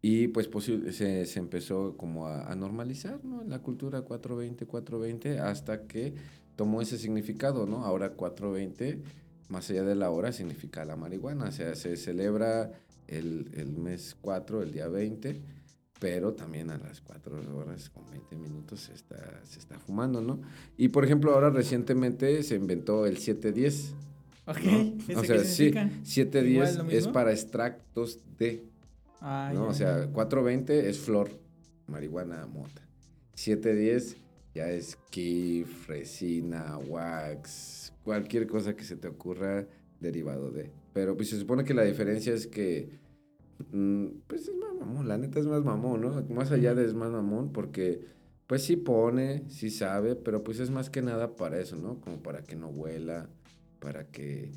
Y 0.02 0.30
pues 0.30 0.50
se, 0.92 1.28
se 1.28 1.40
empezó 1.40 1.98
como 1.98 2.26
a, 2.26 2.56
normalizar, 2.56 3.24
¿no? 3.24 3.44
La 3.44 3.60
cultura 3.60 4.02
420, 4.02 4.66
420, 4.66 5.40
hasta 5.40 5.86
que 5.86 6.16
tomó 6.56 6.82
ese 6.82 6.98
significado, 6.98 7.68
¿no? 7.68 7.86
Ahora 7.86 8.14
420, 8.14 9.04
más 9.50 9.70
allá 9.70 9.84
de 9.84 9.96
la 9.96 10.10
hora, 10.10 10.32
significa 10.32 10.86
la 10.86 10.96
marihuana. 10.96 11.46
O 11.46 11.52
sea, 11.52 11.76
se 11.76 11.98
celebra 11.98 12.72
el, 13.08 13.50
el 13.54 13.78
mes 13.78 14.16
4, 14.22 14.64
el 14.64 14.72
día 14.72 14.88
20, 14.88 15.42
pero 16.00 16.34
también 16.34 16.70
a 16.72 16.78
las 16.78 17.02
4 17.02 17.58
horas 17.58 17.90
con 17.90 18.10
20 18.10 18.36
minutos 18.36 18.82
se 18.82 18.94
está, 18.94 19.42
se 19.44 19.60
está 19.60 19.80
fumando, 19.80 20.22
¿no? 20.22 20.42
Y 20.78 20.90
por 20.90 21.06
ejemplo, 21.06 21.34
ahora 21.34 21.50
recientemente 21.50 22.44
se 22.44 22.56
inventó 22.56 23.06
el 23.06 23.18
710. 23.18 23.94
Ok, 24.48 24.58
¿no? 25.10 25.22
O 25.22 25.24
sea, 25.24 25.44
sí, 25.44 25.74
710 26.04 26.80
es 26.92 27.08
para 27.08 27.32
extractos 27.32 28.20
de 28.38 28.76
Ah, 29.28 29.50
¿no? 29.52 29.70
o 29.70 29.74
sea, 29.74 30.08
420 30.14 30.88
es 30.88 31.00
flor, 31.00 31.32
marihuana, 31.88 32.46
mota. 32.46 32.82
710 33.34 34.18
ya 34.54 34.70
es 34.70 34.98
kif, 35.10 35.88
resina, 35.88 36.78
wax, 36.78 37.92
cualquier 38.06 38.48
cosa 38.48 38.76
que 38.76 38.86
se 38.86 38.96
te 38.96 39.10
ocurra 39.10 39.68
derivado 40.00 40.52
de. 40.52 40.72
Pero 40.94 41.18
pues 41.18 41.30
se 41.30 41.40
supone 41.40 41.66
que 41.66 41.74
la 41.74 41.84
diferencia 41.84 42.34
es 42.34 42.48
que, 42.48 43.00
mm, 43.72 44.06
pues 44.28 44.48
es 44.48 44.56
más 44.56 44.74
mamón, 44.80 45.08
la 45.08 45.18
neta 45.18 45.40
es 45.40 45.48
más 45.48 45.64
mamón, 45.64 46.02
¿no? 46.02 46.24
Más 46.30 46.52
allá 46.52 46.76
de 46.76 46.86
es 46.86 46.94
más 46.94 47.12
mamón 47.12 47.52
porque, 47.52 48.06
pues 48.48 48.64
sí 48.64 48.78
pone, 48.78 49.44
sí 49.50 49.72
sabe, 49.72 50.16
pero 50.16 50.44
pues 50.44 50.60
es 50.60 50.70
más 50.70 50.90
que 50.90 51.02
nada 51.02 51.36
para 51.36 51.60
eso, 51.60 51.76
¿no? 51.76 52.00
Como 52.00 52.22
para 52.22 52.44
que 52.44 52.56
no 52.56 52.70
huela, 52.70 53.28
para 53.80 54.08
que 54.08 54.52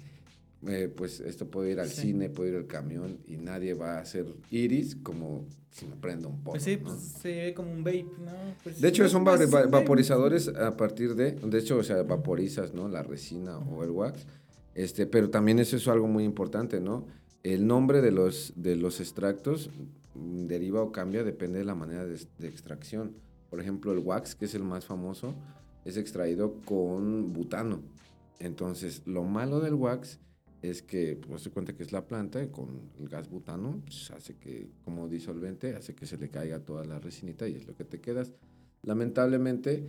eh, 0.66 0.92
pues 0.94 1.20
esto 1.20 1.48
puede 1.48 1.70
ir 1.70 1.80
al 1.80 1.88
cine, 1.88 2.30
puede 2.30 2.50
ir 2.50 2.56
al 2.56 2.66
camión 2.66 3.18
y 3.26 3.36
nadie 3.36 3.74
va 3.74 3.98
a 3.98 4.00
hacer 4.00 4.26
iris 4.50 4.96
como 4.96 5.44
si 5.70 5.86
me 5.86 5.94
prendo 5.94 6.28
un 6.28 6.38
poco. 6.38 6.52
Pues 6.52 6.64
sí, 6.64 6.76
pues 6.76 6.98
se 6.98 7.36
ve 7.36 7.54
como 7.54 7.72
un 7.72 7.84
vape, 7.84 8.06
¿no? 8.18 8.32
Pues 8.64 8.80
de 8.80 8.88
hecho, 8.88 9.08
son 9.08 9.24
vaporizadores 9.24 10.48
a 10.48 10.76
partir 10.76 11.14
de, 11.14 11.32
de 11.32 11.58
hecho, 11.58 11.76
o 11.76 11.82
sea, 11.84 12.02
vaporizas, 12.02 12.74
¿no? 12.74 12.88
La 12.88 13.02
resina 13.02 13.58
o 13.58 13.84
el 13.84 13.90
wax. 13.90 14.26
Este, 14.74 15.06
pero 15.06 15.30
también 15.30 15.58
eso 15.60 15.76
es 15.76 15.86
algo 15.86 16.08
muy 16.08 16.24
importante, 16.24 16.80
¿no? 16.80 17.06
El 17.44 17.66
nombre 17.66 18.00
de 18.00 18.10
los, 18.10 18.52
de 18.56 18.74
los 18.74 19.00
extractos 19.00 19.70
deriva 20.14 20.82
o 20.82 20.90
cambia, 20.90 21.22
depende 21.22 21.60
de 21.60 21.64
la 21.64 21.76
manera 21.76 22.04
de, 22.04 22.18
de 22.38 22.48
extracción. 22.48 23.12
Por 23.48 23.60
ejemplo, 23.60 23.92
el 23.92 23.98
wax, 23.98 24.34
que 24.34 24.46
es 24.46 24.54
el 24.54 24.64
más 24.64 24.84
famoso, 24.84 25.34
es 25.84 25.96
extraído 25.96 26.54
con 26.64 27.32
butano. 27.32 27.80
Entonces, 28.40 29.02
lo 29.06 29.22
malo 29.22 29.60
del 29.60 29.74
wax 29.74 30.18
es 30.62 30.82
que, 30.82 31.16
pues 31.16 31.42
se 31.42 31.50
cuenta 31.50 31.74
que 31.74 31.82
es 31.82 31.92
la 31.92 32.06
planta 32.06 32.50
con 32.50 32.90
el 32.98 33.08
gas 33.08 33.28
butano, 33.28 33.80
pues, 33.84 34.10
hace 34.10 34.36
que, 34.36 34.70
como 34.84 35.08
disolvente, 35.08 35.74
hace 35.74 35.94
que 35.94 36.06
se 36.06 36.18
le 36.18 36.30
caiga 36.30 36.60
toda 36.60 36.84
la 36.84 36.98
resinita 36.98 37.48
y 37.48 37.54
es 37.54 37.66
lo 37.66 37.74
que 37.76 37.84
te 37.84 38.00
quedas. 38.00 38.32
Lamentablemente, 38.82 39.86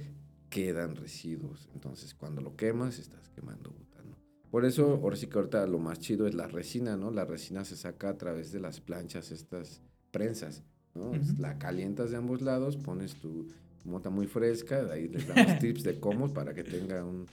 quedan 0.49 0.95
residuos. 0.95 1.69
Entonces, 1.73 2.13
cuando 2.13 2.41
lo 2.41 2.55
quemas, 2.55 2.99
estás 2.99 3.29
quemando 3.29 3.71
butano. 3.71 4.15
Por 4.51 4.65
eso, 4.65 4.99
ahora 5.01 5.15
sí 5.15 5.27
que 5.27 5.37
ahorita 5.37 5.65
lo 5.67 5.79
más 5.79 5.99
chido 5.99 6.27
es 6.27 6.35
la 6.35 6.47
resina, 6.47 6.97
¿no? 6.97 7.11
La 7.11 7.25
resina 7.25 7.65
se 7.65 7.75
saca 7.75 8.09
a 8.09 8.17
través 8.17 8.51
de 8.51 8.59
las 8.59 8.79
planchas, 8.79 9.31
estas 9.31 9.81
prensas, 10.11 10.63
¿no? 10.93 11.11
La 11.39 11.57
calientas 11.57 12.11
de 12.11 12.17
ambos 12.17 12.41
lados, 12.41 12.77
pones 12.77 13.15
tu 13.15 13.47
mota 13.85 14.09
muy 14.09 14.27
fresca, 14.27 14.87
ahí 14.91 15.07
les 15.07 15.27
damos 15.27 15.57
tips 15.59 15.83
de 15.83 15.99
cómo 15.99 16.33
para 16.33 16.53
que 16.53 16.63
tenga 16.63 17.03
un, 17.03 17.25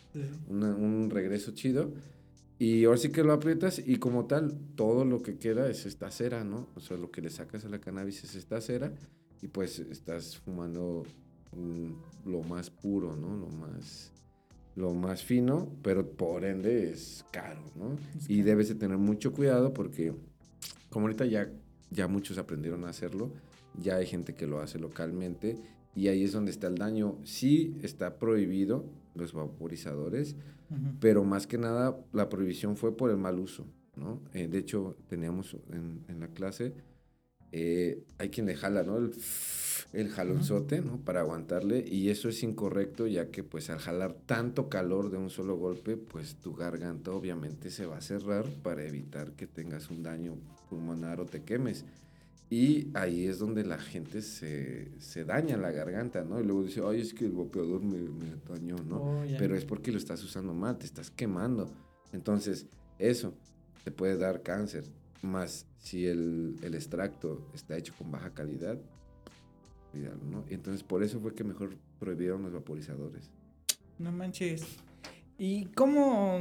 un 0.48 1.10
regreso 1.10 1.52
chido. 1.52 1.92
Y 2.58 2.84
ahora 2.84 2.98
sí 2.98 3.10
que 3.10 3.22
lo 3.22 3.32
aprietas 3.32 3.82
y 3.84 3.96
como 3.96 4.26
tal, 4.26 4.56
todo 4.76 5.04
lo 5.04 5.22
que 5.22 5.36
queda 5.36 5.68
es 5.68 5.84
esta 5.84 6.10
cera, 6.10 6.42
¿no? 6.42 6.68
O 6.74 6.80
sea, 6.80 6.96
lo 6.96 7.10
que 7.10 7.20
le 7.20 7.30
sacas 7.30 7.64
a 7.64 7.68
la 7.68 7.80
cannabis 7.80 8.24
es 8.24 8.34
esta 8.34 8.60
cera 8.60 8.92
y 9.42 9.48
pues 9.48 9.78
estás 9.78 10.38
fumando 10.38 11.04
lo 12.24 12.42
más 12.42 12.70
puro, 12.70 13.14
¿no? 13.14 13.36
Lo 13.36 13.48
más, 13.48 14.12
lo 14.74 14.94
más 14.94 15.22
fino, 15.22 15.70
pero 15.82 16.10
por 16.10 16.44
ende 16.44 16.90
es 16.90 17.24
caro, 17.30 17.60
¿no? 17.74 17.96
y 18.28 18.42
debes 18.42 18.68
de 18.68 18.74
tener 18.74 18.98
mucho 18.98 19.32
cuidado 19.32 19.72
porque 19.72 20.14
como 20.88 21.06
ahorita 21.06 21.26
ya, 21.26 21.50
ya 21.90 22.08
muchos 22.08 22.38
aprendieron 22.38 22.84
a 22.84 22.88
hacerlo, 22.88 23.32
ya 23.78 23.96
hay 23.96 24.06
gente 24.06 24.34
que 24.34 24.46
lo 24.46 24.60
hace 24.60 24.78
localmente 24.78 25.58
y 25.94 26.08
ahí 26.08 26.24
es 26.24 26.32
donde 26.32 26.50
está 26.50 26.66
el 26.66 26.76
daño. 26.76 27.18
Sí 27.24 27.76
está 27.82 28.18
prohibido 28.18 28.84
los 29.16 29.32
vaporizadores, 29.32 30.36
pero 31.00 31.24
más 31.24 31.46
que 31.46 31.58
nada 31.58 31.96
la 32.12 32.28
prohibición 32.28 32.76
fue 32.76 32.96
por 32.96 33.10
el 33.10 33.16
mal 33.16 33.38
uso, 33.38 33.66
¿no? 33.94 34.20
Eh, 34.32 34.48
de 34.48 34.58
hecho, 34.58 34.96
teníamos 35.08 35.56
en, 35.70 36.04
en 36.08 36.20
la 36.20 36.28
clase, 36.28 36.74
eh, 37.52 38.04
hay 38.18 38.28
quien 38.30 38.46
le 38.46 38.56
jala, 38.56 38.82
¿no? 38.82 38.98
El, 38.98 39.12
el 39.92 40.08
jalonzote, 40.08 40.80
¿no? 40.80 40.98
Para 40.98 41.20
aguantarle, 41.20 41.84
y 41.86 42.10
eso 42.10 42.28
es 42.28 42.42
incorrecto, 42.42 43.06
ya 43.06 43.30
que 43.30 43.44
pues 43.44 43.70
al 43.70 43.78
jalar 43.78 44.14
tanto 44.26 44.68
calor 44.68 45.10
de 45.10 45.18
un 45.18 45.30
solo 45.30 45.56
golpe, 45.56 45.96
pues 45.96 46.36
tu 46.36 46.54
garganta 46.54 47.12
obviamente 47.12 47.70
se 47.70 47.86
va 47.86 47.98
a 47.98 48.00
cerrar 48.00 48.44
para 48.62 48.84
evitar 48.84 49.32
que 49.32 49.46
tengas 49.46 49.90
un 49.90 50.02
daño 50.02 50.36
pulmonar 50.68 51.20
o 51.20 51.26
te 51.26 51.44
quemes. 51.44 51.84
Y 52.48 52.90
ahí 52.94 53.26
es 53.26 53.40
donde 53.40 53.64
la 53.64 53.78
gente 53.78 54.22
se, 54.22 54.92
se, 55.00 55.24
daña 55.24 55.56
la 55.56 55.72
garganta, 55.72 56.22
¿no? 56.22 56.40
Y 56.40 56.44
luego 56.44 56.62
dice, 56.62 56.80
ay, 56.84 57.00
es 57.00 57.12
que 57.12 57.24
el 57.24 57.32
vapeador 57.32 57.82
me, 57.82 57.98
me 57.98 58.36
dañó, 58.48 58.76
¿no? 58.76 58.98
Oh, 58.98 59.24
Pero 59.36 59.56
es 59.56 59.64
porque 59.64 59.90
lo 59.90 59.98
estás 59.98 60.22
usando 60.22 60.54
mal, 60.54 60.78
te 60.78 60.86
estás 60.86 61.10
quemando. 61.10 61.68
Entonces, 62.12 62.66
eso 63.00 63.34
te 63.82 63.90
puede 63.90 64.16
dar 64.16 64.42
cáncer. 64.42 64.84
Más 65.22 65.66
si 65.78 66.06
el, 66.06 66.56
el 66.62 66.74
extracto 66.76 67.50
está 67.52 67.76
hecho 67.76 67.92
con 67.98 68.12
baja 68.12 68.30
calidad, 68.30 68.78
cuidado, 69.90 70.20
¿no? 70.30 70.44
Y 70.48 70.54
entonces, 70.54 70.84
por 70.84 71.02
eso 71.02 71.18
fue 71.18 71.34
que 71.34 71.42
mejor 71.42 71.76
prohibieron 71.98 72.42
los 72.42 72.52
vaporizadores. 72.52 73.28
No 73.98 74.12
manches. 74.12 74.64
¿Y 75.36 75.66
cómo 75.66 76.40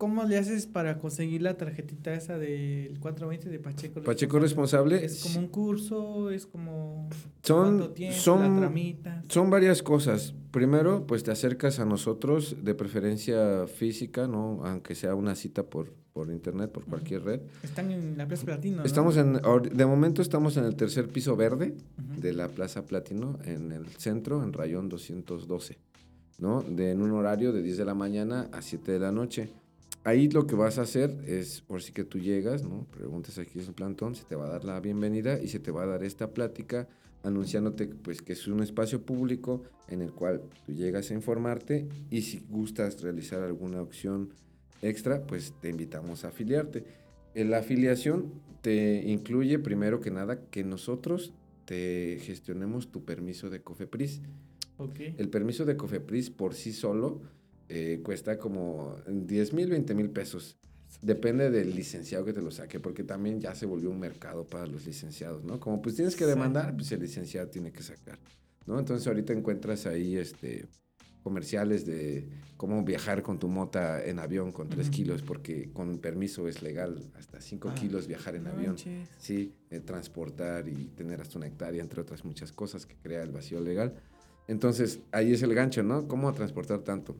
¿Cómo 0.00 0.24
le 0.24 0.38
haces 0.38 0.66
para 0.66 0.96
conseguir 0.96 1.42
la 1.42 1.58
tarjetita 1.58 2.14
esa 2.14 2.38
del 2.38 2.98
420 3.00 3.50
de 3.50 3.58
Pacheco? 3.58 4.00
Pacheco 4.00 4.38
responsable. 4.38 5.04
¿Es 5.04 5.22
como 5.24 5.40
un 5.40 5.48
curso? 5.48 6.30
¿Es 6.30 6.46
como 6.46 7.10
son, 7.42 7.92
son, 8.12 8.74
Son 9.28 9.50
varias 9.50 9.82
cosas. 9.82 10.32
Primero, 10.52 11.06
pues 11.06 11.22
te 11.22 11.32
acercas 11.32 11.80
a 11.80 11.84
nosotros, 11.84 12.56
de 12.62 12.74
preferencia 12.74 13.66
física, 13.66 14.26
¿no? 14.26 14.64
Aunque 14.64 14.94
sea 14.94 15.14
una 15.14 15.34
cita 15.34 15.64
por, 15.64 15.92
por 16.14 16.30
internet, 16.30 16.72
por 16.72 16.86
cualquier 16.86 17.22
red. 17.22 17.40
Están 17.62 17.90
en 17.90 18.16
la 18.16 18.26
Plaza 18.26 18.46
Platino. 18.46 18.82
Estamos 18.84 19.18
en, 19.18 19.34
de 19.34 19.84
momento 19.84 20.22
estamos 20.22 20.56
en 20.56 20.64
el 20.64 20.76
tercer 20.76 21.08
piso 21.08 21.36
verde 21.36 21.74
de 22.16 22.32
la 22.32 22.48
Plaza 22.48 22.86
Platino, 22.86 23.38
en 23.44 23.70
el 23.70 23.86
centro, 23.88 24.42
en 24.42 24.54
Rayón 24.54 24.88
212, 24.88 25.76
¿no? 26.38 26.62
De, 26.62 26.92
en 26.92 27.02
un 27.02 27.10
horario 27.10 27.52
de 27.52 27.62
10 27.62 27.76
de 27.76 27.84
la 27.84 27.94
mañana 27.94 28.48
a 28.50 28.62
7 28.62 28.92
de 28.92 28.98
la 28.98 29.12
noche 29.12 29.50
ahí 30.04 30.28
lo 30.28 30.46
que 30.46 30.54
vas 30.54 30.78
a 30.78 30.82
hacer 30.82 31.16
es, 31.26 31.60
por 31.60 31.82
si 31.82 31.92
que 31.92 32.04
tú 32.04 32.18
llegas, 32.18 32.62
¿no? 32.62 32.86
Preguntas 32.90 33.38
aquí 33.38 33.58
en 33.58 33.66
el 33.66 33.74
plantón, 33.74 34.14
se 34.14 34.24
te 34.24 34.36
va 34.36 34.46
a 34.46 34.50
dar 34.50 34.64
la 34.64 34.80
bienvenida 34.80 35.40
y 35.40 35.48
se 35.48 35.58
te 35.58 35.70
va 35.70 35.82
a 35.82 35.86
dar 35.86 36.02
esta 36.04 36.32
plática 36.32 36.88
anunciándote 37.22 37.86
pues 37.86 38.22
que 38.22 38.32
es 38.32 38.46
un 38.46 38.62
espacio 38.62 39.02
público 39.02 39.62
en 39.88 40.00
el 40.00 40.12
cual 40.12 40.42
tú 40.64 40.72
llegas 40.72 41.10
a 41.10 41.14
informarte 41.14 41.86
y 42.10 42.22
si 42.22 42.40
gustas 42.48 43.02
realizar 43.02 43.42
alguna 43.42 43.82
opción 43.82 44.32
extra, 44.82 45.26
pues 45.26 45.52
te 45.60 45.68
invitamos 45.68 46.24
a 46.24 46.28
afiliarte. 46.28 46.84
La 47.34 47.58
afiliación 47.58 48.32
te 48.62 49.02
incluye 49.06 49.58
primero 49.58 50.00
que 50.00 50.10
nada 50.10 50.40
que 50.50 50.64
nosotros 50.64 51.32
te 51.66 52.18
gestionemos 52.22 52.90
tu 52.90 53.04
permiso 53.04 53.50
de 53.50 53.62
COFEPRIS. 53.62 54.22
Okay. 54.78 55.14
El 55.18 55.28
permiso 55.28 55.66
de 55.66 55.76
COFEPRIS 55.76 56.30
por 56.30 56.54
sí 56.54 56.72
solo 56.72 57.20
eh, 57.72 58.00
cuesta 58.02 58.36
como 58.38 58.96
10 59.08 59.52
mil, 59.54 59.70
20 59.70 59.94
mil 59.94 60.10
pesos. 60.10 60.58
Depende 61.02 61.50
del 61.50 61.74
licenciado 61.74 62.24
que 62.24 62.32
te 62.32 62.42
lo 62.42 62.50
saque, 62.50 62.80
porque 62.80 63.04
también 63.04 63.40
ya 63.40 63.54
se 63.54 63.64
volvió 63.64 63.88
un 63.90 64.00
mercado 64.00 64.44
para 64.46 64.66
los 64.66 64.84
licenciados, 64.86 65.44
¿no? 65.44 65.58
Como 65.60 65.80
pues 65.80 65.94
tienes 65.94 66.16
que 66.16 66.26
demandar, 66.26 66.74
pues 66.76 66.90
el 66.92 67.00
licenciado 67.00 67.48
tiene 67.48 67.70
que 67.72 67.82
sacar, 67.82 68.18
¿no? 68.66 68.78
Entonces 68.78 69.06
ahorita 69.06 69.32
encuentras 69.32 69.86
ahí 69.86 70.16
este, 70.16 70.66
comerciales 71.22 71.86
de 71.86 72.28
cómo 72.56 72.82
viajar 72.84 73.22
con 73.22 73.38
tu 73.38 73.48
mota 73.48 74.04
en 74.04 74.18
avión 74.18 74.50
con 74.52 74.68
3 74.68 74.90
kilos, 74.90 75.22
porque 75.22 75.70
con 75.72 75.98
permiso 75.98 76.48
es 76.48 76.60
legal 76.62 77.10
hasta 77.14 77.40
5 77.40 77.68
Ah, 77.70 77.74
kilos 77.76 78.06
viajar 78.08 78.34
en 78.34 78.48
avión. 78.48 78.70
manches. 78.74 79.08
Sí, 79.16 79.54
eh, 79.70 79.80
transportar 79.80 80.68
y 80.68 80.86
tener 80.96 81.20
hasta 81.20 81.38
una 81.38 81.46
hectárea, 81.46 81.80
entre 81.82 82.00
otras 82.00 82.24
muchas 82.24 82.52
cosas 82.52 82.84
que 82.84 82.96
crea 82.96 83.22
el 83.22 83.30
vacío 83.30 83.60
legal. 83.60 83.94
Entonces, 84.48 84.98
ahí 85.12 85.32
es 85.32 85.42
el 85.42 85.54
gancho, 85.54 85.82
¿no? 85.84 86.08
¿Cómo 86.08 86.32
transportar 86.34 86.80
tanto? 86.80 87.16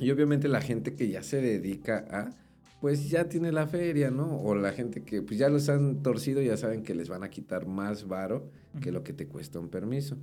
Y 0.00 0.10
obviamente 0.10 0.48
la 0.48 0.60
gente 0.60 0.94
que 0.94 1.08
ya 1.08 1.22
se 1.22 1.40
dedica 1.40 2.06
a, 2.10 2.30
pues 2.80 3.10
ya 3.10 3.28
tiene 3.28 3.52
la 3.52 3.66
feria, 3.66 4.10
¿no? 4.10 4.40
O 4.40 4.54
la 4.54 4.72
gente 4.72 5.02
que 5.02 5.22
pues 5.22 5.38
ya 5.38 5.48
los 5.50 5.68
han 5.68 6.02
torcido, 6.02 6.40
ya 6.40 6.56
saben 6.56 6.82
que 6.82 6.94
les 6.94 7.08
van 7.08 7.22
a 7.22 7.30
quitar 7.30 7.66
más 7.66 8.08
varo 8.08 8.50
que 8.80 8.90
lo 8.90 9.04
que 9.04 9.12
te 9.12 9.28
cuesta 9.28 9.60
un 9.60 9.68
permiso. 9.68 10.16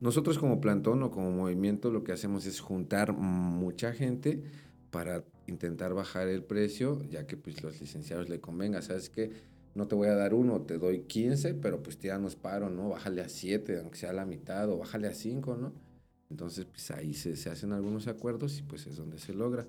Nosotros 0.00 0.38
como 0.38 0.62
plantón 0.62 1.02
o 1.02 1.10
como 1.10 1.30
movimiento 1.30 1.90
lo 1.90 2.02
que 2.02 2.12
hacemos 2.12 2.46
es 2.46 2.60
juntar 2.60 3.12
mucha 3.12 3.92
gente 3.92 4.42
para 4.90 5.24
intentar 5.46 5.92
bajar 5.92 6.28
el 6.28 6.42
precio, 6.42 7.02
ya 7.10 7.26
que 7.26 7.36
pues 7.36 7.62
los 7.62 7.80
licenciados 7.80 8.30
le 8.30 8.40
convenga, 8.40 8.80
¿sabes 8.80 9.10
qué? 9.10 9.30
No 9.74 9.86
te 9.86 9.94
voy 9.94 10.08
a 10.08 10.14
dar 10.14 10.32
uno, 10.32 10.62
te 10.62 10.78
doy 10.78 11.00
15, 11.02 11.54
pero 11.54 11.82
pues 11.82 11.98
tíranos 11.98 12.34
paro, 12.34 12.70
¿no? 12.70 12.88
Bájale 12.88 13.20
a 13.20 13.28
7, 13.28 13.80
aunque 13.80 13.98
sea 13.98 14.14
la 14.14 14.24
mitad, 14.24 14.70
o 14.70 14.78
bájale 14.78 15.06
a 15.06 15.14
5, 15.14 15.56
¿no? 15.56 15.89
Entonces, 16.30 16.64
pues 16.64 16.90
ahí 16.92 17.12
se, 17.14 17.36
se 17.36 17.50
hacen 17.50 17.72
algunos 17.72 18.06
acuerdos 18.06 18.58
y 18.58 18.62
pues 18.62 18.86
es 18.86 18.96
donde 18.96 19.18
se 19.18 19.34
logra. 19.34 19.66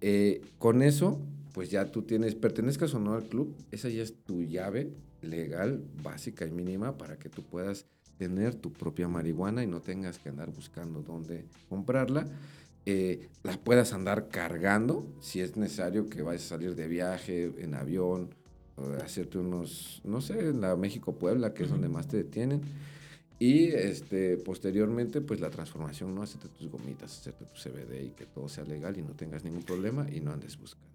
Eh, 0.00 0.42
con 0.58 0.82
eso, 0.82 1.20
pues 1.52 1.70
ya 1.70 1.90
tú 1.90 2.02
tienes, 2.02 2.34
pertenezcas 2.34 2.92
o 2.94 2.98
no 2.98 3.14
al 3.14 3.24
club, 3.24 3.54
esa 3.70 3.88
ya 3.88 4.02
es 4.02 4.14
tu 4.24 4.42
llave 4.42 4.92
legal, 5.22 5.82
básica 6.02 6.46
y 6.46 6.50
mínima 6.50 6.98
para 6.98 7.18
que 7.18 7.28
tú 7.28 7.42
puedas 7.42 7.86
tener 8.18 8.54
tu 8.54 8.72
propia 8.72 9.08
marihuana 9.08 9.62
y 9.62 9.66
no 9.66 9.80
tengas 9.80 10.18
que 10.18 10.28
andar 10.28 10.52
buscando 10.52 11.02
dónde 11.02 11.46
comprarla. 11.68 12.26
Eh, 12.84 13.28
la 13.44 13.56
puedas 13.58 13.92
andar 13.92 14.28
cargando 14.28 15.06
si 15.20 15.40
es 15.40 15.56
necesario 15.56 16.08
que 16.08 16.22
vayas 16.22 16.44
a 16.46 16.48
salir 16.48 16.74
de 16.74 16.88
viaje 16.88 17.52
en 17.58 17.74
avión, 17.74 18.34
o 18.76 18.84
hacerte 19.02 19.38
unos, 19.38 20.00
no 20.04 20.20
sé, 20.20 20.48
en 20.48 20.60
la 20.60 20.74
México-Puebla, 20.76 21.54
que 21.54 21.62
es 21.64 21.70
donde 21.70 21.88
más 21.88 22.08
te 22.08 22.16
detienen. 22.16 22.62
Y 23.44 23.66
este, 23.66 24.36
posteriormente, 24.38 25.20
pues 25.20 25.40
la 25.40 25.50
transformación, 25.50 26.14
¿no? 26.14 26.22
Hacerte 26.22 26.48
tus 26.48 26.68
gomitas, 26.70 27.18
hacerte 27.18 27.44
tu 27.46 27.56
CBD 27.56 28.04
y 28.04 28.10
que 28.12 28.26
todo 28.26 28.48
sea 28.48 28.64
legal 28.64 28.96
y 28.98 29.02
no 29.02 29.14
tengas 29.14 29.42
ningún 29.44 29.64
problema 29.64 30.06
y 30.10 30.20
no 30.20 30.32
andes 30.32 30.56
buscando. 30.58 30.88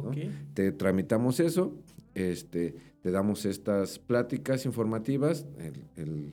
¿no? 0.00 0.18
Te 0.54 0.72
tramitamos 0.72 1.40
eso, 1.40 1.72
este, 2.14 2.74
te 3.00 3.10
damos 3.10 3.46
estas 3.46 3.98
pláticas 3.98 4.66
informativas, 4.66 5.46
el, 5.58 5.84
el- 5.96 6.32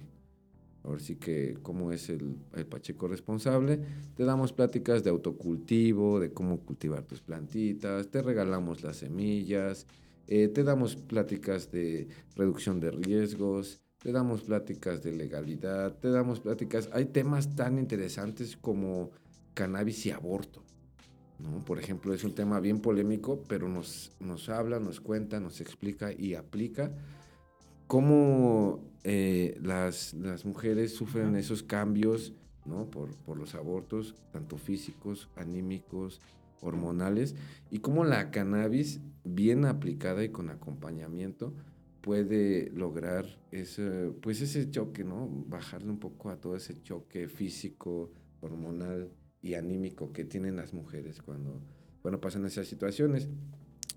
ahora 0.83 0.99
sí 0.99 1.15
que 1.17 1.57
cómo 1.61 1.91
es 1.91 2.09
el, 2.09 2.37
el 2.55 2.65
Pacheco 2.65 3.07
responsable, 3.07 3.79
te 4.15 4.23
damos 4.25 4.51
pláticas 4.53 5.03
de 5.03 5.09
autocultivo, 5.11 6.19
de 6.19 6.31
cómo 6.33 6.59
cultivar 6.61 7.03
tus 7.05 7.21
plantitas, 7.21 8.09
te 8.09 8.21
regalamos 8.21 8.83
las 8.83 8.97
semillas, 8.97 9.85
eh, 10.27 10.47
te 10.47 10.63
damos 10.63 10.95
pláticas 10.95 11.71
de 11.71 12.07
reducción 12.35 12.79
de 12.79 12.91
riesgos, 12.91 13.81
te 14.01 14.11
damos 14.11 14.41
pláticas 14.41 15.03
de 15.03 15.11
legalidad, 15.11 15.93
te 15.99 16.09
damos 16.09 16.39
pláticas, 16.39 16.89
hay 16.91 17.05
temas 17.05 17.55
tan 17.55 17.77
interesantes 17.77 18.57
como 18.57 19.11
cannabis 19.53 20.07
y 20.07 20.11
aborto. 20.11 20.63
¿no? 21.37 21.63
Por 21.63 21.77
ejemplo, 21.77 22.13
es 22.13 22.23
un 22.23 22.33
tema 22.33 22.59
bien 22.59 22.79
polémico, 22.79 23.43
pero 23.47 23.69
nos, 23.69 24.11
nos 24.19 24.49
habla, 24.49 24.79
nos 24.79 25.01
cuenta, 25.01 25.39
nos 25.39 25.61
explica 25.61 26.11
y 26.11 26.33
aplica 26.33 26.91
cómo 27.85 28.79
eh, 29.03 29.59
las, 29.61 30.15
las 30.15 30.45
mujeres 30.45 30.95
sufren 30.95 31.35
esos 31.35 31.61
cambios 31.61 32.33
¿no? 32.65 32.89
por, 32.89 33.15
por 33.17 33.37
los 33.37 33.53
abortos, 33.53 34.15
tanto 34.31 34.57
físicos, 34.57 35.29
anímicos, 35.35 36.21
hormonales, 36.61 37.35
y 37.69 37.79
cómo 37.79 38.03
la 38.03 38.31
cannabis, 38.31 38.99
bien 39.23 39.65
aplicada 39.65 40.23
y 40.23 40.29
con 40.29 40.49
acompañamiento, 40.49 41.53
puede 42.01 42.71
lograr 42.71 43.25
ese, 43.51 44.11
pues 44.21 44.41
ese 44.41 44.69
choque, 44.69 45.03
¿no? 45.03 45.27
Bajarle 45.47 45.89
un 45.89 45.99
poco 45.99 46.29
a 46.29 46.37
todo 46.39 46.55
ese 46.55 46.81
choque 46.81 47.27
físico, 47.27 48.11
hormonal 48.41 49.09
y 49.41 49.53
anímico 49.53 50.11
que 50.11 50.25
tienen 50.25 50.55
las 50.55 50.73
mujeres 50.73 51.21
cuando, 51.21 51.61
cuando 52.01 52.19
pasan 52.19 52.45
esas 52.45 52.67
situaciones. 52.67 53.27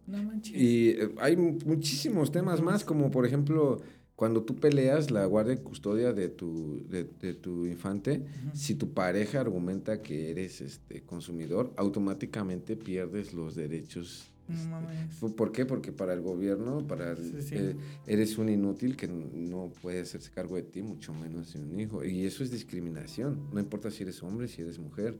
No 0.06 0.22
manches. 0.22 0.54
Y 0.54 0.90
eh, 0.90 1.14
hay 1.18 1.36
mu- 1.36 1.58
muchísimos 1.64 2.30
temas 2.30 2.60
más, 2.60 2.84
como 2.84 3.10
por 3.10 3.24
ejemplo, 3.26 3.80
cuando 4.16 4.42
tú 4.44 4.54
peleas 4.56 5.10
la 5.10 5.24
guardia 5.26 5.54
y 5.54 5.58
custodia 5.58 6.12
de 6.12 6.28
tu, 6.28 6.86
de, 6.88 7.04
de 7.04 7.34
tu 7.34 7.64
infante, 7.66 8.18
Ujú. 8.20 8.50
si 8.56 8.74
tu 8.74 8.92
pareja 8.92 9.40
argumenta 9.40 10.02
que 10.02 10.30
eres 10.30 10.60
este, 10.60 11.02
consumidor, 11.02 11.72
automáticamente 11.76 12.76
pierdes 12.76 13.32
los 13.32 13.54
derechos. 13.54 14.30
No 14.48 14.54
este, 14.54 14.68
mames. 14.68 15.34
¿Por 15.36 15.52
qué? 15.52 15.64
Porque 15.64 15.92
para 15.92 16.12
el 16.12 16.20
gobierno, 16.20 16.86
para 16.86 17.12
el- 17.12 17.42
Sí, 17.42 17.42
sí. 17.48 17.54
eh, 17.56 17.76
eres 18.06 18.36
un 18.38 18.48
inútil 18.48 18.96
que 18.96 19.08
no 19.08 19.72
puede 19.82 20.00
hacerse 20.00 20.30
cargo 20.30 20.56
de 20.56 20.62
ti, 20.62 20.82
mucho 20.82 21.14
menos 21.14 21.52
de 21.54 21.60
un 21.60 21.78
hijo. 21.80 22.04
Y 22.04 22.24
eso 22.26 22.44
es 22.44 22.50
discriminación. 22.50 23.48
No 23.52 23.60
importa 23.60 23.90
si 23.90 24.02
eres 24.02 24.22
hombre, 24.22 24.48
si 24.48 24.62
eres 24.62 24.78
mujer. 24.78 25.18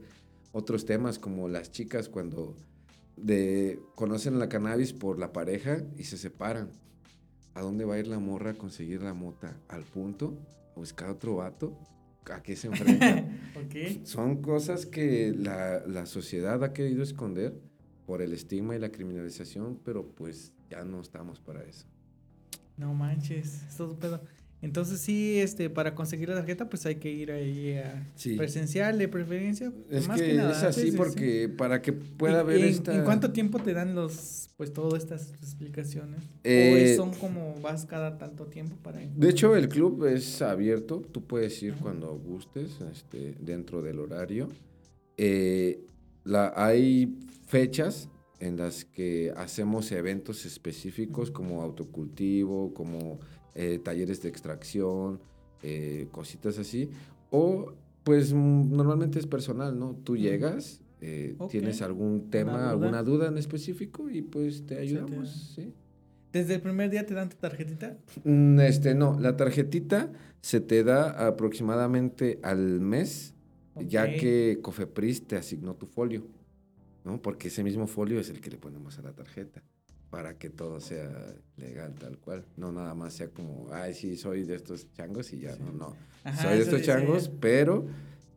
Otros 0.51 0.85
temas 0.85 1.19
como 1.19 1.47
las 1.49 1.71
chicas 1.71 2.07
cuando 2.07 2.55
de, 3.17 3.79
conocen 3.95 4.39
la 4.39 4.47
cannabis 4.49 4.93
por 4.93 5.17
la 5.19 5.33
pareja 5.33 5.83
y 5.97 6.03
se 6.03 6.17
separan. 6.17 6.69
¿A 7.55 7.61
dónde 7.61 7.85
va 7.85 7.95
a 7.95 7.99
ir 7.99 8.07
la 8.07 8.19
morra 8.19 8.51
a 8.51 8.53
conseguir 8.55 9.01
la 9.01 9.13
mota? 9.13 9.57
¿Al 9.69 9.83
punto? 9.83 10.37
¿A 10.75 10.79
buscar 10.79 11.09
otro 11.09 11.37
vato? 11.37 11.77
¿A 12.31 12.41
qué 12.43 12.55
se 12.55 12.67
enfrenta? 12.67 13.25
ok. 13.55 14.03
Son 14.05 14.41
cosas 14.41 14.85
que 14.85 15.33
la, 15.37 15.85
la 15.87 16.05
sociedad 16.05 16.63
ha 16.63 16.73
querido 16.73 17.01
esconder 17.03 17.53
por 18.05 18.21
el 18.21 18.33
estigma 18.33 18.75
y 18.75 18.79
la 18.79 18.91
criminalización, 18.91 19.79
pero 19.83 20.07
pues 20.07 20.53
ya 20.69 20.83
no 20.83 21.01
estamos 21.01 21.39
para 21.39 21.63
eso. 21.63 21.85
No 22.77 22.93
manches. 22.93 23.63
Es 23.69 23.77
todo 23.77 23.97
pedo. 23.97 24.21
Entonces 24.61 24.99
sí, 24.99 25.37
este, 25.39 25.69
para 25.69 25.93
conseguir 25.93 26.29
la 26.29 26.35
tarjeta, 26.35 26.67
pues 26.69 26.85
hay 26.87 26.95
que 26.95 27.11
ir 27.11 27.31
ahí 27.31 27.73
a 27.73 28.11
Sí. 28.15 28.35
presencial 28.35 28.97
de 28.97 29.07
preferencia. 29.07 29.71
Es 29.91 30.07
más 30.07 30.19
que, 30.19 30.33
nada. 30.33 30.51
es 30.53 30.63
así 30.63 30.79
Sí, 30.81 30.85
sí, 30.87 30.91
sí. 30.93 30.97
porque 30.97 31.49
para 31.49 31.81
que 31.81 31.93
pueda 31.93 32.37
¿Y- 32.37 32.39
haber 32.39 32.61
esta... 32.65 32.95
¿En 32.95 33.03
cuánto 33.03 33.31
tiempo 33.31 33.59
te 33.59 33.73
dan 33.73 33.93
los, 33.93 34.49
pues 34.57 34.73
todas 34.73 35.03
estas 35.03 35.33
explicaciones? 35.33 36.23
Eh, 36.43 36.95
¿O 36.97 37.03
son 37.03 37.13
como 37.13 37.59
vas 37.61 37.85
cada 37.85 38.17
tanto 38.17 38.45
tiempo 38.47 38.75
para 38.81 38.99
De 39.01 39.29
hecho, 39.29 39.55
el 39.55 39.67
club 39.69 40.05
es 40.05 40.41
abierto, 40.41 41.01
tú 41.11 41.23
puedes 41.25 41.61
ir 41.61 41.73
Ajá. 41.73 41.81
cuando 41.83 42.15
gustes, 42.17 42.79
este, 42.91 43.35
dentro 43.39 43.81
del 43.83 43.99
horario. 43.99 44.49
Eh, 45.17 45.85
la, 46.23 46.53
hay 46.55 47.19
fechas 47.55 48.09
en 48.39 48.57
las 48.57 48.83
que 48.83 49.31
hacemos 49.37 49.91
eventos 49.91 50.45
específicos 50.45 51.31
como 51.31 51.61
autocultivo, 51.61 52.73
como 52.73 53.19
eh, 53.53 53.79
talleres 53.81 54.21
de 54.21 54.29
extracción, 54.29 55.21
eh, 55.63 56.07
cositas 56.11 56.59
así. 56.59 56.89
O 57.31 57.73
pues 58.03 58.33
mm, 58.33 58.75
normalmente 58.75 59.19
es 59.19 59.25
personal, 59.25 59.79
¿no? 59.79 59.95
Tú 60.03 60.17
llegas, 60.17 60.81
eh, 60.99 61.37
tienes 61.49 61.81
algún 61.81 62.29
tema, 62.29 62.57
duda? 62.57 62.69
alguna 62.71 63.03
duda 63.03 63.27
en 63.27 63.37
específico 63.37 64.09
y 64.09 64.21
pues 64.21 64.65
te 64.65 64.77
ayudamos. 64.77 65.57
¿Desde 66.33 66.55
el 66.55 66.61
primer 66.61 66.89
día 66.89 67.05
te 67.05 67.13
dan 67.13 67.29
tu 67.29 67.37
tarjetita? 67.37 67.97
Mm, 68.25 68.59
Este, 68.59 68.93
no, 68.93 69.17
la 69.17 69.37
tarjetita 69.37 70.11
se 70.41 70.59
te 70.59 70.83
da 70.83 71.27
aproximadamente 71.27 72.37
al 72.43 72.81
mes, 72.81 73.33
ya 73.87 74.13
que 74.13 74.59
Cofepris 74.61 75.25
te 75.25 75.37
asignó 75.37 75.75
tu 75.75 75.85
folio, 75.85 76.27
¿no? 77.05 77.21
Porque 77.21 77.47
ese 77.47 77.63
mismo 77.63 77.87
folio 77.87 78.19
es 78.19 78.29
el 78.29 78.41
que 78.41 78.49
le 78.51 78.57
ponemos 78.57 78.97
a 78.99 79.01
la 79.03 79.13
tarjeta, 79.13 79.63
para 80.09 80.37
que 80.37 80.49
todo 80.49 80.79
sea 80.81 81.09
legal, 81.57 81.93
tal 81.95 82.17
cual. 82.17 82.45
No 82.57 82.71
nada 82.71 82.93
más 82.95 83.13
sea 83.13 83.29
como, 83.29 83.67
ay, 83.71 83.93
sí, 83.93 84.17
soy 84.17 84.43
de 84.43 84.55
estos 84.55 84.91
changos 84.93 85.31
y 85.31 85.39
ya, 85.39 85.55
Sí. 85.55 85.61
no, 85.63 85.71
no. 85.71 85.95
Ajá, 86.23 86.41
soy 86.43 86.57
de 86.57 86.63
estos 86.63 86.81
changos, 86.81 87.29
pero 87.39 87.85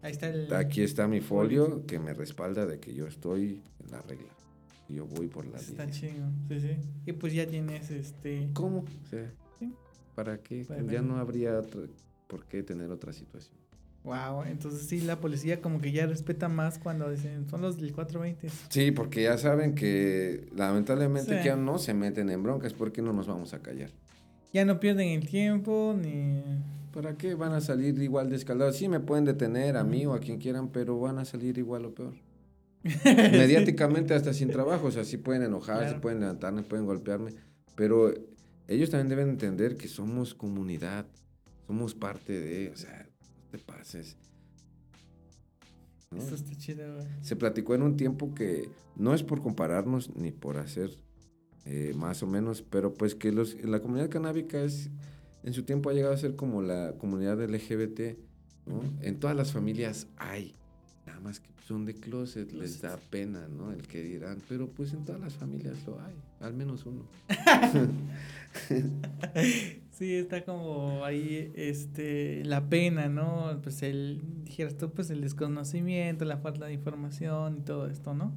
Ahí 0.02 0.12
está 0.12 0.28
el... 0.28 0.52
aquí 0.54 0.82
está 0.82 1.08
mi 1.08 1.20
folio 1.20 1.84
que 1.86 1.98
me 1.98 2.12
respalda 2.14 2.66
de 2.66 2.78
que 2.78 2.94
yo 2.94 3.06
estoy 3.06 3.62
en 3.84 3.90
la 3.90 4.02
regla. 4.02 4.28
Yo 4.88 5.06
voy 5.06 5.26
por 5.28 5.44
la 5.46 5.58
Está 5.58 5.84
línea. 5.84 6.00
chido, 6.00 6.26
sí, 6.48 6.60
sí. 6.60 6.76
Y 7.06 7.12
pues 7.12 7.32
ya 7.34 7.46
tienes 7.46 7.90
este... 7.90 8.48
¿Cómo? 8.54 8.78
O 9.04 9.06
sea, 9.10 9.30
Sí. 9.58 9.72
¿para 10.14 10.38
qué? 10.38 10.64
Para- 10.64 10.82
Ya 10.82 11.02
no 11.02 11.16
habría 11.18 11.60
por 12.26 12.44
qué 12.46 12.62
tener 12.62 12.90
otra 12.90 13.12
situación. 13.12 13.56
Wow, 14.04 14.44
entonces 14.44 14.86
sí, 14.88 15.00
la 15.00 15.20
policía 15.20 15.60
como 15.60 15.80
que 15.80 15.92
ya 15.92 16.06
respeta 16.06 16.48
más 16.48 16.78
cuando 16.78 17.10
dicen, 17.10 17.46
son 17.48 17.60
los 17.60 17.78
del 17.78 17.92
420. 17.92 18.48
Sí, 18.70 18.90
porque 18.90 19.24
ya 19.24 19.36
saben 19.36 19.74
que 19.74 20.48
lamentablemente 20.56 21.32
Sí. 21.32 21.38
que 21.42 21.44
ya 21.48 21.56
no 21.56 21.78
se 21.78 21.92
meten 21.94 22.30
en 22.30 22.42
broncas, 22.42 22.72
porque 22.72 23.02
no 23.02 23.12
nos 23.12 23.26
vamos 23.26 23.52
a 23.54 23.58
callar? 23.60 23.90
Ya 24.52 24.64
no 24.64 24.80
pierden 24.80 25.08
el 25.08 25.28
tiempo, 25.28 25.94
ni... 26.00 26.42
¿Para 26.94 27.16
qué 27.18 27.34
van 27.34 27.52
a 27.52 27.60
salir 27.60 28.00
igual 28.00 28.30
de? 28.30 28.72
Sí, 28.72 28.88
me 28.88 28.98
pueden 29.00 29.24
detener 29.26 29.76
a 29.76 29.84
mí 29.84 30.06
o 30.06 30.14
a 30.14 30.20
quien 30.20 30.38
quieran, 30.38 30.68
pero 30.68 30.98
van 30.98 31.18
a 31.18 31.24
salir 31.26 31.58
igual 31.58 31.84
o 31.84 31.94
peor. 31.94 32.14
Mediáticamente 33.04 34.14
hasta 34.14 34.32
sin 34.32 34.50
trabajo, 34.50 34.86
o 34.86 34.90
sea, 34.90 35.04
sí 35.04 35.16
pueden 35.18 35.42
enojarse, 35.42 35.84
Claro. 35.86 36.00
pueden 36.00 36.20
levantarme, 36.20 36.62
pueden 36.62 36.86
golpearme, 36.86 37.32
pero 37.74 38.12
ellos 38.68 38.90
también 38.90 39.08
deben 39.08 39.28
entender 39.28 39.76
que 39.76 39.88
somos 39.88 40.34
comunidad, 40.34 41.06
somos 41.66 41.94
parte 41.94 42.32
de, 42.40 42.70
o 42.70 42.76
sea, 42.76 43.07
te 43.50 43.58
pases. 43.58 44.16
¿no? 46.10 46.22
Eso 46.22 46.34
está 46.34 46.54
chido, 46.56 46.94
güey. 46.94 47.06
Se 47.22 47.36
platicó 47.36 47.74
en 47.74 47.82
un 47.82 47.96
tiempo 47.96 48.34
que 48.34 48.68
no 48.96 49.14
es 49.14 49.22
por 49.22 49.42
compararnos 49.42 50.14
ni 50.16 50.32
por 50.32 50.58
hacer 50.58 50.96
eh, 51.64 51.92
más 51.94 52.22
o 52.22 52.26
menos, 52.26 52.62
pero 52.62 52.94
pues 52.94 53.14
que 53.14 53.32
los, 53.32 53.54
la 53.62 53.80
comunidad 53.80 54.08
canábica 54.08 54.62
es, 54.62 54.90
en 55.42 55.52
su 55.52 55.64
tiempo 55.64 55.90
ha 55.90 55.92
llegado 55.92 56.14
a 56.14 56.16
ser 56.16 56.34
como 56.34 56.62
la 56.62 56.94
comunidad 56.98 57.38
LGBT, 57.42 58.18
¿no? 58.66 58.82
En 59.02 59.18
todas 59.20 59.36
las 59.36 59.52
familias 59.52 60.06
hay, 60.16 60.54
nada 61.06 61.20
más 61.20 61.40
que 61.40 61.48
son 61.66 61.84
de 61.84 61.94
closet, 61.94 62.50
les 62.52 62.80
da 62.80 62.96
pena, 62.96 63.46
¿no? 63.48 63.72
El 63.72 63.86
que 63.86 64.02
dirán, 64.02 64.40
pero 64.48 64.70
pues 64.70 64.94
en 64.94 65.04
todas 65.04 65.20
las 65.20 65.34
familias 65.34 65.76
lo 65.86 66.00
hay, 66.00 66.14
al 66.40 66.54
menos 66.54 66.86
uno. 66.86 67.04
Sí, 69.98 70.14
está 70.14 70.44
como 70.44 71.04
ahí, 71.04 71.50
este, 71.56 72.44
la 72.44 72.68
pena, 72.68 73.08
¿no? 73.08 73.58
Pues 73.64 73.82
el, 73.82 74.22
dijeras 74.44 74.76
tú, 74.78 74.92
pues 74.92 75.10
el 75.10 75.20
desconocimiento, 75.22 76.24
la 76.24 76.38
falta 76.38 76.66
de 76.66 76.74
información 76.74 77.56
y 77.58 77.60
todo 77.62 77.88
esto, 77.88 78.14
¿no? 78.14 78.32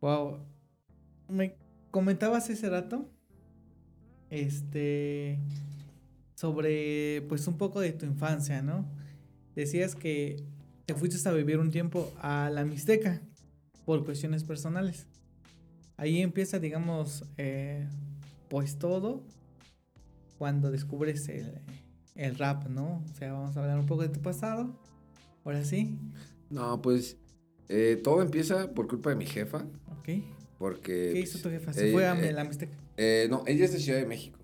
Wow. 0.00 0.38
Me 1.28 1.56
comentabas 1.90 2.50
ese 2.50 2.70
rato, 2.70 3.10
este, 4.30 5.40
sobre, 6.36 7.22
pues 7.22 7.48
un 7.48 7.58
poco 7.58 7.80
de 7.80 7.92
tu 7.92 8.06
infancia, 8.06 8.62
¿no? 8.62 8.86
Decías 9.56 9.96
que 9.96 10.44
te 10.86 10.94
fuiste 10.94 11.28
a 11.28 11.32
vivir 11.32 11.58
un 11.58 11.72
tiempo 11.72 12.12
a 12.20 12.48
la 12.48 12.64
Mixteca 12.64 13.22
por 13.84 14.04
cuestiones 14.04 14.44
personales. 14.44 15.08
Ahí 15.96 16.22
empieza, 16.22 16.60
digamos, 16.60 17.24
eh, 17.38 17.88
pues 18.48 18.78
todo 18.78 19.24
cuando 20.38 20.70
descubres 20.70 21.28
el, 21.28 21.60
el 22.14 22.36
rap, 22.36 22.66
¿no? 22.68 23.02
O 23.10 23.14
sea, 23.14 23.32
vamos 23.32 23.56
a 23.56 23.60
hablar 23.62 23.78
un 23.78 23.86
poco 23.86 24.02
de 24.02 24.08
tu 24.08 24.20
pasado. 24.20 24.78
Ahora 25.44 25.64
sí. 25.64 25.98
No, 26.50 26.80
pues 26.82 27.16
eh, 27.68 28.00
todo 28.02 28.22
empieza 28.22 28.72
por 28.72 28.86
culpa 28.88 29.10
de 29.10 29.16
mi 29.16 29.26
jefa, 29.26 29.64
Ok. 29.98 30.08
porque... 30.58 31.10
¿Qué 31.12 31.20
hizo 31.20 31.32
pues, 31.32 31.42
tu 31.42 31.48
jefa? 31.50 31.72
Se 31.72 31.88
eh, 31.88 31.92
fue 31.92 32.06
a 32.06 32.18
eh, 32.18 32.32
la 32.32 32.44
Mixteca. 32.44 32.76
eh, 32.96 33.26
no, 33.30 33.42
ella 33.46 33.64
es 33.64 33.72
de 33.72 33.78
Ciudad 33.80 33.98
de 33.98 34.06
México. 34.06 34.38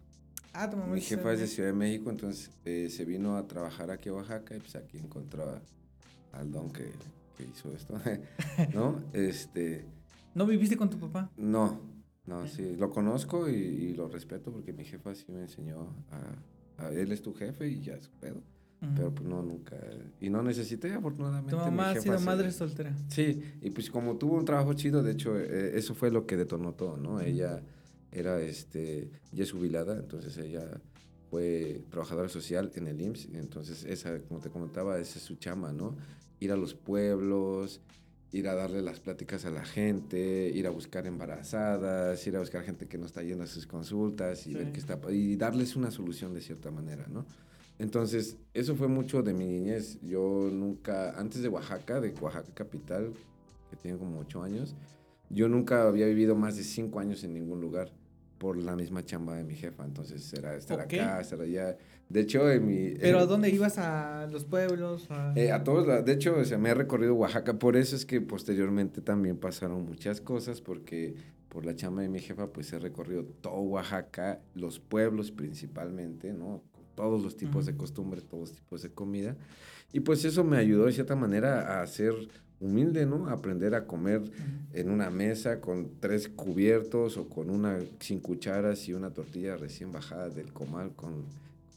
Ah, 0.52 0.68
tu 0.68 0.76
mamá 0.76 0.92
Mi 0.94 1.00
jefa 1.00 1.32
es 1.32 1.40
de. 1.40 1.46
Ciudad 1.46 1.68
de 1.68 1.74
México, 1.74 2.10
entonces 2.10 2.50
se 2.64 3.04
vino 3.04 3.36
a 3.36 3.46
trabajar 3.46 3.90
aquí 3.92 4.08
a 4.08 4.14
Oaxaca 4.14 4.56
y 4.56 4.58
pues 4.58 4.74
aquí 4.76 4.98
encontró 4.98 5.44
a- 5.48 5.62
al 6.38 6.50
don 6.50 6.70
que, 6.72 6.90
que 7.36 7.44
hizo 7.44 7.72
esto, 7.72 7.94
¿no? 8.74 9.00
Este, 9.12 9.84
¿No 10.34 10.46
viviste 10.46 10.76
con 10.76 10.90
tu 10.90 10.98
papá? 10.98 11.30
no, 11.36 11.80
no, 12.30 12.46
sí, 12.46 12.76
lo 12.76 12.90
conozco 12.90 13.48
y, 13.48 13.52
y 13.54 13.94
lo 13.94 14.08
respeto 14.08 14.50
porque 14.52 14.72
mi 14.72 14.84
jefa 14.84 15.14
sí 15.14 15.24
me 15.32 15.42
enseñó 15.42 15.94
a, 16.10 16.84
a- 16.86 16.90
él 16.92 17.12
es 17.12 17.20
tu 17.20 17.34
jefe 17.34 17.68
y 17.68 17.80
ya 17.82 17.94
es 17.94 18.08
pedo, 18.08 18.40
pero 18.96 19.14
pues 19.14 19.28
no, 19.28 19.42
nunca, 19.42 19.76
y 20.20 20.30
no 20.30 20.42
necesité 20.42 20.94
afortunadamente. 20.94 21.50
Tu 21.50 21.56
mi 21.58 21.64
mamá 21.70 21.90
ha 21.90 21.94
sido 22.00 22.18
se- 22.18 22.24
madre 22.24 22.50
soltera. 22.52 22.96
Sí, 23.08 23.42
y 23.60 23.70
pues 23.70 23.90
como 23.90 24.16
tuvo 24.16 24.36
un 24.36 24.44
trabajo 24.46 24.72
chido, 24.74 25.02
de 25.02 25.12
hecho, 25.12 25.38
eh, 25.38 25.76
eso 25.76 25.94
fue 25.94 26.10
lo 26.10 26.24
que 26.26 26.36
detonó 26.38 26.72
todo, 26.72 26.96
¿no? 26.96 27.20
Ella 27.20 27.60
era, 28.12 28.40
este, 28.40 29.10
ya 29.32 29.42
es 29.44 29.52
jubilada, 29.52 29.98
entonces 29.98 30.36
ella 30.38 30.80
fue 31.30 31.84
trabajadora 31.90 32.28
social 32.28 32.72
en 32.74 32.86
el 32.88 33.00
IMSS, 33.00 33.28
entonces 33.34 33.84
esa, 33.84 34.18
como 34.22 34.40
te 34.40 34.48
comentaba, 34.50 34.98
esa 34.98 35.18
es 35.18 35.24
su 35.24 35.34
chama, 35.36 35.72
¿no? 35.72 35.96
Ir 36.40 36.50
a 36.52 36.56
los 36.56 36.74
pueblos, 36.74 37.80
ir 38.32 38.48
a 38.48 38.54
darle 38.54 38.80
las 38.82 39.00
pláticas 39.00 39.44
a 39.44 39.50
la 39.50 39.64
gente, 39.64 40.50
ir 40.54 40.66
a 40.66 40.70
buscar 40.70 41.06
embarazadas, 41.06 42.24
ir 42.26 42.36
a 42.36 42.40
buscar 42.40 42.62
gente 42.62 42.86
que 42.86 42.96
no 42.98 43.06
está 43.06 43.22
yendo 43.22 43.44
a 43.44 43.46
sus 43.46 43.66
consultas 43.66 44.46
y 44.46 44.54
ver 44.54 44.66
Sí. 44.66 44.72
qué 44.72 44.80
está, 44.80 44.98
y 45.10 45.36
darles 45.36 45.74
una 45.76 45.90
solución 45.90 46.32
de 46.34 46.40
cierta 46.40 46.70
manera, 46.70 47.06
¿no? 47.08 47.26
Entonces, 47.78 48.36
eso 48.52 48.76
fue 48.76 48.88
mucho 48.88 49.22
de 49.22 49.32
mi 49.32 49.46
niñez. 49.46 49.98
Yo 50.02 50.50
nunca, 50.52 51.18
antes 51.18 51.42
de 51.42 51.48
Oaxaca, 51.48 52.00
de 52.00 52.10
Oaxaca 52.20 52.52
capital, 52.54 53.12
que 53.70 53.76
tiene 53.76 53.96
como 53.98 54.20
ocho 54.20 54.42
años, 54.42 54.76
yo 55.30 55.48
nunca 55.48 55.88
había 55.88 56.06
vivido 56.06 56.34
más 56.34 56.56
de 56.56 56.62
cinco 56.64 57.00
años 57.00 57.24
en 57.24 57.32
ningún 57.32 57.60
lugar 57.60 57.90
por 58.38 58.56
la 58.56 58.76
misma 58.76 59.04
chamba 59.04 59.36
de 59.36 59.44
mi 59.44 59.54
jefa. 59.54 59.84
Entonces, 59.84 60.32
era 60.34 60.54
estar 60.56 60.78
Ok. 60.80 60.84
acá, 60.92 61.20
estar 61.20 61.40
allá. 61.40 61.76
De 62.10 62.20
hecho, 62.20 62.50
en 62.50 62.66
mi... 62.66 62.90
¿Pero 63.00 63.20
a 63.20 63.26
dónde 63.26 63.48
ibas? 63.50 63.78
¿A 63.78 64.26
los 64.30 64.44
pueblos? 64.44 65.08
A... 65.10 65.32
eh, 65.36 65.52
a 65.52 65.62
todos, 65.64 65.86
la- 65.86 66.02
de 66.02 66.12
hecho, 66.12 66.36
o 66.36 66.44
sea, 66.44 66.58
me 66.58 66.70
he 66.70 66.74
recorrido 66.74 67.14
Oaxaca, 67.14 67.58
por 67.58 67.76
eso 67.76 67.94
es 67.96 68.04
que 68.04 68.20
posteriormente 68.20 69.00
también 69.00 69.36
pasaron 69.36 69.84
muchas 69.86 70.20
cosas, 70.20 70.60
porque 70.60 71.14
por 71.48 71.64
la 71.64 71.74
chamba 71.76 72.02
de 72.02 72.08
mi 72.08 72.18
jefa, 72.18 72.48
pues 72.48 72.72
he 72.72 72.78
recorrido 72.80 73.24
todo 73.40 73.60
Oaxaca, 73.60 74.40
los 74.54 74.80
pueblos 74.80 75.30
principalmente, 75.30 76.32
¿no? 76.32 76.62
Todos 76.96 77.22
los 77.22 77.36
tipos 77.36 77.64
de 77.66 77.76
costumbres, 77.76 78.24
todos 78.24 78.50
los 78.50 78.52
tipos 78.58 78.82
de 78.82 78.90
comida. 78.90 79.36
Y 79.92 80.00
pues 80.00 80.24
eso 80.24 80.42
me 80.44 80.56
ayudó 80.58 80.86
de 80.86 80.92
cierta 80.92 81.14
manera 81.16 81.80
a 81.80 81.86
ser 81.86 82.14
humilde, 82.60 83.06
¿no? 83.06 83.28
Aprender 83.28 83.74
a 83.74 83.86
comer 83.86 84.20
Ujú. 84.20 84.30
en 84.74 84.90
una 84.90 85.10
mesa 85.10 85.60
con 85.60 85.92
tres 86.00 86.28
cubiertos 86.28 87.16
o 87.16 87.28
con 87.28 87.50
una 87.50 87.78
sin 88.00 88.18
cucharas 88.20 88.86
y 88.88 88.92
una 88.94 89.10
tortilla 89.12 89.56
recién 89.56 89.92
bajada 89.92 90.28
del 90.28 90.52
comal 90.52 90.92
con, 90.94 91.24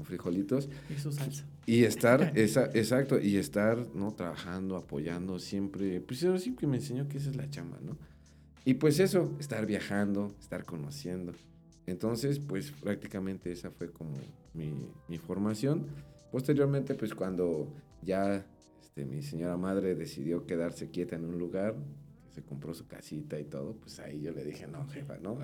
con 0.04 0.06
frijolitos. 0.06 0.70
Y 0.90 1.00
su 1.00 1.12
salsa. 1.12 1.46
Y 1.66 1.84
estar, 1.84 2.32
esa, 2.36 2.66
exacto, 2.74 3.20
y 3.20 3.38
estar, 3.38 3.88
¿no? 3.94 4.14
Trabajando, 4.14 4.76
apoyando 4.76 5.40
siempre. 5.40 6.02
Pues 6.02 6.24
eso 6.24 6.38
sí 6.38 6.56
que 6.56 6.68
me 6.68 6.78
enseñó 6.78 7.08
que 7.08 7.18
esa 7.18 7.30
es 7.30 7.36
la 7.36 7.50
chamba, 7.50 7.80
¿no? 7.82 7.98
Y 8.66 8.76
pues 8.76 9.00
eso, 9.00 9.36
estar 9.40 9.66
viajando, 9.66 10.34
estar 10.40 10.66
conociendo. 10.66 11.34
Entonces, 11.86 12.40
pues 12.40 12.72
prácticamente 12.72 13.52
esa 13.52 13.72
fue 13.72 13.92
como 13.92 14.16
mi, 14.54 14.74
mi 15.08 15.18
formación. 15.18 15.88
Posteriormente, 16.32 16.96
pues 16.96 17.14
cuando 17.14 17.74
ya 18.02 18.46
este, 18.96 19.06
mi 19.06 19.24
señora 19.24 19.58
madre 19.58 19.96
decidió 19.96 20.46
quedarse 20.46 20.92
quieta 20.92 21.16
en 21.16 21.26
un 21.26 21.40
lugar, 21.40 21.76
se 22.30 22.44
compró 22.44 22.76
su 22.76 22.88
casita 22.88 23.40
y 23.40 23.44
todo, 23.44 23.74
pues 23.74 24.00
ahí 24.00 24.22
yo 24.22 24.32
le 24.32 24.44
dije, 24.44 24.68
no, 24.68 24.88
jefa, 24.88 25.18
¿no? 25.18 25.36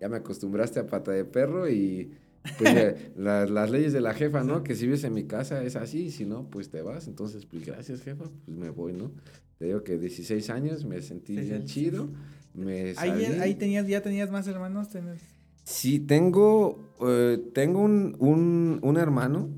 Ya 0.00 0.08
me 0.08 0.16
acostumbraste 0.16 0.80
a 0.80 0.86
pata 0.86 1.12
de 1.12 1.26
perro 1.26 1.68
y 1.68 2.16
pues 2.58 2.74
ya, 2.74 2.94
la- 3.16 3.46
las 3.46 3.70
leyes 3.70 3.92
de 3.92 4.00
la 4.00 4.14
jefa, 4.14 4.42
¿no? 4.44 4.62
Que 4.62 4.74
si 4.74 4.86
vives 4.86 5.04
en 5.04 5.14
mi 5.14 5.24
casa 5.24 5.62
es 5.62 5.76
así, 5.76 6.10
si 6.10 6.24
no, 6.24 6.48
pues 6.50 6.70
te 6.70 6.82
vas. 6.82 7.06
Entonces, 7.08 7.46
pues 7.46 7.64
gracias, 7.66 8.02
jefa, 8.02 8.24
pues 8.44 8.56
me 8.56 8.70
voy, 8.70 8.92
¿no? 8.92 9.10
Te 9.58 9.66
digo 9.66 9.82
que 9.84 9.98
16 9.98 10.50
años, 10.50 10.84
me 10.84 11.00
sentí 11.02 11.34
Sí, 11.36 11.42
bien 11.48 11.66
sí, 11.68 11.74
chido, 11.74 12.08
me 12.54 12.90
Ahí, 12.90 12.94
salí. 12.94 13.24
ahí 13.24 13.54
tenías, 13.54 13.86
ya 13.86 14.02
tenías 14.02 14.30
más 14.30 14.46
hermanos. 14.46 14.88
tenías- 14.90 15.18
Sí, 15.64 15.98
tengo, 15.98 16.78
eh, 17.00 17.42
tengo 17.54 17.80
un, 17.80 18.14
un, 18.20 18.78
un 18.82 18.96
hermano 18.98 19.48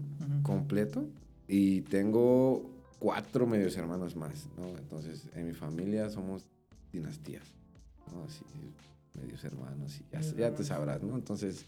completo 0.43 1.05
y 1.47 1.83
tengo 1.83 2.71
cuatro 2.99 3.47
medios 3.47 3.77
hermanos 3.77 4.17
más, 4.17 4.49
¿no? 4.57 4.69
Entonces, 4.79 5.27
en 5.35 5.47
mi 5.47 5.53
familia 5.53 6.09
somos 6.11 6.47
dinastías, 6.93 7.53
¿no? 8.13 8.25
Así, 8.25 8.45
medios 9.15 9.45
hermanos 9.45 10.01
y 10.01 10.05
ya, 10.13 10.21
ya 10.37 10.55
te 10.55 10.65
sabrás, 10.65 11.03
¿no? 11.03 11.15
Entonces, 11.17 11.67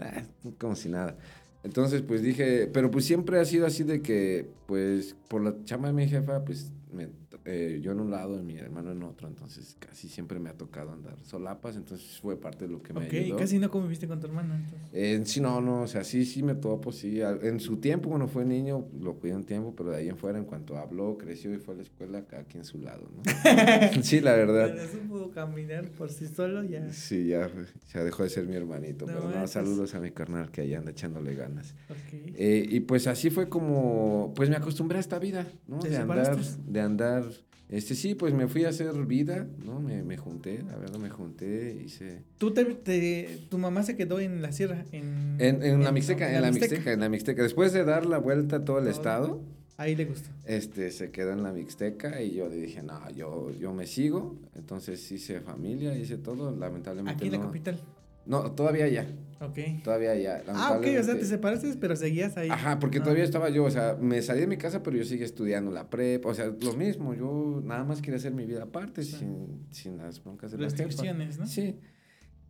ah, 0.00 0.22
como 0.58 0.74
si 0.76 0.88
nada. 0.88 1.16
Entonces, 1.64 2.02
pues 2.02 2.22
dije, 2.22 2.68
pero 2.72 2.90
pues 2.90 3.04
siempre 3.04 3.40
ha 3.40 3.44
sido 3.44 3.66
así 3.66 3.82
de 3.84 4.00
que, 4.00 4.48
pues, 4.66 5.16
por 5.28 5.42
la 5.42 5.54
chamba 5.64 5.88
de 5.88 5.94
mi 5.94 6.08
jefa, 6.08 6.44
pues, 6.44 6.70
me- 6.92 7.08
eh, 7.50 7.80
yo 7.82 7.92
en 7.92 8.00
un 8.00 8.10
lado 8.10 8.38
y 8.38 8.42
mi 8.42 8.58
hermano 8.58 8.92
en 8.92 9.02
otro, 9.02 9.26
entonces 9.26 9.76
casi 9.78 10.08
siempre 10.08 10.38
me 10.38 10.50
ha 10.50 10.54
tocado 10.54 10.92
andar 10.92 11.16
solapas, 11.24 11.76
entonces 11.76 12.18
fue 12.20 12.36
parte 12.38 12.66
de 12.66 12.72
lo 12.72 12.82
que 12.82 12.92
me 12.92 13.06
Ok, 13.06 13.12
ayudó. 13.14 13.36
casi 13.38 13.58
no 13.58 13.70
conviviste 13.70 14.06
con 14.06 14.20
tu 14.20 14.26
hermano. 14.26 14.54
Entonces. 14.54 14.88
Eh, 14.92 15.22
sí, 15.24 15.40
no, 15.40 15.60
no, 15.60 15.82
o 15.82 15.86
sea, 15.86 16.04
sí, 16.04 16.24
sí 16.26 16.42
me 16.42 16.54
topo, 16.54 16.92
sí. 16.92 17.22
al- 17.22 17.44
En 17.44 17.58
su 17.60 17.78
tiempo, 17.78 18.08
cuando 18.10 18.28
fue 18.28 18.44
niño, 18.44 18.86
lo 19.00 19.14
cuidé 19.14 19.34
un 19.34 19.44
tiempo, 19.44 19.74
pero 19.74 19.90
de 19.90 19.96
ahí 19.96 20.08
en 20.08 20.16
fuera, 20.18 20.38
en 20.38 20.44
cuanto 20.44 20.76
habló, 20.76 21.16
creció 21.16 21.52
y 21.54 21.58
fue 21.58 21.74
a 21.74 21.76
la 21.78 21.82
escuela, 21.84 22.24
cada 22.26 22.44
quien 22.44 22.64
su 22.64 22.78
lado, 22.78 23.08
¿no? 23.16 23.22
sí, 24.02 24.20
la 24.20 24.34
verdad. 24.34 24.70
Pero 24.74 24.88
supo 24.88 25.30
caminar 25.30 25.88
por 25.92 26.10
sí 26.10 26.26
solo 26.26 26.62
ya. 26.64 26.92
Sí, 26.92 27.28
ya, 27.28 27.50
ya 27.94 28.04
dejó 28.04 28.22
de 28.24 28.30
ser 28.30 28.46
mi 28.46 28.56
hermanito, 28.56 29.06
No 29.06 29.12
pero 29.14 29.30
no, 29.30 29.46
saludos 29.46 29.94
a 29.94 30.00
mi 30.00 30.10
carnal 30.10 30.50
que 30.50 30.60
ahí 30.60 30.74
anda 30.74 30.90
echándole 30.90 31.34
ganas. 31.34 31.74
Ok. 31.88 32.12
Eh, 32.36 32.66
y 32.68 32.80
pues 32.80 33.06
así 33.06 33.30
fue 33.30 33.48
como, 33.48 34.32
pues 34.36 34.50
me 34.50 34.56
acostumbré 34.56 34.98
a 34.98 35.00
esta 35.00 35.18
vida, 35.18 35.46
¿no? 35.66 35.78
¿Te 35.78 35.88
De 35.90 35.96
andar, 35.96 36.36
de 36.38 36.80
andar, 36.80 37.24
este, 37.68 37.94
sí, 37.94 38.14
pues 38.14 38.32
me 38.34 38.48
fui 38.48 38.64
a 38.64 38.70
hacer 38.70 38.92
vida, 39.06 39.46
¿no? 39.64 39.80
Me, 39.80 40.02
me 40.02 40.16
junté, 40.16 40.62
la 40.62 40.76
verdad 40.76 40.98
me 40.98 41.10
junté, 41.10 41.82
hice... 41.84 42.22
¿Tú 42.38 42.52
te, 42.52 42.64
te- 42.64 43.38
tu 43.50 43.58
mamá 43.58 43.82
se 43.82 43.96
quedó 43.96 44.20
en 44.20 44.40
la 44.42 44.52
sierra? 44.52 44.84
En, 44.92 45.36
En, 45.38 45.62
en 45.62 45.82
la 45.84 45.92
Mixteca, 45.92 46.34
en 46.34 46.40
la 46.42 46.50
Mixteca. 46.50 46.72
Mixteca, 46.74 46.92
en 46.92 47.00
la 47.00 47.08
Mixteca. 47.08 47.42
Después 47.42 47.72
de 47.72 47.84
dar 47.84 48.06
la 48.06 48.18
vuelta 48.18 48.56
a 48.56 48.64
todo 48.64 48.78
el 48.78 48.84
Todo. 48.84 48.92
estado, 48.92 49.40
Ahí 49.76 49.94
le 49.94 50.06
gustó. 50.06 50.30
este, 50.44 50.90
se 50.90 51.10
quedó 51.12 51.32
en 51.32 51.42
la 51.44 51.52
Mixteca 51.52 52.20
y 52.20 52.32
yo 52.34 52.48
le 52.48 52.56
dije, 52.56 52.82
no, 52.82 53.08
yo, 53.10 53.52
yo 53.52 53.72
me 53.72 53.86
sigo. 53.86 54.36
Entonces 54.56 55.12
hice 55.12 55.40
familia, 55.40 55.94
hice 55.96 56.16
todo, 56.18 56.50
lamentablemente 56.56 57.16
Aquí 57.24 57.26
en 57.34 57.40
la 57.40 57.46
capital. 57.46 57.80
No, 58.28 58.52
todavía 58.52 58.86
ya, 58.88 59.06
Ok. 59.40 59.82
todavía 59.82 60.14
ya. 60.16 60.42
Ah, 60.48 60.76
ok, 60.78 60.86
o 61.00 61.02
sea, 61.02 61.18
te 61.18 61.24
separaste, 61.24 61.74
pero 61.80 61.96
seguías 61.96 62.36
ahí. 62.36 62.50
Ajá, 62.50 62.78
porque 62.78 62.98
Ah. 62.98 63.02
todavía 63.02 63.24
estaba 63.24 63.48
yo, 63.48 63.64
o 63.64 63.70
sea, 63.70 63.96
me 63.98 64.20
salí 64.20 64.40
de 64.40 64.46
mi 64.46 64.58
casa, 64.58 64.82
pero 64.82 64.96
yo 64.98 65.04
seguía 65.04 65.24
estudiando 65.24 65.70
la 65.70 65.88
prepa, 65.88 66.28
o 66.28 66.34
sea, 66.34 66.46
lo 66.60 66.74
mismo, 66.74 67.14
yo 67.14 67.62
nada 67.64 67.84
más 67.84 68.02
quería 68.02 68.18
hacer 68.18 68.34
mi 68.34 68.44
vida 68.44 68.64
aparte, 68.64 69.02
sin, 69.02 69.66
sin 69.70 69.96
las 69.96 70.22
broncas 70.22 70.52
de 70.52 70.58
la. 70.58 70.64
Restricciones, 70.64 71.38
¿no? 71.38 71.46
Sí. 71.46 71.76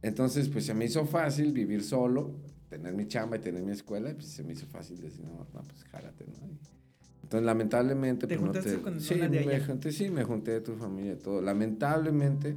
Entonces, 0.02 0.48
pues 0.48 0.66
se 0.66 0.74
me 0.74 0.84
hizo 0.84 1.06
fácil 1.06 1.52
vivir 1.52 1.82
solo, 1.82 2.34
tener 2.68 2.92
mi 2.94 3.06
chamba 3.06 3.36
y 3.36 3.40
tener 3.40 3.62
mi 3.62 3.72
escuela, 3.72 4.12
pues 4.14 4.26
se 4.26 4.42
me 4.42 4.52
hizo 4.52 4.66
fácil 4.66 5.00
decir, 5.00 5.24
no, 5.24 5.46
no 5.54 5.62
pues 5.62 5.84
jálate, 5.84 6.24
¿no? 6.26 6.46
Y 6.46 6.58
Entonces, 7.22 7.44
lamentablemente... 7.46 8.26
¿Te 8.26 8.36
pues, 8.38 8.64
no 8.76 8.82
con 8.82 9.00
sí, 9.00 9.14
me 9.16 9.60
junté, 9.60 9.92
sí, 9.92 10.10
me 10.10 10.24
junté 10.24 10.52
de 10.52 10.60
tu 10.60 10.74
familia 10.74 11.12
y 11.12 11.16
todo. 11.16 11.40
Lamentablemente, 11.42 12.56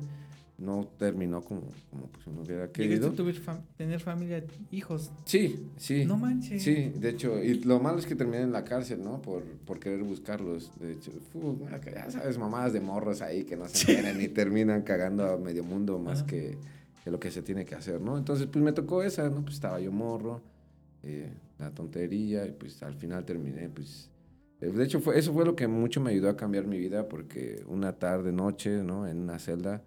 no 0.61 0.87
terminó 0.97 1.41
como, 1.41 1.63
como 1.89 2.05
pues, 2.07 2.27
uno 2.27 2.41
hubiera 2.41 2.67
¿Llegaste 2.67 2.73
querido. 2.73 3.11
tuve 3.11 3.33
fam- 3.33 3.61
tener 3.77 3.99
familia, 3.99 4.43
hijos? 4.71 5.11
Sí, 5.25 5.71
sí. 5.77 6.05
No 6.05 6.17
manches. 6.17 6.61
Sí, 6.63 6.93
de 6.95 7.09
hecho, 7.09 7.43
y 7.43 7.55
lo 7.63 7.79
malo 7.79 7.97
es 7.99 8.05
que 8.05 8.15
terminé 8.15 8.41
en 8.41 8.51
la 8.51 8.63
cárcel, 8.63 9.03
¿no? 9.03 9.21
Por, 9.21 9.43
por 9.43 9.79
querer 9.79 10.03
buscarlos. 10.03 10.71
De 10.79 10.93
hecho, 10.93 11.11
ya 11.93 12.11
sabes, 12.11 12.37
mamadas 12.37 12.73
de 12.73 12.79
morros 12.81 13.21
ahí 13.21 13.43
que 13.43 13.57
no 13.57 13.67
se 13.67 13.91
entienden 13.91 14.21
y 14.21 14.27
terminan 14.29 14.83
cagando 14.83 15.25
a 15.25 15.37
medio 15.37 15.63
mundo 15.63 15.97
más 15.99 16.19
Ajá. 16.19 16.27
que, 16.27 16.57
que 17.03 17.11
lo 17.11 17.19
que 17.19 17.31
se 17.31 17.41
tiene 17.41 17.65
que 17.65 17.75
hacer, 17.75 17.99
¿no? 17.99 18.17
Entonces, 18.17 18.47
pues 18.47 18.63
me 18.63 18.71
tocó 18.73 19.01
esa, 19.03 19.29
¿no? 19.29 19.41
Pues 19.41 19.55
estaba 19.55 19.79
yo 19.79 19.91
morro, 19.91 20.41
eh, 21.03 21.33
la 21.57 21.71
tontería, 21.71 22.45
y 22.45 22.51
pues 22.51 22.81
al 22.83 22.93
final 22.95 23.25
terminé, 23.25 23.69
pues. 23.69 24.09
eh, 24.61 24.67
De 24.71 24.83
hecho, 24.83 24.99
fue, 24.99 25.17
eso 25.17 25.33
fue 25.33 25.45
lo 25.45 25.55
que 25.55 25.67
mucho 25.67 26.01
me 26.01 26.11
ayudó 26.11 26.29
a 26.29 26.37
cambiar 26.37 26.67
mi 26.67 26.77
vida, 26.77 27.07
porque 27.07 27.63
una 27.67 27.93
tarde, 27.93 28.31
noche, 28.31 28.83
¿no? 28.83 29.07
En 29.07 29.17
una 29.19 29.39
celda, 29.39 29.81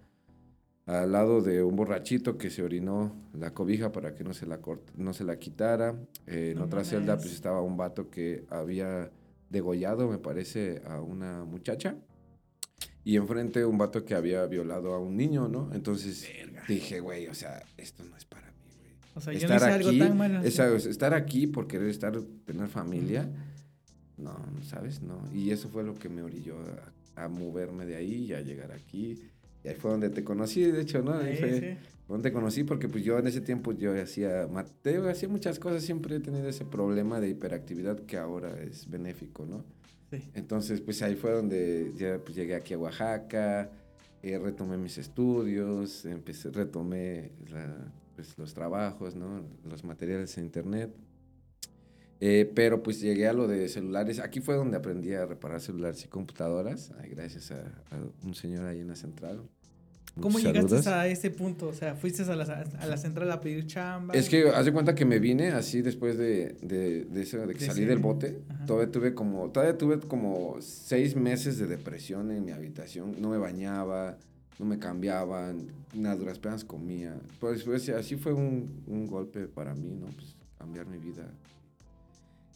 al 0.86 1.12
lado 1.12 1.40
de 1.40 1.62
un 1.62 1.76
borrachito 1.76 2.36
que 2.36 2.50
se 2.50 2.62
orinó 2.62 3.14
la 3.32 3.52
cobija 3.54 3.90
para 3.92 4.14
que 4.14 4.22
no 4.24 4.34
se 4.34 4.46
la, 4.46 4.60
no 4.96 5.12
se 5.14 5.24
la 5.24 5.38
quitara. 5.38 5.94
Eh, 6.26 6.50
en 6.52 6.58
No 6.58 6.64
otra 6.64 6.84
celda 6.84 7.16
pues 7.16 7.32
estaba 7.32 7.62
un 7.62 7.76
vato 7.76 8.10
que 8.10 8.44
había 8.50 9.10
degollado, 9.50 10.08
me 10.10 10.18
parece, 10.18 10.82
a 10.86 11.00
una 11.00 11.44
muchacha. 11.44 11.96
Y 13.02 13.16
enfrente 13.16 13.64
un 13.66 13.76
vato 13.78 14.04
que 14.04 14.14
había 14.14 14.44
violado 14.46 14.94
a 14.94 14.98
un 14.98 15.16
niño, 15.16 15.48
¿no? 15.48 15.70
Entonces 15.74 16.22
dije, 16.68 17.00
güey, 17.00 17.28
o 17.28 17.34
sea, 17.34 17.62
esto 17.76 18.02
no 18.04 18.16
es 18.16 18.24
para 18.24 18.48
mí, 18.48 18.70
güey. 18.78 18.92
O 19.14 19.20
sea, 19.20 19.32
yo 19.34 19.46
no 19.48 19.56
hice 19.56 19.64
algo 19.66 19.88
tan 19.98 20.16
malo. 20.18 20.40
esa- 20.42 20.74
estar 20.74 21.12
aquí 21.14 21.46
por 21.46 21.66
querer 21.66 21.88
estar, 21.88 22.18
tener 22.46 22.68
familia, 22.68 23.28
no, 24.16 24.34
¿sabes? 24.62 25.02
No. 25.02 25.28
Y 25.34 25.50
eso 25.50 25.68
fue 25.68 25.82
lo 25.84 25.94
que 25.94 26.08
me 26.08 26.22
orilló 26.22 26.56
a, 27.16 27.24
a 27.24 27.28
moverme 27.28 27.84
de 27.84 27.96
ahí 27.96 28.24
y 28.26 28.32
a 28.32 28.40
llegar 28.40 28.72
aquí. 28.72 29.20
Y 29.64 29.68
ahí 29.68 29.74
fue 29.76 29.90
donde 29.90 30.10
te 30.10 30.22
conocí, 30.22 30.62
de 30.62 30.80
hecho, 30.82 31.02
¿no? 31.02 31.14
Ahí 31.14 31.34
Sí, 31.34 31.40
fue 31.40 31.60
sí. 31.60 31.86
donde 32.06 32.28
te 32.28 32.34
conocí 32.34 32.64
porque 32.64 32.88
pues 32.88 33.02
yo 33.02 33.18
en 33.18 33.26
ese 33.26 33.40
tiempo 33.40 33.72
yo 33.72 34.00
hacía, 34.00 34.46
mateo, 34.50 35.08
hacía 35.08 35.28
muchas 35.28 35.58
cosas, 35.58 35.82
siempre 35.82 36.16
he 36.16 36.20
tenido 36.20 36.48
ese 36.48 36.64
problema 36.64 37.18
de 37.20 37.30
hiperactividad 37.30 37.98
que 38.00 38.18
ahora 38.18 38.60
es 38.62 38.88
benéfico, 38.90 39.46
¿no? 39.46 39.64
Sí. 40.10 40.22
Entonces, 40.34 40.80
pues 40.82 41.00
ahí 41.02 41.14
fue 41.16 41.32
donde 41.32 41.92
ya 41.96 42.18
pues, 42.18 42.36
llegué 42.36 42.54
aquí 42.54 42.74
a 42.74 42.78
Oaxaca, 42.78 43.70
eh, 44.22 44.38
retomé 44.38 44.76
mis 44.76 44.98
estudios, 44.98 46.04
empecé, 46.04 46.50
retomé 46.50 47.32
la- 47.50 47.90
pues, 48.14 48.36
los 48.38 48.52
trabajos, 48.54 49.16
¿no? 49.16 49.42
Los 49.68 49.82
materiales 49.82 50.36
en 50.38 50.44
internet. 50.44 50.94
Eh, 52.20 52.50
pero 52.54 52.82
pues 52.82 53.00
llegué 53.00 53.26
a 53.28 53.32
lo 53.32 53.46
de 53.48 53.68
celulares. 53.68 54.18
Aquí 54.20 54.40
fue 54.40 54.54
donde 54.54 54.76
aprendí 54.76 55.12
a 55.14 55.26
reparar 55.26 55.60
celulares 55.60 56.04
y 56.04 56.08
computadoras, 56.08 56.92
ay, 57.00 57.10
gracias 57.10 57.50
a, 57.50 57.56
a 57.60 57.98
un 58.26 58.34
señor 58.34 58.66
ahí 58.66 58.80
en 58.80 58.88
la 58.88 58.96
central. 58.96 59.42
¿Cómo 60.14 60.34
Muchos 60.38 60.44
llegaste 60.44 60.68
saludos. 60.68 60.86
a 60.86 61.08
ese 61.08 61.30
punto? 61.32 61.66
O 61.66 61.72
sea, 61.74 61.96
fuiste 61.96 62.22
a 62.22 62.36
la, 62.36 62.44
a 62.78 62.86
la 62.86 62.96
central 62.96 63.32
a 63.32 63.40
pedir 63.40 63.66
chamba. 63.66 64.14
Es 64.14 64.28
que 64.28 64.48
haz 64.48 64.64
de 64.64 64.72
cuenta 64.72 64.94
que 64.94 65.04
me 65.04 65.18
vine 65.18 65.48
así 65.48 65.82
después 65.82 66.16
de, 66.16 66.52
de, 66.62 67.04
de 67.06 67.22
eso, 67.22 67.38
de 67.44 67.52
que 67.52 67.58
De 67.58 67.66
salí 67.66 67.80
ese- 67.80 67.88
del 67.88 67.98
bote. 67.98 68.38
Ajá. 68.48 68.64
Todavía 68.66 68.92
tuve 68.92 69.12
como, 69.12 69.50
todavía 69.50 69.76
tuve 69.76 69.98
como 69.98 70.56
seis 70.60 71.16
meses 71.16 71.58
de 71.58 71.66
depresión 71.66 72.30
en 72.30 72.44
mi 72.44 72.52
habitación. 72.52 73.16
No 73.20 73.30
me 73.30 73.38
bañaba, 73.38 74.16
no 74.60 74.66
me 74.66 74.78
cambiaban, 74.78 75.66
nada, 75.92 76.14
duras 76.14 76.38
penas 76.38 76.64
comía. 76.64 77.16
Pues, 77.40 77.64
pues, 77.64 77.88
así 77.88 78.14
fue 78.14 78.32
un, 78.34 78.84
un 78.86 79.08
golpe 79.08 79.48
para 79.48 79.74
mí, 79.74 79.96
¿no? 80.00 80.06
Pues 80.06 80.36
cambiar 80.56 80.86
mi 80.86 80.98
vida. 80.98 81.28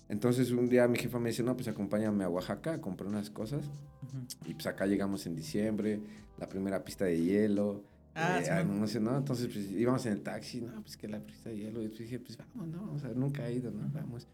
Entonces 0.08 0.50
un 0.50 0.68
día 0.68 0.88
mi 0.88 0.98
jefa 0.98 1.18
me 1.18 1.30
dice, 1.30 1.42
no, 1.42 1.54
pues 1.54 1.68
acompáñame 1.68 2.24
a 2.24 2.28
Oaxaca 2.28 2.74
a 2.74 2.80
comprar 2.80 3.08
unas 3.08 3.30
cosas. 3.30 3.66
Ujú. 3.66 4.50
Y 4.50 4.54
pues 4.54 4.66
acá 4.66 4.86
llegamos 4.86 5.26
en 5.26 5.36
diciembre, 5.36 6.00
la 6.38 6.48
primera 6.48 6.82
pista 6.84 7.04
de 7.04 7.20
hielo. 7.20 7.84
Ah, 8.14 8.40
eh, 8.40 8.44
sí, 8.44 8.68
no 8.68 8.86
sé, 8.86 9.00
¿no? 9.00 9.16
Entonces 9.16 9.48
pues 9.52 9.70
íbamos 9.70 10.04
en 10.06 10.12
el 10.14 10.22
taxi, 10.22 10.60
no, 10.60 10.80
pues 10.82 10.96
que 10.96 11.08
la 11.08 11.20
pista 11.20 11.50
de 11.50 11.58
hielo. 11.58 11.82
Y 11.82 11.88
pues 11.88 12.00
dije, 12.00 12.18
pues 12.18 12.38
vamos, 12.38 12.68
¿no? 12.68 12.92
O 12.92 12.98
sea, 12.98 13.10
nunca 13.10 13.46
he 13.48 13.54
ido, 13.54 13.70
¿no? 13.70 13.88
Vamos. 13.92 14.26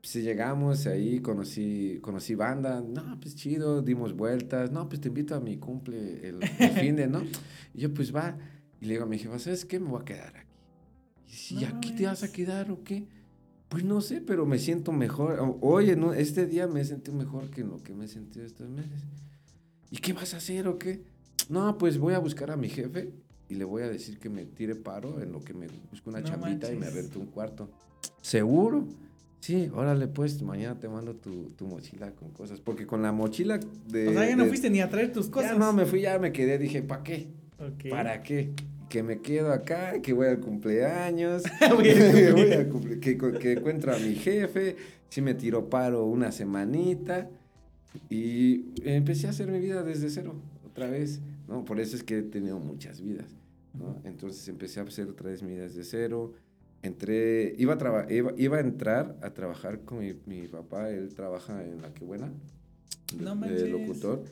Pues 0.00 0.14
llegamos 0.14 0.86
ahí, 0.86 1.20
conocí, 1.20 1.98
conocí 2.00 2.34
banda, 2.34 2.80
no, 2.80 3.18
pues 3.20 3.34
chido, 3.34 3.82
dimos 3.82 4.14
vueltas, 4.14 4.70
no, 4.70 4.88
pues 4.88 5.00
te 5.00 5.08
invito 5.08 5.34
a 5.34 5.40
mi 5.40 5.58
cumple 5.58 6.28
el, 6.28 6.40
el 6.42 6.70
fin 6.70 6.96
de, 6.96 7.06
¿no? 7.06 7.22
Y 7.74 7.80
yo, 7.80 7.92
pues 7.92 8.14
va. 8.14 8.38
Y 8.80 8.86
le 8.86 8.92
digo 8.94 9.04
a 9.04 9.06
mi 9.06 9.18
jefa, 9.18 9.38
¿sabes 9.38 9.64
qué? 9.64 9.78
Me 9.78 9.88
voy 9.88 10.00
a 10.00 10.04
quedar 10.04 10.36
aquí. 10.36 10.48
Y 11.26 11.32
si 11.32 11.54
No 11.56 11.66
aquí 11.66 11.92
te 11.92 12.06
vas 12.06 12.22
a 12.22 12.32
quedar 12.32 12.70
o 12.70 12.82
qué? 12.82 13.06
Pues 13.68 13.84
no 13.84 14.00
sé, 14.00 14.20
pero 14.22 14.46
me 14.46 14.58
siento 14.58 14.92
mejor. 14.92 15.58
Oye, 15.60 15.94
no, 15.96 16.12
este 16.14 16.46
día 16.46 16.66
me 16.66 16.80
he 16.80 16.84
sentido 16.84 17.16
mejor 17.16 17.50
que 17.50 17.60
en 17.60 17.68
lo 17.68 17.82
que 17.82 17.94
me 17.94 18.06
he 18.06 18.08
sentido 18.08 18.46
estos 18.46 18.68
meses. 18.68 19.02
¿Y 19.90 19.98
qué 19.98 20.12
vas 20.12 20.32
a 20.34 20.38
hacer 20.38 20.66
o 20.68 20.78
qué? 20.78 21.02
No, 21.48 21.76
pues 21.78 21.98
voy 21.98 22.14
a 22.14 22.18
buscar 22.18 22.50
a 22.50 22.56
mi 22.56 22.68
jefe 22.68 23.12
y 23.48 23.54
le 23.54 23.64
voy 23.64 23.82
a 23.82 23.88
decir 23.88 24.18
que 24.18 24.28
me 24.30 24.44
tire 24.46 24.74
paro 24.74 25.20
en 25.22 25.32
lo 25.32 25.40
que 25.42 25.52
me 25.54 25.66
busco 25.90 26.10
una 26.10 26.20
No 26.20 26.26
chambita 26.28 26.68
y 26.68 26.74
me 26.76 26.80
manches. 26.80 26.94
rento 26.94 27.20
un 27.20 27.26
cuarto. 27.26 27.70
¿Seguro? 28.22 28.86
Sí, 29.40 29.70
órale 29.74 30.08
pues, 30.08 30.42
mañana 30.42 30.78
te 30.80 30.88
mando 30.88 31.14
tu, 31.14 31.50
tu 31.50 31.66
mochila 31.66 32.10
con 32.12 32.30
cosas. 32.30 32.60
Porque 32.60 32.86
con 32.86 33.02
la 33.02 33.12
mochila 33.12 33.60
de... 33.88 34.08
O 34.08 34.12
sea, 34.12 34.28
ya 34.28 34.34
no 34.36 34.44
de- 34.44 34.48
fuiste 34.48 34.68
ni 34.70 34.80
a 34.80 34.88
traer 34.90 35.12
tus 35.12 35.28
cosas. 35.28 35.52
Ya 35.52 35.58
no, 35.58 35.72
me 35.72 35.84
fui, 35.86 36.00
ya 36.00 36.18
me 36.18 36.32
quedé, 36.32 36.58
dije, 36.58 36.82
¿para 36.82 37.02
qué? 37.02 37.28
Ok. 37.58 37.90
¿Para 37.90 38.22
qué? 38.22 38.50
Que 38.88 39.02
me 39.02 39.20
quedo 39.20 39.52
acá, 39.52 40.00
que 40.00 40.12
voy 40.12 40.28
al 40.28 40.40
cumpleaños, 40.40 41.42
Voy 41.70 41.88
al 42.52 42.68
cumple- 42.72 43.00
que, 43.00 43.16
que 43.38 43.52
encuentro 43.52 43.94
a 43.94 43.98
mi 43.98 44.14
jefe, 44.14 44.76
si 45.08 45.20
me 45.22 45.34
tiró 45.34 45.68
paro 45.68 46.04
una 46.06 46.32
semanita 46.32 47.28
y 48.10 48.64
empecé 48.84 49.26
a 49.26 49.30
hacer 49.30 49.50
mi 49.50 49.58
vida 49.60 49.82
desde 49.82 50.10
cero, 50.10 50.34
otra 50.66 50.88
vez, 50.88 51.20
¿no? 51.48 51.64
Por 51.64 51.80
eso 51.80 51.96
es 51.96 52.02
que 52.02 52.18
he 52.18 52.22
tenido 52.22 52.58
muchas 52.58 53.00
vidas, 53.00 53.26
¿no? 53.74 54.00
Entonces 54.04 54.46
empecé 54.48 54.80
a 54.80 54.84
hacer 54.84 55.08
otra 55.08 55.30
vez 55.30 55.42
mi 55.42 55.50
vida 55.52 55.62
desde 55.64 55.84
cero, 55.84 56.32
entré, 56.82 57.54
iba 57.58 57.74
a, 57.74 57.78
traba- 57.78 58.06
iba, 58.12 58.32
iba 58.36 58.58
a 58.58 58.60
entrar 58.60 59.16
a 59.22 59.30
trabajar 59.34 59.80
con 59.80 59.98
mi, 60.00 60.14
mi 60.26 60.46
papá, 60.48 60.90
él 60.90 61.14
trabaja 61.14 61.64
en 61.64 61.82
La 61.82 61.92
Que 61.92 62.04
Buena, 62.04 62.30
de- 63.16 63.22
No 63.24 63.34
de 63.46 63.68
locutor. 63.68 64.24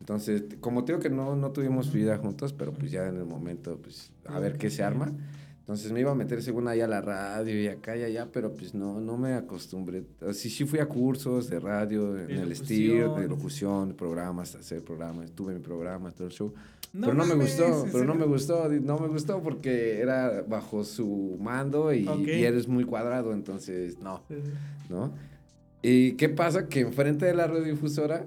Entonces, 0.00 0.44
como 0.60 0.84
te 0.84 0.92
digo 0.92 1.02
que 1.02 1.10
no, 1.10 1.34
no 1.36 1.50
tuvimos 1.52 1.92
vida 1.92 2.18
juntos, 2.18 2.52
pero 2.52 2.72
pues 2.72 2.90
ya 2.90 3.06
en 3.08 3.16
el 3.16 3.24
momento, 3.24 3.78
pues 3.82 4.10
a 4.26 4.38
ver 4.38 4.58
qué 4.58 4.70
se 4.70 4.82
arma. 4.82 5.12
Entonces 5.60 5.92
me 5.92 6.00
iba 6.00 6.10
a 6.10 6.14
meter 6.14 6.42
según 6.42 6.68
allá 6.68 6.84
a 6.84 6.88
la 6.88 7.00
radio 7.00 7.58
y 7.58 7.68
acá 7.68 7.96
y 7.96 8.02
allá, 8.02 8.28
pero 8.30 8.52
pues 8.52 8.74
no, 8.74 9.00
no 9.00 9.16
me 9.16 9.32
acostumbré. 9.32 10.04
Sí, 10.34 10.50
sí 10.50 10.66
fui 10.66 10.78
a 10.78 10.84
cursos 10.86 11.48
de 11.48 11.58
radio, 11.58 12.18
en 12.18 12.30
el 12.32 12.54
STIR, 12.54 13.08
de 13.14 13.28
locución. 13.28 13.94
programas, 13.94 14.54
hacer 14.56 14.82
programas, 14.84 15.30
tuve 15.30 15.54
mi 15.54 15.60
programa, 15.60 16.10
todo 16.10 16.26
el 16.26 16.34
show. 16.34 16.52
No 16.92 17.06
pero 17.06 17.14
no 17.14 17.24
me 17.24 17.34
gustó, 17.34 17.86
¿en 17.86 17.90
pero 17.90 18.04
no 18.04 18.14
me 18.14 18.26
gustó, 18.26 18.68
no 18.68 18.98
me 18.98 19.08
gustó 19.08 19.42
porque 19.42 20.00
era 20.00 20.42
bajo 20.46 20.84
su 20.84 21.38
mando 21.40 21.94
y, 21.94 22.06
Ok. 22.06 22.18
y 22.26 22.44
eres 22.44 22.68
muy 22.68 22.84
cuadrado, 22.84 23.32
entonces 23.32 23.98
no. 24.00 24.22
Sí. 24.28 24.34
¿no? 24.90 25.12
¿Y 25.82 26.12
qué 26.12 26.28
pasa? 26.28 26.68
Que 26.68 26.80
enfrente 26.80 27.24
de 27.24 27.32
la 27.34 27.46
radiodifusora 27.46 28.26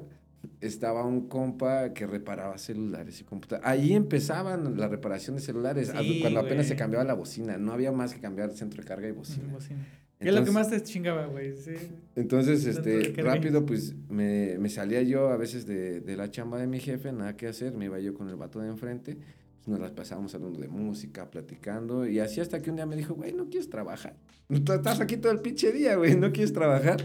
estaba 0.62 1.06
un 1.06 1.28
compa 1.28 1.94
que 1.94 2.08
reparaba 2.08 2.58
celulares 2.58 3.20
y 3.22 3.24
computadoras. 3.24 3.70
Ahí 3.72 3.94
empezaban 3.94 4.78
la 4.78 4.88
reparación 4.88 5.36
de 5.36 5.42
celulares, 5.42 5.92
Sí, 6.00 6.20
cuando 6.22 6.40
apenas 6.40 6.68
se 6.68 6.76
cambiaba 6.76 7.04
la 7.06 7.14
bocina. 7.14 7.58
No 7.58 7.72
había 7.74 7.92
más 7.92 8.14
que 8.14 8.20
cambiar 8.20 8.52
centro 8.52 8.82
de 8.82 8.88
carga 8.88 9.08
y 9.08 9.12
bocina. 9.12 9.52
bocina. 9.54 9.86
¿Qué 10.20 10.30
es 10.30 10.34
lo 10.34 10.42
que 10.44 10.50
Entonces- 10.50 10.54
más 10.56 10.70
te 10.70 10.82
chingaba, 10.82 11.28
güey? 11.28 11.56
Sí. 11.56 11.74
Entonces, 12.16 12.66
este, 12.66 13.14
rápido, 13.22 13.66
pues 13.68 13.94
me, 14.10 14.58
me 14.58 14.68
salía 14.70 15.04
yo 15.04 15.30
a 15.30 15.38
veces 15.38 15.68
de, 15.68 16.02
de 16.02 16.18
la 16.18 16.32
chamba 16.32 16.58
de 16.58 16.66
mi 16.66 16.80
jefe, 16.80 17.12
nada 17.12 17.38
que 17.38 17.46
hacer, 17.48 17.74
me 17.76 17.86
iba 17.86 18.00
yo 18.00 18.16
con 18.16 18.28
el 18.28 18.36
vato 18.36 18.60
de 18.60 18.68
enfrente, 18.70 19.16
pues 19.58 19.68
nos 19.68 19.80
las 19.80 19.92
pasábamos 19.92 20.34
hablando 20.34 20.60
de 20.60 20.70
música, 20.70 21.30
platicando, 21.30 22.08
y 22.08 22.18
así 22.18 22.42
hasta 22.42 22.60
que 22.64 22.72
un 22.72 22.78
día 22.78 22.88
me 22.88 22.96
dijo, 22.96 23.14
güey, 23.14 23.32
¿no 23.34 23.46
quieres 23.48 23.70
trabajar? 23.70 24.16
Estás 24.50 25.00
aquí 25.02 25.18
todo 25.18 25.32
el 25.32 25.40
pinche 25.40 25.72
día, 25.72 25.96
güey, 25.98 26.16
¿no 26.16 26.32
quieres 26.32 26.52
trabajar? 26.52 26.98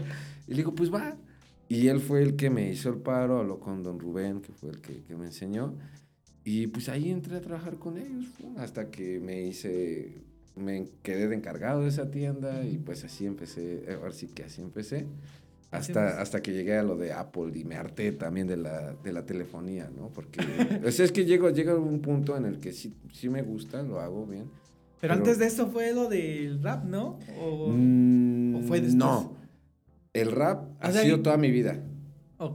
Y 0.47 0.51
le 0.51 0.57
digo, 0.57 0.73
pues 0.73 0.91
va. 0.91 1.15
Y 1.73 1.87
él 1.87 1.99
fue 1.99 2.21
el 2.21 2.35
que 2.35 2.49
me 2.49 2.69
hizo 2.69 2.89
el 2.89 2.97
paro, 2.97 3.39
habló 3.39 3.59
con 3.59 3.81
don 3.83 3.99
Rubén, 3.99 4.41
que 4.41 4.51
fue 4.53 4.69
el 4.69 4.79
que, 4.81 5.01
que 5.03 5.15
me 5.15 5.25
enseñó, 5.25 5.75
y 6.43 6.67
pues 6.67 6.89
ahí 6.89 7.09
entré 7.09 7.37
a 7.37 7.41
trabajar 7.41 7.77
con 7.77 7.97
ellos, 7.97 8.25
hasta 8.57 8.91
que 8.91 9.19
me 9.19 9.41
hice, 9.43 10.21
me 10.55 10.87
quedé 11.01 11.27
de 11.27 11.35
encargado 11.35 11.81
de 11.81 11.89
esa 11.89 12.11
tienda, 12.11 12.65
y 12.65 12.77
pues 12.77 13.03
así 13.03 13.25
empecé, 13.25 13.85
eh, 13.87 13.97
ahora 13.99 14.11
sí 14.11 14.27
que 14.27 14.43
así 14.43 14.61
empecé. 14.61 15.07
Hasta, 15.71 16.21
hasta 16.21 16.43
que 16.43 16.53
llegué 16.53 16.77
a 16.77 16.83
lo 16.83 16.95
de 16.95 17.13
Apple 17.13 17.51
y 17.55 17.63
me 17.63 17.75
harté 17.77 18.11
también 18.11 18.45
de 18.45 18.57
la, 18.57 18.93
de 18.93 19.11
la 19.11 19.25
telefonía, 19.25 19.89
¿no? 19.89 20.09
Porque 20.09 20.39
sea, 20.91 21.03
es 21.05 21.11
que 21.11 21.25
llego, 21.25 21.49
llega 21.49 21.73
un 21.75 21.99
punto 21.99 22.37
en 22.37 22.45
el 22.45 22.59
que 22.59 22.73
sí, 22.73 22.93
sí 23.11 23.27
me 23.27 23.41
gusta, 23.41 23.81
lo 23.81 23.99
hago 23.99 24.27
bien. 24.27 24.43
Pero 25.01 25.01
Pero- 25.01 25.13
antes 25.15 25.39
de 25.39 25.47
eso 25.47 25.67
fue 25.71 25.91
lo 25.91 26.07
del 26.09 26.61
rap, 26.61 26.85
¿no? 26.85 27.17
O... 27.41 27.69
Mm, 27.71 28.55
¿O 28.57 28.61
fue 28.61 28.81
después? 28.81 28.93
No. 28.95 29.42
El 30.13 30.31
rap 30.31 30.69
ha 30.79 30.91
sido 30.91 31.21
toda 31.21 31.37
mi 31.37 31.51
vida. 31.51 31.83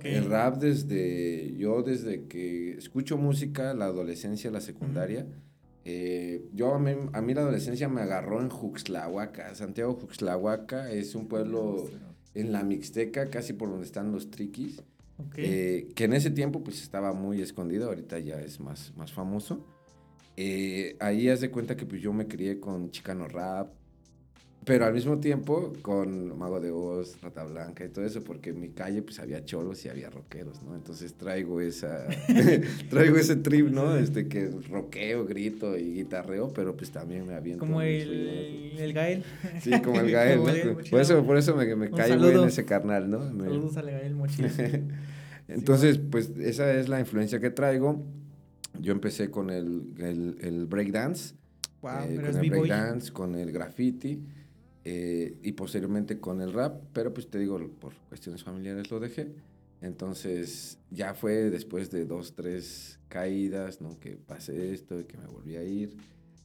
El 0.05 0.27
rap 0.27 0.59
desde, 0.59 1.55
yo 1.57 1.83
desde 1.83 2.27
que 2.27 2.73
escucho 2.73 3.17
música, 3.17 3.75
la 3.75 3.87
adolescencia, 3.87 4.51
la 4.51 4.61
secundaria, 4.61 5.27
eh, 5.85 6.45
yo 6.53 6.75
a 6.75 6.79
mí, 6.79 6.93
a 7.13 7.23
mí 7.23 7.33
la 7.33 7.41
adolescencia 7.41 7.89
me 7.89 8.03
agarró 8.03 8.41
en 8.41 8.51
Juxlahuaca. 8.51 9.55
Santiago 9.55 9.95
Juxlahuaca 9.95 10.91
es 10.91 11.15
un 11.15 11.27
pueblo 11.27 11.89
en 12.35 12.53
la 12.53 12.63
Mixteca, 12.63 13.31
casi 13.31 13.55
por 13.55 13.71
donde 13.71 13.87
están 13.87 14.13
los 14.13 14.31
triquis. 14.31 14.83
Eh, 15.37 15.89
que 15.97 16.05
en 16.05 16.13
ese 16.13 16.31
tiempo 16.31 16.63
pues 16.63 16.83
estaba 16.83 17.13
muy 17.13 17.41
escondido, 17.41 17.89
ahorita 17.89 18.19
ya 18.21 18.41
es 18.41 18.61
más, 18.61 18.93
más 18.97 19.13
famoso. 19.13 19.65
Eh, 20.37 20.97
ahí 21.01 21.29
haz 21.29 21.41
de 21.41 21.51
cuenta 21.51 21.77
que 21.77 21.87
pues 21.87 22.01
yo 22.01 22.13
me 22.13 22.29
crié 22.29 22.61
con 22.61 22.91
Chicano 22.91 23.27
Rap, 23.27 23.73
pero 24.65 24.85
al 24.85 24.93
mismo 24.93 25.19
tiempo 25.19 25.73
con 25.83 26.37
Mago 26.39 26.61
de 26.61 26.71
Oz, 26.71 27.21
Rata 27.23 27.45
Blanca 27.45 27.85
y 27.85 27.89
todo 27.89 28.05
eso, 28.05 28.23
porque 28.23 28.51
en 28.51 28.61
mi 28.61 28.69
calle 28.69 29.01
pues 29.03 29.19
había 29.19 29.43
cholos 29.45 29.85
y 29.85 29.89
había 29.89 30.11
rockeros, 30.11 30.63
¿no? 30.63 30.75
Entonces 30.75 31.15
traigo 31.15 31.61
esa, 31.61 32.07
traigo 32.91 33.17
ese 33.17 33.37
trip, 33.37 33.69
¿no? 33.69 33.97
Este 33.97 34.29
que 34.29 34.51
rockeo, 34.69 35.25
grito 35.25 35.77
y 35.79 35.95
guitarreo, 35.95 36.53
pero 36.53 36.77
pues 36.77 36.91
también 36.91 37.27
me 37.27 37.35
aviento. 37.35 37.61
Como 37.65 37.81
el, 37.81 38.75
el 38.79 38.93
Gael. 38.93 39.25
Sí, 39.63 39.71
como 39.83 40.01
el 40.01 40.11
Gael, 40.11 40.39
Como 40.39 40.49
¿no? 40.51 40.55
el 40.55 40.77
Por 40.91 41.01
eso, 41.01 41.25
por 41.25 41.37
eso 41.39 41.57
me, 41.57 41.75
me 41.75 41.91
caigo 41.91 42.29
en 42.29 42.45
ese 42.49 42.65
carnal, 42.65 43.09
¿no? 43.11 43.21
Me- 43.21 43.45
Saludos 43.45 43.77
al 43.79 43.87
Gael 43.91 44.15
Mochila. 44.15 44.51
Entonces, 45.49 45.99
pues 45.99 46.31
esa 46.39 46.75
es 46.75 46.89
la 46.91 47.01
influencia 47.01 47.41
que 47.41 47.51
traigo. 47.51 48.03
Yo 48.81 48.93
empecé 48.93 49.31
con 49.31 49.49
el, 49.51 49.95
el, 49.99 50.37
el 50.43 50.67
breakdance, 50.67 51.35
Wow, 51.81 51.93
eh, 52.09 52.17
con 52.17 52.37
el 52.37 52.51
breakdance, 52.51 53.13
con 53.13 53.35
el 53.35 53.51
graffiti 53.53 54.21
eh, 54.91 55.37
y 55.43 55.53
posteriormente 55.53 56.19
con 56.19 56.41
el 56.41 56.55
rap, 56.55 56.83
pero 56.95 57.13
pues 57.13 57.29
te 57.29 57.39
digo, 57.39 57.59
por 57.79 57.93
cuestiones 58.09 58.43
familiares 58.43 58.91
lo 58.91 58.99
dejé. 58.99 59.29
Entonces 59.83 60.79
ya 60.91 61.13
fue 61.13 61.51
después 61.51 61.91
de 61.91 62.07
dos, 62.07 62.35
tres 62.35 62.99
caídas, 63.09 63.83
¿no? 63.83 64.01
Que 64.01 64.17
pasé 64.17 64.73
esto 64.73 64.99
y 64.99 65.05
que 65.05 65.19
me 65.19 65.27
volví 65.27 65.57
a 65.57 65.63
ir, 65.63 65.95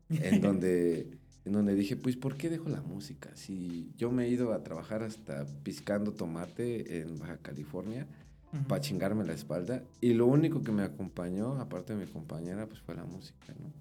en 0.09 0.41
donde, 0.41 1.07
en 1.45 1.53
donde 1.53 1.73
dije, 1.73 1.95
pues, 1.95 2.17
¿por 2.17 2.35
qué 2.35 2.49
dejo 2.49 2.67
la 2.67 2.81
música? 2.81 3.29
Si 3.33 3.93
yo 3.95 4.11
me 4.11 4.25
he 4.25 4.27
ido 4.27 4.51
a 4.51 4.61
trabajar 4.61 5.03
hasta 5.03 5.45
piscando 5.63 6.11
tomate 6.11 6.99
en 6.99 7.17
Baja 7.17 7.37
California, 7.37 8.05
Ujú. 8.51 8.67
para 8.67 8.81
chingarme 8.81 9.23
la 9.23 9.33
espalda. 9.33 9.83
Y 10.01 10.13
lo 10.13 10.27
único 10.27 10.61
que 10.61 10.71
me 10.73 10.83
acompañó, 10.83 11.61
aparte 11.61 11.95
de 11.95 12.05
mi 12.05 12.11
compañera, 12.11 12.67
pues 12.67 12.81
fue 12.81 12.93
la 12.93 13.05
música, 13.05 13.53
¿no? 13.59 13.71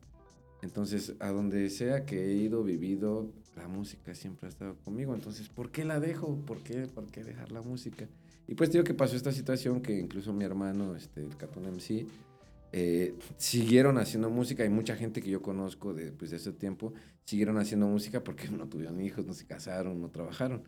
Entonces, 0.62 1.14
a 1.18 1.30
donde 1.30 1.68
sea 1.68 2.06
que 2.06 2.24
he 2.24 2.34
ido, 2.34 2.62
vivido, 2.62 3.32
la 3.57 3.68
música 3.68 4.14
siempre 4.14 4.46
ha 4.46 4.50
estado 4.50 4.76
conmigo. 4.84 5.14
Entonces, 5.14 5.48
¿por 5.48 5.70
qué 5.70 5.84
la 5.84 6.00
dejo? 6.00 6.36
¿Por 6.46 6.62
qué, 6.62 6.86
¿Por 6.86 7.07
qué 7.07 7.24
dejar 7.24 7.53
la 7.53 7.62
música? 7.62 8.09
Y 8.46 8.55
pues 8.55 8.70
digo 8.72 8.84
que 8.84 8.94
pasó 8.94 9.16
esta 9.16 9.32
situación 9.32 9.80
que 9.80 9.98
incluso 9.98 10.32
mi 10.32 10.44
hermano, 10.44 10.96
este, 10.96 11.22
el 11.22 11.36
Catón 11.36 11.66
MC, 11.66 12.07
eh, 12.72 13.14
siguieron 13.36 13.98
haciendo 13.98 14.30
música 14.30 14.64
y 14.64 14.70
mucha 14.70 14.96
gente 14.96 15.20
que 15.20 15.30
yo 15.30 15.42
conozco 15.42 15.92
de, 15.92 16.12
pues, 16.12 16.30
de 16.30 16.38
ese 16.38 16.53
tiempo 16.53 16.94
siguieron 17.24 17.59
haciendo 17.59 17.86
música 17.86 18.24
porque 18.24 18.48
no 18.48 18.66
tuvieron 18.68 19.00
hijos, 19.00 19.26
no 19.26 19.34
se 19.34 19.46
casaron, 19.46 20.00
no 20.00 20.09
trabajaron, 20.09 20.62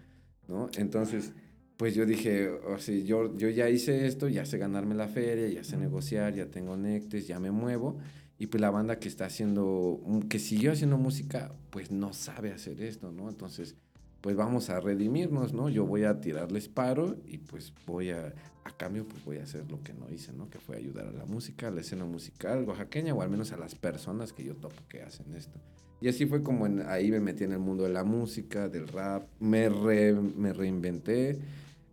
¿no? 0.46 0.68
Entonces, 0.76 1.32
pues 1.76 1.94
yo 1.94 2.06
dije, 2.06 2.48
o 2.48 2.78
sea, 2.78 2.94
yo, 2.96 3.36
yo 3.36 3.48
ya 3.48 3.68
hice 3.68 4.06
esto, 4.06 4.28
ya 4.28 4.44
sé 4.44 4.58
ganarme 4.58 4.94
la 4.94 5.08
feria, 5.08 5.48
ya 5.48 5.64
sé 5.64 5.76
negociar, 5.76 6.34
ya 6.34 6.46
tengo 6.46 6.76
nectes, 6.76 7.26
ya 7.26 7.40
me 7.40 7.50
muevo. 7.50 7.98
Y 8.44 8.46
pues 8.46 8.60
la 8.60 8.70
banda 8.70 8.98
que 8.98 9.08
está 9.08 9.24
haciendo, 9.24 10.02
mm, 10.04 10.18
que 10.28 10.38
siguió 10.38 10.72
haciendo 10.72 10.98
música, 10.98 11.50
pues 11.70 11.90
no 11.90 12.12
sabe 12.12 12.52
hacer 12.52 12.82
esto, 12.82 13.10
¿no? 13.10 13.30
Entonces, 13.30 13.74
pues 14.20 14.36
vamos 14.36 14.68
a 14.68 14.80
redimirnos, 14.80 15.54
¿no? 15.54 15.70
Yo 15.70 15.86
voy 15.86 16.04
a 16.04 16.20
tirarles 16.20 16.68
paro 16.68 17.16
y 17.26 17.38
pues 17.38 17.72
voy 17.86 18.10
a, 18.10 18.34
a 18.64 18.76
cambio, 18.76 19.08
pues 19.08 19.24
voy 19.24 19.38
a 19.38 19.44
hacer 19.44 19.64
lo 19.70 19.82
que 19.82 19.94
no 19.94 20.10
hice, 20.12 20.34
¿no? 20.34 20.50
Que 20.50 20.58
fue 20.58 20.76
ayudar 20.76 21.06
a 21.06 21.12
la 21.12 21.24
música, 21.24 21.68
a 21.68 21.70
la 21.70 21.80
escena 21.80 22.04
musical 22.04 22.66
oaxaqueña, 22.68 23.14
o 23.14 23.22
al 23.22 23.30
menos 23.30 23.50
a 23.52 23.56
las 23.56 23.74
personas 23.74 24.34
que 24.34 24.44
yo 24.44 24.54
topo 24.56 24.76
que 24.90 25.00
hacen 25.00 25.32
esto. 25.34 25.58
Y 26.02 26.08
así 26.08 26.26
fue 26.26 26.42
como 26.42 26.66
en- 26.66 26.82
ahí 26.86 27.10
me 27.10 27.20
metí 27.20 27.44
en 27.44 27.52
el 27.52 27.60
mundo 27.60 27.84
de 27.84 27.94
la 27.94 28.04
música, 28.04 28.68
del 28.68 28.88
rap, 28.88 29.26
me, 29.40 29.70
re- 29.70 30.12
me 30.12 30.52
reinventé, 30.52 31.38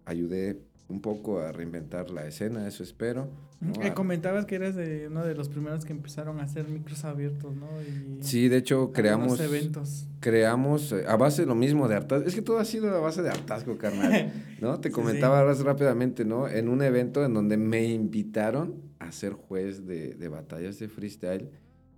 ayudé 0.04 0.60
un 0.92 1.02
poco 1.02 1.40
a 1.40 1.52
reinventar 1.52 2.12
la 2.12 2.26
escena, 2.28 2.68
eso 2.68 2.84
espero. 2.84 3.28
¿no? 3.62 3.74
Eh, 3.82 3.90
A- 3.90 3.94
comentabas 3.94 4.46
que 4.46 4.56
eras 4.56 4.76
de 4.76 5.08
uno 5.08 5.24
de 5.26 5.36
los 5.36 5.48
primeros 5.50 5.86
que 5.86 5.94
empezaron 5.94 6.40
a 6.40 6.44
hacer 6.44 6.68
micros 6.68 7.04
abiertos, 7.06 7.56
¿no? 7.56 7.68
Y 7.82 8.24
Sí, 8.24 8.50
de 8.50 8.58
hecho 8.58 8.92
creamos, 8.92 9.40
eventos. 9.40 10.08
creamos 10.20 10.92
eh, 10.92 11.04
a 11.08 11.16
base 11.16 11.44
de 11.44 11.48
lo 11.48 11.56
mismo 11.56 11.88
de 11.88 11.96
hartazgo. 11.96 12.28
Es 12.28 12.34
que 12.36 12.42
todo 12.42 12.58
ha 12.60 12.66
sido 12.66 12.90
a 12.96 13.00
base 13.00 13.22
de 13.22 13.30
hartazgo, 13.30 13.78
carnal. 13.78 14.34
¿No? 14.60 14.80
Te 14.82 14.90
Sí, 14.90 14.94
comentaba 14.96 15.38
sí. 15.38 15.42
ahora 15.42 15.64
rápidamente, 15.64 16.26
¿no? 16.26 16.48
En 16.48 16.70
un 16.70 16.82
evento 16.82 17.24
en 17.24 17.34
donde 17.34 17.58
me 17.58 17.86
invitaron 17.86 18.76
a 19.00 19.12
ser 19.12 19.34
juez 19.34 19.86
de, 19.86 20.16
de 20.16 20.28
batallas 20.28 20.80
de 20.80 20.88
freestyle, 20.90 21.50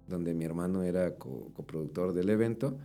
donde 0.07 0.33
mi 0.33 0.43
hermano 0.45 0.83
era 0.83 1.15
co- 1.15 1.49
coproductor 1.53 2.13
del 2.13 2.29
evento. 2.29 2.77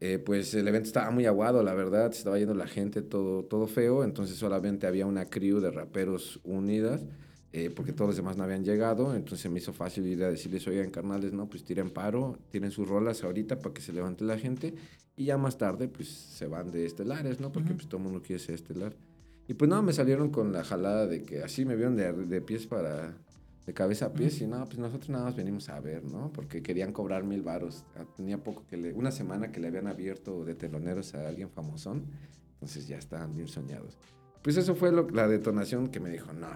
Eh, 0.00 0.18
pues 0.18 0.52
el 0.54 0.68
evento 0.68 0.88
estaba 0.88 1.10
muy 1.10 1.24
aguado, 1.24 1.62
la 1.62 1.74
verdad, 1.74 2.12
se 2.12 2.18
estaba 2.18 2.38
yendo 2.38 2.54
la 2.54 2.66
gente, 2.66 3.00
todo, 3.00 3.44
todo 3.44 3.66
feo, 3.66 4.04
entonces 4.04 4.36
solamente 4.36 4.86
había 4.86 5.06
una 5.06 5.24
crew 5.24 5.58
de 5.60 5.70
raperos 5.70 6.38
unidas, 6.44 7.06
eh, 7.52 7.70
porque 7.70 7.92
todos 7.92 8.08
los 8.10 8.16
demás 8.16 8.36
no 8.36 8.44
habían 8.44 8.62
llegado, 8.62 9.14
entonces 9.14 9.50
me 9.50 9.58
hizo 9.58 9.72
fácil 9.72 10.06
ir 10.06 10.22
a 10.22 10.30
decirles, 10.30 10.68
oigan, 10.68 10.90
carnales, 10.90 11.32
no, 11.32 11.48
pues 11.48 11.64
tiren 11.64 11.88
paro, 11.88 12.38
tiren 12.50 12.70
sus 12.70 12.86
rolas 12.86 13.24
ahorita 13.24 13.58
para 13.58 13.72
que 13.72 13.80
se 13.80 13.94
levante 13.94 14.24
la 14.24 14.38
gente, 14.38 14.74
y 15.16 15.24
ya 15.24 15.38
más 15.38 15.56
tarde, 15.56 15.88
pues 15.88 16.08
se 16.08 16.46
van 16.46 16.70
de 16.70 16.84
estelares, 16.84 17.40
¿no? 17.40 17.50
Porque 17.50 17.70
Ujú. 17.70 17.76
pues 17.76 17.88
todo 17.88 17.96
el 17.98 18.04
mundo 18.04 18.22
quiere 18.22 18.38
ser 18.38 18.56
estelar. 18.56 18.94
Y 19.48 19.54
pues 19.54 19.70
no, 19.70 19.82
me 19.82 19.94
salieron 19.94 20.28
con 20.30 20.52
la 20.52 20.62
jalada 20.62 21.06
de 21.06 21.22
que 21.22 21.42
así 21.42 21.64
me 21.64 21.74
vieron 21.74 21.96
de, 21.96 22.12
de 22.12 22.40
pies 22.42 22.66
para, 22.66 23.16
de 23.66 23.74
cabeza 23.74 24.06
a 24.06 24.12
pies, 24.12 24.40
y 24.40 24.46
no, 24.46 24.64
pues 24.64 24.78
nosotros 24.78 25.10
nada 25.10 25.24
más 25.24 25.36
venimos 25.36 25.68
a 25.68 25.80
ver, 25.80 26.04
¿no? 26.04 26.32
Porque 26.32 26.62
querían 26.62 26.92
cobrar 26.92 27.24
mil 27.24 27.42
varos. 27.42 27.84
Ah, 27.96 28.04
Tenía 28.16 28.38
poco 28.42 28.64
que 28.66 28.76
le, 28.76 28.92
una 28.92 29.10
semana 29.10 29.50
que 29.50 29.58
le 29.60 29.66
habían 29.68 29.88
abierto 29.88 30.44
de 30.44 30.54
teloneros 30.54 31.14
a 31.14 31.26
alguien 31.26 31.50
famosón, 31.50 32.04
entonces 32.54 32.86
ya 32.86 32.96
estaban 32.96 33.34
bien 33.34 33.48
soñados. 33.48 33.98
Pues 34.42 34.56
eso 34.56 34.76
fue 34.76 34.92
lo- 34.92 35.10
la 35.10 35.26
detonación 35.26 35.88
que 35.88 35.98
me 35.98 36.10
dijo, 36.10 36.32
no, 36.32 36.48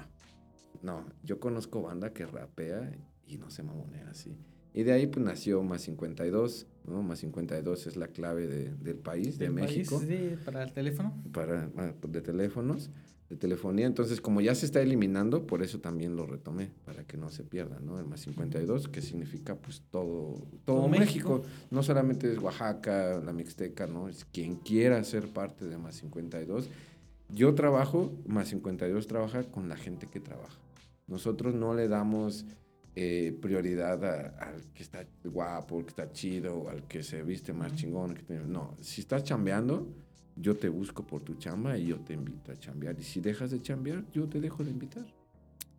no, 0.82 1.04
yo 1.24 1.40
conozco 1.40 1.82
banda 1.82 2.12
que 2.12 2.26
rapea 2.26 2.92
y 3.26 3.38
no 3.38 3.50
se 3.50 3.64
mamonea 3.64 4.08
así. 4.10 4.36
Y 4.72 4.84
de 4.84 4.92
ahí 4.92 5.08
pues 5.08 5.26
nació 5.26 5.64
Más 5.64 5.82
52, 5.82 6.68
¿no? 6.86 7.02
Más 7.02 7.18
52 7.18 7.88
es 7.88 7.96
la 7.96 8.06
clave 8.06 8.46
de- 8.46 8.72
del 8.76 8.98
país, 8.98 9.36
de 9.36 9.46
del 9.46 9.54
país, 9.56 9.76
México 9.78 9.98
sí, 9.98 10.36
para 10.44 10.62
el 10.62 10.72
teléfono. 10.72 11.12
para, 11.32 11.68
ah, 11.76 11.92
de 12.08 12.20
teléfonos, 12.20 12.88
de 13.30 13.36
telefonía. 13.36 13.86
Entonces, 13.86 14.20
como 14.20 14.40
ya 14.42 14.54
se 14.54 14.66
está 14.66 14.82
eliminando, 14.82 15.46
por 15.46 15.62
eso 15.62 15.78
también 15.80 16.16
lo 16.16 16.26
retomé, 16.26 16.70
para 16.84 17.04
que 17.04 17.16
no 17.16 17.30
se 17.30 17.44
pierda, 17.44 17.78
¿no? 17.80 17.98
El 17.98 18.04
más 18.06 18.20
52, 18.20 18.88
que 18.88 19.00
significa 19.00 19.54
pues 19.54 19.82
todo, 19.90 20.34
todo, 20.66 20.80
Todo 20.80 20.88
México. 20.88 21.36
México. 21.38 21.42
No 21.70 21.82
solamente 21.82 22.30
es 22.32 22.38
Oaxaca, 22.38 23.20
la 23.24 23.32
Mixteca, 23.32 23.86
¿no? 23.86 24.08
Es 24.08 24.24
quien 24.26 24.56
quiera 24.56 25.02
ser 25.04 25.28
parte 25.28 25.64
de 25.66 25.78
más 25.78 25.94
52. 25.94 26.68
Yo 27.32 27.54
trabajo, 27.54 28.12
más 28.26 28.48
52 28.48 29.06
trabaja 29.06 29.44
con 29.44 29.68
la 29.68 29.76
gente 29.76 30.08
que 30.08 30.18
trabaja. 30.20 30.58
Nosotros 31.06 31.54
no 31.54 31.74
le 31.74 31.86
damos 31.88 32.44
eh, 32.96 33.38
prioridad 33.40 34.04
al 34.40 34.64
que 34.74 34.82
está 34.82 35.06
guapo, 35.24 35.78
al 35.78 35.84
que 35.84 35.90
está 35.90 36.10
chido, 36.10 36.68
al 36.68 36.82
que 36.88 37.04
se 37.04 37.22
viste 37.22 37.52
más 37.52 37.72
chingón. 37.76 38.14
que 38.14 38.22
tiene- 38.22 38.44
No, 38.46 38.76
si 38.80 39.00
estás 39.02 39.22
chambeando, 39.22 39.86
yo 40.36 40.56
te 40.56 40.68
busco 40.68 41.06
por 41.06 41.22
tu 41.22 41.34
chamba 41.34 41.76
y 41.78 41.86
yo 41.86 41.98
te 42.00 42.14
invito 42.14 42.52
a 42.52 42.56
chambear. 42.58 42.96
Y 42.98 43.02
si 43.04 43.20
dejas 43.20 43.50
de 43.50 43.60
chambear, 43.60 44.04
yo 44.12 44.28
te 44.28 44.40
dejo 44.40 44.64
de 44.64 44.70
invitar. 44.70 45.04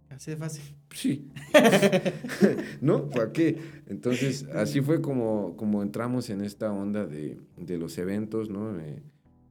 Así 0.10 0.32
de 0.32 0.38
fácil. 0.38 0.64
Sí. 0.92 1.30
¿No? 2.82 3.10
¿Para 3.10 3.32
qué? 3.32 3.58
Entonces, 3.88 4.46
así 4.54 4.82
fue 4.82 5.02
como, 5.02 5.56
como 5.56 5.82
entramos 5.84 6.30
en 6.30 6.42
esta 6.42 6.72
onda 6.72 7.06
de, 7.06 7.38
de 7.58 7.78
los 7.78 7.98
eventos, 7.98 8.50
¿no? 8.50 8.72
Me, 8.72 9.02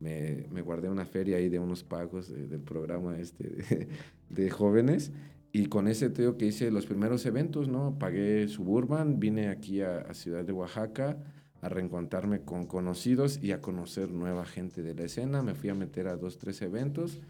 me- 0.00 0.46
me 0.50 0.62
guardé 0.62 0.88
una 0.88 1.04
feria 1.06 1.36
ahí 1.38 1.48
de 1.48 1.58
unos 1.58 1.82
pagos 1.84 2.28
de- 2.30 2.46
del 2.46 2.60
programa 2.60 3.18
este 3.18 3.44
de, 3.48 3.88
de 4.28 4.50
jóvenes 4.50 5.12
y 5.52 5.66
con 5.66 5.88
ese 5.88 6.10
teo 6.10 6.36
que 6.36 6.46
hice 6.46 6.70
los 6.70 6.86
primeros 6.86 7.24
eventos, 7.26 7.68
¿no? 7.68 7.98
Pagué 7.98 8.46
Suburban, 8.48 9.18
vine 9.18 9.48
aquí 9.48 9.80
a, 9.82 9.98
a 10.02 10.14
Ciudad 10.14 10.44
de 10.44 10.52
Oaxaca 10.52 11.18
a 11.60 11.68
reencontrarme 11.68 12.40
con 12.40 12.66
conocidos 12.66 13.38
y 13.42 13.52
a 13.52 13.60
conocer 13.60 14.10
nueva 14.10 14.44
gente 14.46 14.82
de 14.82 14.94
la 14.94 15.04
escena. 15.04 15.42
Me 15.42 15.54
fui 15.54 15.68
a 15.68 15.74
meter 15.74 16.08
a 16.08 16.16
dos, 16.16 16.38
tres 16.38 16.62
eventos, 16.62 17.20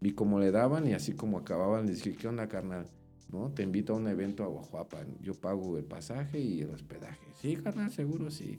vi 0.00 0.12
cómo 0.12 0.38
le 0.38 0.50
daban 0.50 0.86
y 0.86 0.92
así 0.94 1.12
como 1.12 1.38
acababan, 1.38 1.86
les 1.86 2.02
dije, 2.02 2.16
¿qué 2.16 2.28
onda, 2.28 2.48
carnal? 2.48 2.86
¿no? 3.32 3.50
Te 3.50 3.62
invito 3.62 3.92
a 3.92 3.96
un 3.96 4.08
evento 4.08 4.44
a 4.44 4.48
Guajuapan, 4.48 5.18
yo 5.20 5.34
pago 5.34 5.78
el 5.78 5.84
pasaje 5.84 6.38
y 6.38 6.62
el 6.62 6.70
hospedaje. 6.70 7.20
Sí, 7.40 7.56
carnal, 7.56 7.90
seguro, 7.90 8.30
sí. 8.30 8.58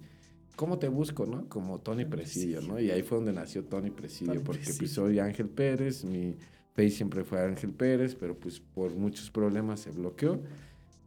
¿Cómo 0.56 0.78
te 0.80 0.90
busco, 0.90 1.26
no? 1.26 1.48
Como 1.50 1.80
Tony 1.80 2.06
Presidio, 2.06 2.62
¿no? 2.62 2.80
Y 2.80 2.92
ahí 2.92 3.04
fue 3.04 3.18
donde 3.18 3.34
nació 3.34 3.64
Tony 3.64 3.90
Presidio, 3.90 4.34
Tony 4.34 4.44
porque 4.44 4.64
pues 4.64 4.78
Presidio. 4.78 4.94
soy 5.04 5.20
Ángel 5.20 5.50
Pérez, 5.50 6.04
mi 6.04 6.36
face 6.74 6.92
siempre 6.92 7.24
fue 7.24 7.42
Ángel 7.42 7.72
Pérez, 7.72 8.16
pero 8.16 8.38
pues 8.38 8.60
por 8.60 8.94
muchos 8.94 9.32
problemas 9.32 9.80
se 9.80 9.92
bloqueó. 9.92 10.42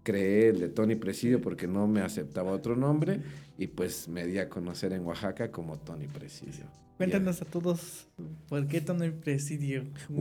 Creé 0.04 0.50
el 0.50 0.60
de 0.60 0.68
Tony 0.68 0.94
Presidio 0.94 1.40
porque 1.40 1.66
no 1.66 1.88
me 1.88 2.00
aceptaba 2.00 2.52
otro 2.52 2.76
nombre 2.76 3.20
y 3.58 3.66
pues 3.66 4.06
me 4.06 4.24
di 4.26 4.38
a 4.38 4.48
conocer 4.48 4.92
en 4.92 5.04
Oaxaca 5.04 5.50
como 5.50 5.78
Tony 5.78 6.06
Presidio. 6.06 6.66
Cuéntanos 6.96 7.42
a 7.42 7.44
todos 7.44 8.06
por 8.48 8.68
qué 8.68 8.80
Tono 8.80 9.02
el 9.02 9.14
Presidio. 9.14 9.82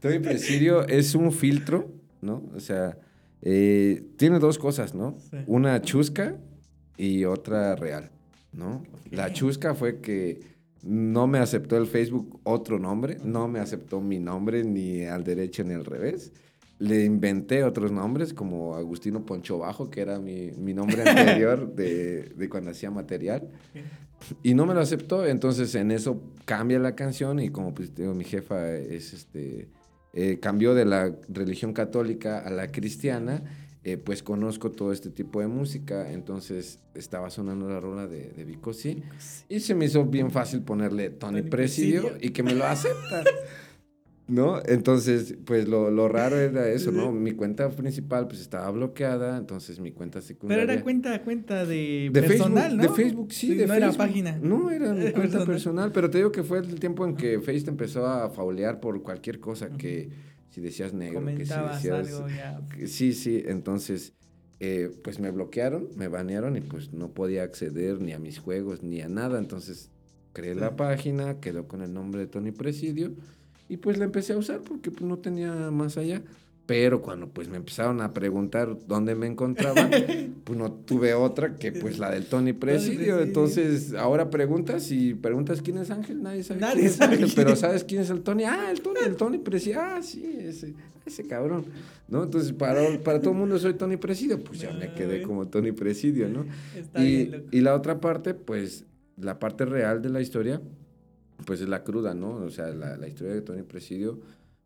Tony 0.00 0.18
Presidio 0.18 0.88
es 0.88 1.14
un 1.14 1.30
filtro, 1.30 1.92
¿no? 2.22 2.42
O 2.54 2.60
sea, 2.60 2.96
eh, 3.42 4.02
tiene 4.16 4.38
dos 4.38 4.58
cosas, 4.58 4.94
¿no? 4.94 5.18
Sí. 5.30 5.36
Una 5.46 5.82
chusca 5.82 6.38
y 6.96 7.26
otra 7.26 7.76
real, 7.76 8.10
¿no? 8.52 8.82
La 9.10 9.30
chusca 9.32 9.74
fue 9.74 10.00
que 10.00 10.40
no 10.82 11.26
me 11.26 11.38
aceptó 11.38 11.76
el 11.76 11.86
Facebook 11.86 12.40
otro 12.44 12.78
nombre, 12.78 13.18
no 13.22 13.46
me 13.46 13.60
aceptó 13.60 14.00
mi 14.00 14.18
nombre 14.18 14.64
ni 14.64 15.04
al 15.04 15.22
derecho 15.22 15.64
ni 15.64 15.74
al 15.74 15.84
revés. 15.84 16.32
Le 16.82 17.04
inventé 17.04 17.62
otros 17.64 17.92
nombres 17.92 18.34
como 18.34 18.74
Agustino 18.74 19.24
Poncho 19.24 19.58
Bajo, 19.58 19.90
que 19.90 20.00
era 20.00 20.18
mi, 20.18 20.50
mi 20.52 20.74
nombre 20.74 21.02
anterior 21.08 21.74
de, 21.74 22.32
de, 22.36 22.48
cuando 22.48 22.70
hacía 22.70 22.90
material. 22.90 23.48
Y 24.42 24.54
no 24.54 24.66
me 24.66 24.74
lo 24.74 24.80
aceptó, 24.80 25.26
entonces 25.26 25.74
en 25.74 25.90
eso 25.90 26.22
cambia 26.44 26.78
la 26.78 26.94
canción 26.94 27.40
y 27.40 27.50
como 27.50 27.74
pues 27.74 27.94
digo, 27.94 28.14
mi 28.14 28.24
jefa 28.24 28.72
es 28.72 29.12
este, 29.12 29.68
eh, 30.12 30.38
cambió 30.40 30.74
de 30.74 30.84
la 30.84 31.12
religión 31.28 31.72
católica 31.72 32.38
a 32.38 32.50
la 32.50 32.68
cristiana 32.68 33.42
eh, 33.84 33.96
pues 33.96 34.22
conozco 34.22 34.70
todo 34.70 34.92
este 34.92 35.10
tipo 35.10 35.40
de 35.40 35.48
música, 35.48 36.12
entonces 36.12 36.78
estaba 36.94 37.30
sonando 37.30 37.68
la 37.68 37.80
rola 37.80 38.06
de, 38.06 38.28
de 38.30 38.44
Vico 38.44 38.72
sí, 38.72 39.02
y 39.48 39.58
se 39.58 39.74
me 39.74 39.86
hizo 39.86 40.04
bien 40.04 40.30
fácil 40.30 40.62
ponerle 40.62 41.10
Tony, 41.10 41.42
Presidio, 41.42 42.12
y 42.20 42.30
que 42.30 42.44
me 42.44 42.54
lo 42.54 42.64
acepta. 42.64 43.24
¿No? 44.28 44.62
Entonces, 44.64 45.34
pues 45.44 45.66
lo, 45.68 45.90
lo, 45.90 46.08
raro 46.08 46.38
era 46.38 46.68
eso, 46.72 46.92
¿no? 46.92 47.12
Mi 47.12 47.32
cuenta 47.32 47.68
principal 47.70 48.28
pues 48.28 48.40
estaba 48.40 48.70
bloqueada, 48.70 49.36
entonces 49.36 49.80
mi 49.80 49.90
cuenta 49.90 50.20
secundaria... 50.20 50.62
Pero 50.62 50.72
era 50.72 50.82
cuenta, 50.82 51.22
cuenta 51.22 51.66
de, 51.66 52.10
personal, 52.12 52.76
¿no? 52.76 52.82
De 52.84 52.88
Facebook, 52.90 53.32
sí, 53.32 53.54
de 53.54 53.66
no 53.66 53.74
Facebook. 53.74 53.94
era 53.94 53.98
página. 53.98 54.38
No, 54.40 54.70
era 54.70 54.92
mi 54.92 55.10
cuenta 55.12 55.44
personal, 55.44 55.90
pero 55.92 56.08
te 56.08 56.18
digo 56.18 56.30
que 56.30 56.42
fue 56.44 56.58
el 56.58 56.78
tiempo 56.78 57.04
en 57.04 57.16
que 57.16 57.40
Facebook 57.40 57.70
empezó 57.70 58.06
a 58.06 58.30
faulear 58.30 58.80
por 58.80 59.02
cualquier 59.02 59.40
cosa 59.40 59.70
que 59.70 60.10
si 60.50 60.60
decías 60.60 60.92
negro, 60.92 61.24
que 61.24 61.44
si 61.44 61.54
decías... 61.54 62.12
Algo 62.12 62.28
ya. 62.28 62.60
sí, 62.86 63.14
sí, 63.14 63.42
entonces, 63.46 64.12
eh, 64.60 64.90
pues 65.02 65.18
me 65.18 65.30
bloquearon, 65.30 65.88
me 65.96 66.08
banearon 66.08 66.56
y 66.56 66.60
pues 66.60 66.92
no 66.92 67.10
podía 67.10 67.42
acceder 67.42 68.00
ni 68.00 68.12
a 68.12 68.18
mis 68.20 68.38
juegos 68.38 68.82
ni 68.82 69.00
a 69.00 69.08
nada, 69.08 69.38
entonces 69.38 69.90
creé 70.32 70.54
la 70.54 70.76
página, 70.76 71.40
quedó 71.40 71.66
con 71.66 71.82
el 71.82 71.92
nombre 71.92 72.20
de 72.20 72.26
Tony 72.28 72.52
Presidio 72.52 73.12
y 73.72 73.78
pues 73.78 73.96
la 73.96 74.04
empecé 74.04 74.34
a 74.34 74.36
usar 74.38 74.60
porque 74.60 74.90
pues, 74.90 75.02
no 75.02 75.18
tenía 75.18 75.70
más 75.70 75.96
allá. 75.96 76.20
Pero 76.66 77.02
cuando 77.02 77.28
pues 77.28 77.48
me 77.48 77.56
empezaron 77.56 78.00
a 78.02 78.12
preguntar 78.14 78.76
dónde 78.86 79.14
me 79.16 79.26
encontraba, 79.26 79.88
pues 80.44 80.58
no 80.58 80.70
tuve 80.72 81.12
otra 81.14 81.56
que 81.56 81.72
pues 81.72 81.98
la 81.98 82.10
del 82.10 82.26
Tony 82.26 82.52
Presidio. 82.52 83.20
Entonces 83.20 83.94
ahora 83.94 84.30
preguntas 84.30 84.92
y 84.92 85.14
preguntas 85.14 85.60
quién 85.62 85.78
es 85.78 85.90
Ángel, 85.90 86.22
nadie 86.22 86.42
sabe 86.44 86.60
Nadie 86.60 86.74
quién 86.74 86.86
es 86.86 86.94
sabe 86.96 87.12
Ángel, 87.14 87.26
quién 87.26 87.36
pero 87.36 87.52
es. 87.54 87.58
sabes 87.58 87.84
quién 87.84 88.02
es 88.02 88.10
el 88.10 88.20
Tony. 88.22 88.44
Ah, 88.44 88.68
el 88.70 88.80
Tony, 88.80 88.98
el 89.04 89.16
Tony 89.16 89.38
Presidio. 89.38 89.80
Ah, 89.80 90.00
sí, 90.02 90.24
ese, 90.38 90.74
ese 91.04 91.26
cabrón. 91.26 91.64
¿No? 92.08 92.22
Entonces 92.24 92.52
para, 92.52 92.80
para 93.02 93.20
todo 93.20 93.30
el 93.32 93.38
mundo 93.38 93.58
soy 93.58 93.74
Tony 93.74 93.96
Presidio, 93.96 94.42
pues 94.44 94.60
ya 94.60 94.70
me 94.72 94.92
quedé 94.94 95.22
como 95.22 95.48
Tony 95.48 95.72
Presidio, 95.72 96.28
¿no? 96.28 96.44
Está 96.76 97.02
Y, 97.02 97.16
bien 97.16 97.32
loco. 97.32 97.44
y 97.50 97.60
la 97.62 97.74
otra 97.74 98.00
parte, 98.00 98.34
pues 98.34 98.84
la 99.16 99.38
parte 99.38 99.64
real 99.64 100.00
de 100.02 100.10
la 100.10 100.20
historia, 100.20 100.60
pues 101.46 101.60
es 101.60 101.68
la 101.68 101.82
cruda, 101.84 102.14
¿no? 102.14 102.36
O 102.36 102.50
sea, 102.50 102.68
la, 102.68 102.96
la 102.96 103.08
historia 103.08 103.34
de 103.34 103.42
Tony 103.42 103.62
Presidio, 103.62 104.20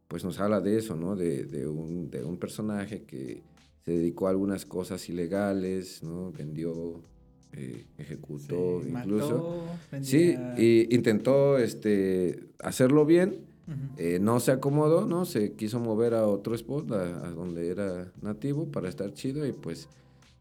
pues 0.08 0.24
nos 0.24 0.38
habla 0.40 0.60
de 0.60 0.78
eso, 0.78 0.96
¿no? 0.96 1.16
De, 1.16 1.44
de, 1.44 1.66
un, 1.66 2.10
de 2.10 2.22
un 2.24 2.36
personaje 2.38 3.02
que 3.02 3.42
se 3.84 3.90
dedicó 3.92 4.26
a 4.26 4.30
algunas 4.30 4.64
cosas 4.66 5.08
ilegales, 5.08 6.02
¿no? 6.02 6.32
Vendió, 6.32 7.00
eh, 7.52 7.86
ejecutó, 7.98 8.82
Sí, 8.82 8.88
incluso. 8.90 9.66
mató, 9.90 10.04
Sí, 10.04 10.36
y 10.58 10.94
intentó 10.94 11.58
este, 11.58 12.40
hacerlo 12.60 13.04
bien, 13.06 13.38
eh, 13.96 14.18
no 14.20 14.38
se 14.38 14.52
acomodó, 14.52 15.06
¿no? 15.06 15.24
Se 15.24 15.54
quiso 15.54 15.80
mover 15.80 16.14
a 16.14 16.26
otro 16.28 16.54
spot, 16.54 16.92
a, 16.92 17.26
a 17.26 17.30
donde 17.32 17.68
era 17.68 18.12
nativo, 18.22 18.66
para 18.66 18.88
estar 18.88 19.12
chido 19.12 19.44
y 19.44 19.52
pues 19.52 19.88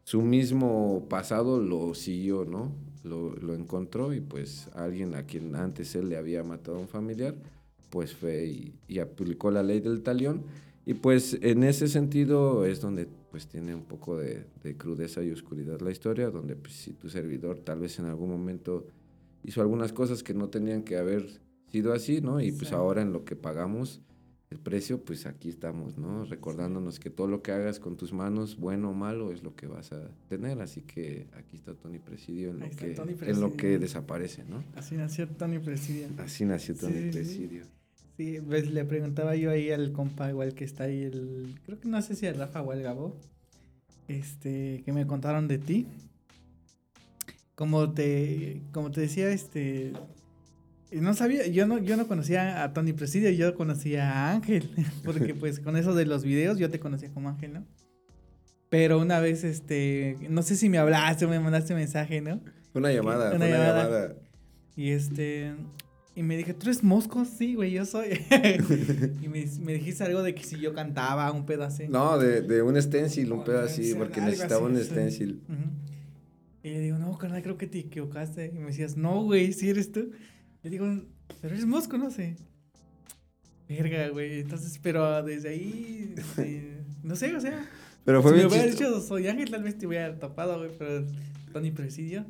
su 0.03 0.21
mismo 0.21 1.07
pasado 1.09 1.59
lo 1.59 1.95
siguió, 1.95 2.45
¿no? 2.45 2.71
Lo, 3.05 3.35
lo 3.35 3.53
encontró 3.53 4.13
y 4.13 4.19
pues 4.19 4.67
alguien 4.73 5.15
a 5.15 5.23
quien 5.23 5.55
antes 5.55 5.95
él 5.95 6.09
le 6.09 6.17
había 6.17 6.43
matado 6.43 6.77
a 6.77 6.81
un 6.81 6.87
familiar, 6.87 7.35
pues 7.89 8.13
fue 8.15 8.45
y, 8.47 8.73
y 8.87 8.99
aplicó 8.99 9.51
la 9.51 9.63
ley 9.63 9.79
del 9.79 10.01
talión. 10.01 10.41
Y 10.87 10.95
pues 10.95 11.37
en 11.41 11.63
ese 11.63 11.87
sentido 11.87 12.65
es 12.65 12.81
donde 12.81 13.07
pues 13.31 13.47
tiene 13.47 13.73
un 13.75 13.83
poco 13.83 14.17
de, 14.17 14.45
de 14.63 14.75
crudeza 14.77 15.23
y 15.23 15.31
oscuridad 15.31 15.79
la 15.81 15.91
historia, 15.91 16.29
donde 16.29 16.55
pues 16.55 16.73
si 16.73 16.93
tu 16.93 17.09
servidor 17.09 17.59
tal 17.59 17.79
vez 17.79 17.97
en 17.99 18.05
algún 18.05 18.29
momento 18.29 18.85
hizo 19.43 19.61
algunas 19.61 19.93
cosas 19.93 20.23
que 20.23 20.33
no 20.33 20.49
tenían 20.49 20.83
que 20.83 20.97
haber 20.97 21.27
sido 21.71 21.93
así, 21.93 22.21
¿no? 22.21 22.39
Y 22.39 22.51
pues 22.51 22.69
Sí. 22.69 22.75
ahora 22.75 23.01
en 23.01 23.13
lo 23.13 23.23
que 23.25 23.35
pagamos 23.35 24.01
el 24.55 24.61
precio, 24.61 25.03
pues 25.03 25.25
aquí 25.25 25.49
estamos, 25.49 25.97
¿no? 25.97 26.23
Recordándonos 26.23 26.99
que 26.99 27.09
todo 27.09 27.27
lo 27.27 27.41
que 27.43 27.51
hagas 27.51 27.79
con 27.79 27.97
tus 27.97 28.13
manos, 28.13 28.57
bueno 28.57 28.91
o 28.91 28.93
malo, 28.93 29.31
es 29.31 29.43
lo 29.43 29.55
que 29.55 29.67
vas 29.67 29.91
a 29.91 30.09
tener. 30.29 30.61
Así 30.61 30.81
que 30.81 31.27
aquí 31.33 31.57
está 31.57 31.73
Tony 31.75 31.99
Presidio 31.99 32.51
en, 32.51 32.59
lo 32.61 32.69
que, 32.69 32.87
Tony 32.91 33.15
en 33.21 33.41
lo 33.41 33.51
que 33.51 33.57
Presidio. 33.57 33.79
desaparece, 33.79 34.45
¿no? 34.45 34.63
Así 34.75 34.95
nació 34.95 35.27
Tony 35.27 35.59
Presidio. 35.59 36.07
Así 36.17 36.45
nació 36.45 36.75
Tony 36.75 36.93
Sí, 36.93 37.03
sí. 37.03 37.09
Presidio. 37.11 37.63
Sí, 38.17 38.39
pues 38.47 38.71
le 38.71 38.85
preguntaba 38.85 39.35
yo 39.35 39.51
ahí 39.51 39.71
al 39.71 39.91
compa, 39.91 40.29
igual 40.29 40.53
que 40.55 40.63
está 40.63 40.85
ahí, 40.85 41.03
el, 41.03 41.59
creo 41.65 41.79
que 41.79 41.89
no 41.89 42.01
sé 42.01 42.15
si 42.15 42.25
el 42.25 42.37
Rafa 42.37 42.61
o 42.61 42.71
el 42.71 42.81
Gabo, 42.81 43.17
este, 44.07 44.83
que 44.85 44.93
me 44.93 45.05
contaron 45.05 45.49
de 45.49 45.57
ti. 45.57 45.85
Como 47.55 47.91
te, 47.93 48.61
como 48.71 48.89
te 48.91 49.01
decía, 49.01 49.29
este, 49.31 49.91
no 51.01 51.13
sabía, 51.13 51.47
yo 51.47 51.67
no, 51.67 51.77
yo 51.79 51.97
no 51.97 52.07
conocía 52.07 52.63
a 52.63 52.73
Tony 52.73 52.93
Presidio, 52.93 53.29
yo 53.31 53.55
conocía 53.55 54.11
a 54.11 54.31
Ángel, 54.31 54.69
porque 55.03 55.33
pues 55.39 55.59
con 55.59 55.77
eso 55.77 55.93
de 55.95 56.05
los 56.05 56.23
videos 56.23 56.57
yo 56.57 56.69
te 56.69 56.79
conocía 56.79 57.09
como 57.09 57.29
Ángel, 57.29 57.53
¿no? 57.53 57.65
Pero 58.69 58.99
una 58.99 59.19
vez, 59.19 59.43
este, 59.43 60.17
no 60.29 60.41
sé 60.41 60.55
si 60.55 60.69
me 60.69 60.77
hablaste 60.77 61.25
o 61.25 61.29
me 61.29 61.39
mandaste 61.39 61.75
mensaje, 61.75 62.19
¿no? 62.19 62.41
Fue 62.71 62.79
una 62.79 62.91
llamada, 62.91 63.27
Una 63.27 63.35
una 63.37 63.47
llamada. 63.47 63.83
llamada. 63.83 64.15
Y 64.75 64.89
este. 64.89 65.53
Y 66.15 66.23
me 66.23 66.35
dije, 66.37 66.53
¿tú 66.53 66.67
eres 66.67 66.83
mosco? 66.83 67.25
Sí, 67.25 67.55
güey, 67.55 67.71
yo 67.71 67.85
soy. 67.85 68.07
y 69.21 69.27
me, 69.27 69.45
me 69.61 69.73
dijiste 69.73 70.03
algo 70.03 70.23
de 70.23 70.33
que 70.33 70.43
si 70.43 70.59
yo 70.59 70.73
cantaba 70.73 71.31
un 71.31 71.45
pedazo. 71.45 71.83
No, 71.89 72.17
de, 72.17 72.41
de 72.41 72.61
un 72.61 72.81
stencil, 72.81 73.31
un 73.31 73.43
pedo 73.43 73.59
así, 73.61 73.93
porque 73.95 74.21
necesitaba 74.21 74.65
así, 74.65 74.75
un 74.75 74.81
sí. 74.81 74.85
stencil. 74.85 75.41
Y 76.63 76.69
le 76.69 76.79
digo, 76.79 76.97
no, 76.97 77.17
carnal, 77.17 77.43
creo 77.43 77.57
que 77.57 77.67
te 77.67 77.79
equivocaste. 77.79 78.51
Y 78.53 78.57
me 78.59 78.67
decías, 78.67 78.97
no, 78.97 79.23
güey, 79.23 79.53
si 79.53 79.69
eres 79.69 79.91
tú. 79.91 80.11
Le 80.65 80.71
digo, 80.71 80.87
pero 81.43 81.53
eres 81.53 81.67
mosco, 81.67 81.95
no 81.95 82.09
sé. 82.09 82.35
Verga, 83.69 84.09
güey. 84.09 84.39
Entonces, 84.39 84.79
pero 84.81 85.21
desde 85.21 85.49
ahí, 85.49 86.15
no 87.03 87.15
sé, 87.15 87.35
o 87.35 87.39
sea. 87.39 87.69
Pero 88.03 88.17
Si 88.19 88.23
fue 88.23 88.31
me 88.31 88.37
bien 88.39 88.47
hubiera 88.49 88.65
chistoso. 88.65 88.95
dicho 88.95 89.07
soy 89.07 89.27
Ángel, 89.27 89.51
tal 89.51 89.61
vez 89.61 89.77
te 89.77 89.85
hubiera 89.85 90.17
topado, 90.17 90.57
güey, 90.57 90.71
pero 90.75 91.05
Tony 91.53 91.69
Presidio. 91.69 92.25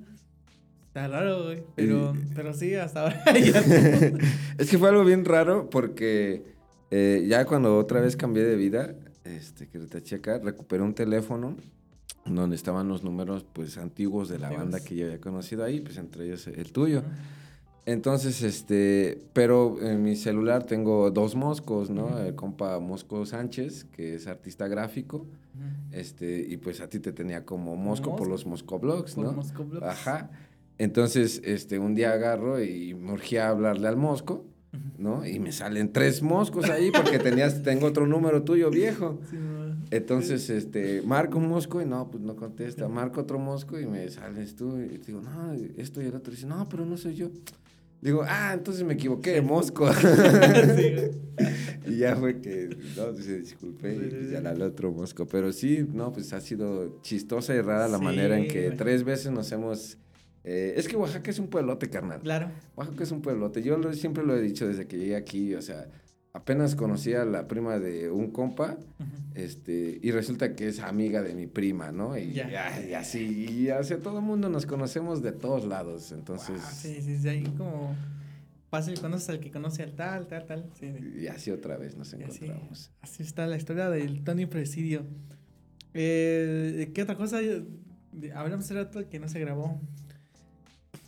Está 0.88 1.08
raro, 1.08 1.46
güey. 1.46 1.64
Pero, 1.78 2.14
Y- 2.14 2.34
pero 2.36 2.54
sí, 2.54 2.74
hasta 2.76 3.04
ahora 3.04 3.24
ya. 3.40 3.62
es 4.58 4.70
que 4.70 4.78
fue 4.78 4.90
algo 4.90 5.06
bien 5.06 5.24
raro 5.24 5.70
porque 5.70 6.44
eh, 6.92 7.26
ya 7.30 7.46
cuando 7.46 7.78
otra 7.78 8.02
vez 8.02 8.18
cambié 8.18 8.44
de 8.44 8.58
vida, 8.58 8.96
este, 9.24 9.70
que 9.70 9.80
te 9.80 10.04
checa, 10.04 10.40
recuperé 10.40 10.84
un 10.84 10.94
teléfono 10.94 11.56
donde 12.26 12.58
estaban 12.58 12.90
los 12.90 13.02
números 13.02 13.46
pues 13.54 13.78
antiguos 13.78 14.28
de 14.28 14.40
la 14.40 14.50
banda 14.50 14.82
que 14.84 14.96
yo 14.98 15.06
había 15.06 15.22
conocido 15.22 15.64
ahí, 15.64 15.80
pues 15.80 15.98
entre 15.98 16.26
ellos 16.26 16.48
el 16.48 16.74
tuyo. 16.74 17.02
Entonces, 17.86 18.42
este, 18.42 19.22
pero 19.34 19.78
en 19.82 20.02
mi 20.02 20.16
celular 20.16 20.64
tengo 20.64 21.12
dos 21.12 21.36
moscos, 21.36 21.92
¿no? 21.92 22.18
El 22.18 22.34
compa 22.34 22.80
Mosco 22.80 23.26
Sánchez, 23.28 23.86
que 23.96 24.16
es 24.16 24.26
artista 24.26 24.68
gráfico, 24.68 25.28
este, 25.92 26.42
y 26.50 26.58
pues 26.58 26.82
a 26.82 26.90
ti 26.90 27.00
te 27.00 27.12
tenía 27.12 27.46
como 27.46 27.76
Mosco 27.76 28.16
por 28.16 28.28
los 28.28 28.46
Moscoblogs, 28.46 29.14
Por 29.14 29.26
¿no? 29.26 29.34
Moscoblogs. 29.34 29.86
Ajá. 29.86 30.32
Entonces, 30.78 31.42
este, 31.46 31.78
un 31.80 31.94
día 31.94 32.12
agarro 32.12 32.62
y 32.62 32.96
me 32.96 33.14
urgía 33.14 33.50
hablarle 33.50 33.88
al 33.88 33.98
Mosco, 33.98 34.46
¿no? 34.98 35.26
Y 35.26 35.40
me 35.40 35.52
salen 35.52 35.94
tres 35.94 36.22
moscos 36.22 36.70
ahí 36.70 36.92
porque 36.92 37.20
tenías, 37.20 37.62
tengo 37.64 37.86
otro 37.86 38.08
número 38.08 38.44
tuyo 38.44 38.72
viejo. 38.72 39.20
Sí. 39.30 39.38
Entonces, 39.92 40.50
este, 40.50 41.02
marco 41.04 41.38
un 41.38 41.48
mosco 41.48 41.82
y 41.82 41.86
no, 41.86 42.10
pues 42.10 42.24
no 42.24 42.36
contesta. 42.36 42.88
Marco 42.88 43.22
otro 43.22 43.38
mosco 43.38 43.80
y 43.80 43.86
me 43.86 44.10
sales 44.10 44.56
tú 44.56 44.80
y 44.80 44.98
digo, 44.98 45.22
no, 45.22 45.54
esto 45.78 46.02
y 46.02 46.06
el 46.08 46.16
otro 46.16 46.32
dice, 46.32 46.48
no, 46.48 46.68
pero 46.68 46.86
no 46.86 46.98
soy 46.98 47.16
yo. 47.16 47.30
Digo, 48.06 48.24
ah, 48.24 48.52
entonces 48.54 48.84
me 48.84 48.94
equivoqué 48.94 49.32
de 49.32 49.42
mosco. 49.42 49.90
Y 51.88 51.98
ya 51.98 52.16
fue 52.16 52.40
que, 52.42 52.70
no, 52.96 53.14
se 53.16 53.40
disculpé 53.40 53.94
y 53.96 54.00
pues 54.00 54.30
ya 54.32 54.42
le 54.42 54.50
hablé 54.50 54.64
a 54.64 54.68
otro 54.68 54.92
mosco. 54.92 55.28
Pero 55.28 55.52
sí, 55.52 55.86
no, 55.94 56.12
pues 56.14 56.32
ha 56.34 56.40
sido 56.42 57.00
chistosa 57.02 57.54
y 57.54 57.62
rara 57.62 57.88
la 57.88 57.98
Sí, 58.00 58.04
manera 58.04 58.38
en 58.40 58.48
que 58.48 58.72
tres 58.72 59.04
veces 59.04 59.32
nos 59.32 59.52
hemos... 59.52 59.98
eh, 60.44 60.74
es 60.78 60.88
que 60.88 60.96
Oaxaca 60.96 61.30
es 61.30 61.38
un 61.40 61.48
pueblote, 61.48 61.90
carnal. 61.90 62.22
Claro. 62.22 62.50
Oaxaca 62.76 63.04
es 63.04 63.12
un 63.12 63.22
pueblote. 63.22 63.62
Yo 63.62 63.78
lo- 63.78 63.94
siempre 63.94 64.24
lo 64.26 64.36
he 64.36 64.42
dicho 64.42 64.68
desde 64.68 64.88
que 64.88 64.98
llegué 64.98 65.16
aquí, 65.16 65.54
o 65.56 65.62
sea, 65.62 65.88
apenas 66.36 66.76
conocí 66.76 67.14
a 67.14 67.24
la 67.24 67.48
prima 67.48 67.80
de 67.80 68.12
un 68.12 68.30
compa, 68.30 68.78
este, 69.36 70.00
y 70.02 70.12
resulta 70.12 70.54
que 70.54 70.68
es 70.68 70.82
amiga 70.82 71.22
de 71.22 71.34
mi 71.34 71.48
prima, 71.48 71.94
¿no? 71.94 72.18
Y, 72.18 72.40
así, 72.40 73.48
y 73.50 73.70
hacia 73.70 74.00
todo 74.00 74.20
el 74.20 74.26
mundo 74.26 74.50
nos 74.50 74.66
conocemos 74.66 75.24
de 75.24 75.32
todos 75.32 75.66
lados, 75.66 76.12
entonces, 76.12 76.62
sí, 76.62 77.02
sí, 77.02 77.18
sí, 77.18 77.30
ahí 77.30 77.44
como 77.58 77.96
fácil 78.70 79.00
conoces 79.00 79.30
al 79.30 79.40
que 79.40 79.50
conoce 79.50 79.84
al 79.84 79.94
tal, 79.94 80.28
tal, 80.28 80.46
tal. 80.46 80.70
Sí, 80.78 80.92
sí. 80.92 81.22
y 81.22 81.28
así 81.28 81.52
otra 81.52 81.78
vez 81.78 81.96
nos 81.96 82.14
así, 82.14 82.22
encontramos. 82.22 82.92
así 83.02 83.24
está 83.24 83.48
la 83.48 83.56
historia 83.56 83.90
del 83.90 84.22
Tony 84.24 84.46
Presidio. 84.46 85.06
Eh, 85.94 86.92
¿Qué 86.94 87.04
otra 87.04 87.16
cosa? 87.16 87.40
Hablamos 88.34 88.66
hace 88.66 88.74
rato 88.74 89.08
que 89.08 89.20
no 89.20 89.30
se 89.30 89.40
grabó. 89.40 89.80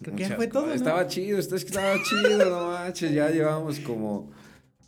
Creo 0.01 0.15
que 0.15 0.23
ya 0.23 0.35
fue 0.37 0.47
todo. 0.47 0.67
¿no? 0.67 0.73
Estaba 0.73 1.05
chido, 1.07 1.37
esto 1.37 1.57
es 1.57 1.65
que 1.65 1.71
estaba 1.71 1.95
chido, 2.01 2.49
no 2.49 2.71
manches. 2.71 3.11
Ya 3.11 3.29
llevamos 3.29 3.81
como 3.81 4.31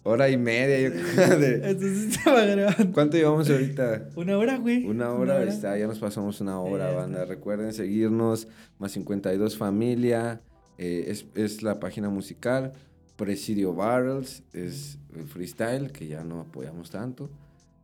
hora 0.04 0.30
y 0.30 0.38
media, 0.38 0.80
yo 0.80 0.92
creo. 0.92 1.40
de- 1.40 1.56
Entonces 1.70 2.08
estaba 2.18 2.44
grabando. 2.46 2.92
¿Cuánto 2.94 3.18
llevamos 3.18 3.50
ahorita? 3.50 4.10
Una 4.16 4.38
hora, 4.38 4.58
güey. 4.58 4.86
Una 4.86 5.12
hora, 5.14 5.44
está, 5.44 5.78
ya 5.78 5.88
nos 5.88 6.00
pasamos 6.00 6.40
una 6.42 6.60
hora, 6.60 6.92
banda. 6.92 7.26
Recuerden 7.26 7.74
seguirnos, 7.74 8.48
más 8.78 8.92
52 8.94 9.58
Familia, 9.58 10.42
eh, 10.78 11.06
es, 11.08 11.26
es 11.36 11.62
la 11.64 11.80
página 11.80 12.10
musical. 12.10 12.74
Presidio 13.16 13.74
Barrels, 13.74 14.44
es 14.54 14.98
el 15.14 15.26
freestyle, 15.26 15.92
que 15.92 16.08
ya 16.08 16.24
no 16.24 16.40
apoyamos 16.42 16.90
tanto. 16.90 17.30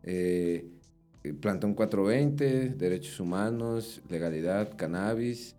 Eh, 0.03 0.69
Plantón 1.41 1.73
420, 1.73 2.69
Derechos 2.77 3.19
Humanos, 3.19 4.01
Legalidad, 4.09 4.77
Cannabis. 4.77 5.55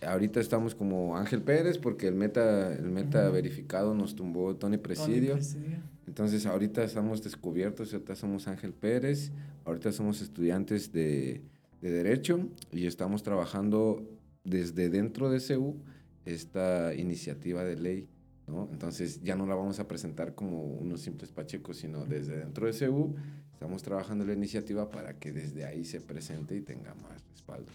Ahorita 0.00 0.38
estamos 0.40 0.74
como 0.76 1.16
Ángel 1.16 1.42
Pérez, 1.42 1.76
porque 1.76 2.06
el 2.06 2.14
meta, 2.14 2.72
el 2.72 2.88
meta 2.90 3.28
verificado 3.30 3.94
nos 3.94 4.14
tumbó 4.14 4.54
Tony 4.54 4.76
Tony 4.76 4.78
Presidio. 4.78 5.36
Entonces 6.08 6.46
ahorita 6.46 6.82
estamos 6.82 7.22
descubiertos, 7.22 7.92
ahorita 7.92 8.16
somos 8.16 8.48
Ángel 8.48 8.72
Pérez, 8.72 9.30
ahorita 9.66 9.92
somos 9.92 10.22
estudiantes 10.22 10.90
de, 10.90 11.42
de 11.82 11.90
Derecho 11.90 12.48
y 12.72 12.86
estamos 12.86 13.22
trabajando 13.22 14.08
desde 14.42 14.88
dentro 14.88 15.30
de 15.30 15.38
CEU 15.38 15.76
esta 16.24 16.94
iniciativa 16.94 17.62
de 17.62 17.76
ley, 17.76 18.08
¿no? 18.46 18.70
Entonces 18.72 19.20
ya 19.22 19.36
no 19.36 19.46
la 19.46 19.54
vamos 19.54 19.80
a 19.80 19.86
presentar 19.86 20.34
como 20.34 20.62
unos 20.62 21.02
simples 21.02 21.30
pachecos, 21.30 21.76
sino 21.76 22.06
desde 22.06 22.38
dentro 22.38 22.66
de 22.66 22.72
CEU 22.72 23.14
estamos 23.52 23.82
trabajando 23.82 24.24
la 24.24 24.32
iniciativa 24.32 24.90
para 24.90 25.18
que 25.18 25.30
desde 25.30 25.66
ahí 25.66 25.84
se 25.84 26.00
presente 26.00 26.56
y 26.56 26.62
tenga 26.62 26.94
más 26.94 27.22
respaldo. 27.30 27.70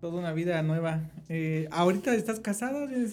Toda 0.00 0.20
una 0.20 0.32
vida 0.32 0.62
nueva. 0.62 1.10
Eh, 1.28 1.66
¿Ahorita 1.72 2.14
estás 2.14 2.38
casado, 2.38 2.86
tienes? 2.86 3.12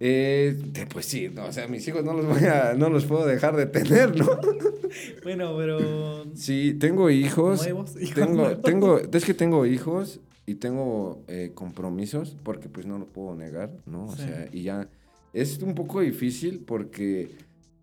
Eh, 0.00 0.56
pues 0.92 1.06
sí, 1.06 1.30
no, 1.32 1.46
o 1.46 1.52
sea, 1.52 1.68
mis 1.68 1.86
hijos 1.86 2.04
no 2.04 2.12
los 2.14 2.26
voy 2.26 2.44
a, 2.48 2.74
no 2.74 2.88
los 2.90 3.04
puedo 3.04 3.24
dejar 3.26 3.56
de 3.56 3.66
tener, 3.66 4.16
¿no? 4.16 4.26
Bueno, 5.24 5.56
pero... 5.56 6.24
Sí, 6.34 6.74
tengo 6.74 7.10
hijos. 7.10 7.62
Nuevos, 7.62 7.96
hijos 8.00 8.14
Tengo, 8.14 8.42
nuevos. 8.42 8.62
tengo, 8.62 8.98
es 8.98 9.24
que 9.24 9.34
tengo 9.34 9.66
hijos 9.66 10.20
y 10.46 10.56
tengo 10.56 11.22
eh, 11.26 11.50
compromisos, 11.54 12.36
porque 12.44 12.68
pues 12.68 12.86
no 12.86 12.98
lo 12.98 13.06
puedo 13.06 13.34
negar, 13.34 13.70
¿no? 13.86 14.06
O 14.06 14.16
Sí. 14.16 14.22
sea, 14.24 14.48
y 14.52 14.62
ya 14.62 14.88
es 15.32 15.58
un 15.62 15.74
poco 15.74 16.00
difícil 16.00 16.60
porque 16.64 17.30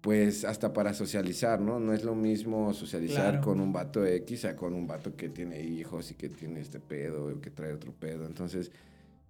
pues 0.01 0.45
hasta 0.45 0.73
para 0.73 0.93
socializar, 0.93 1.59
¿no? 1.61 1.79
No 1.79 1.93
es 1.93 2.03
lo 2.03 2.15
mismo 2.15 2.73
socializar 2.73 3.31
Claro. 3.31 3.41
con 3.45 3.59
un 3.59 3.71
vato 3.73 4.05
X 4.05 4.45
a 4.45 4.55
con 4.55 4.73
un 4.73 4.87
vato 4.87 5.15
que 5.15 5.29
tiene 5.29 5.61
hijos 5.61 6.11
y 6.11 6.15
que 6.15 6.29
tiene 6.29 6.59
este 6.61 6.79
pedo 6.79 7.25
o 7.27 7.39
que 7.41 7.49
trae 7.51 7.73
otro 7.73 7.91
pedo. 7.93 8.25
Entonces, 8.25 8.71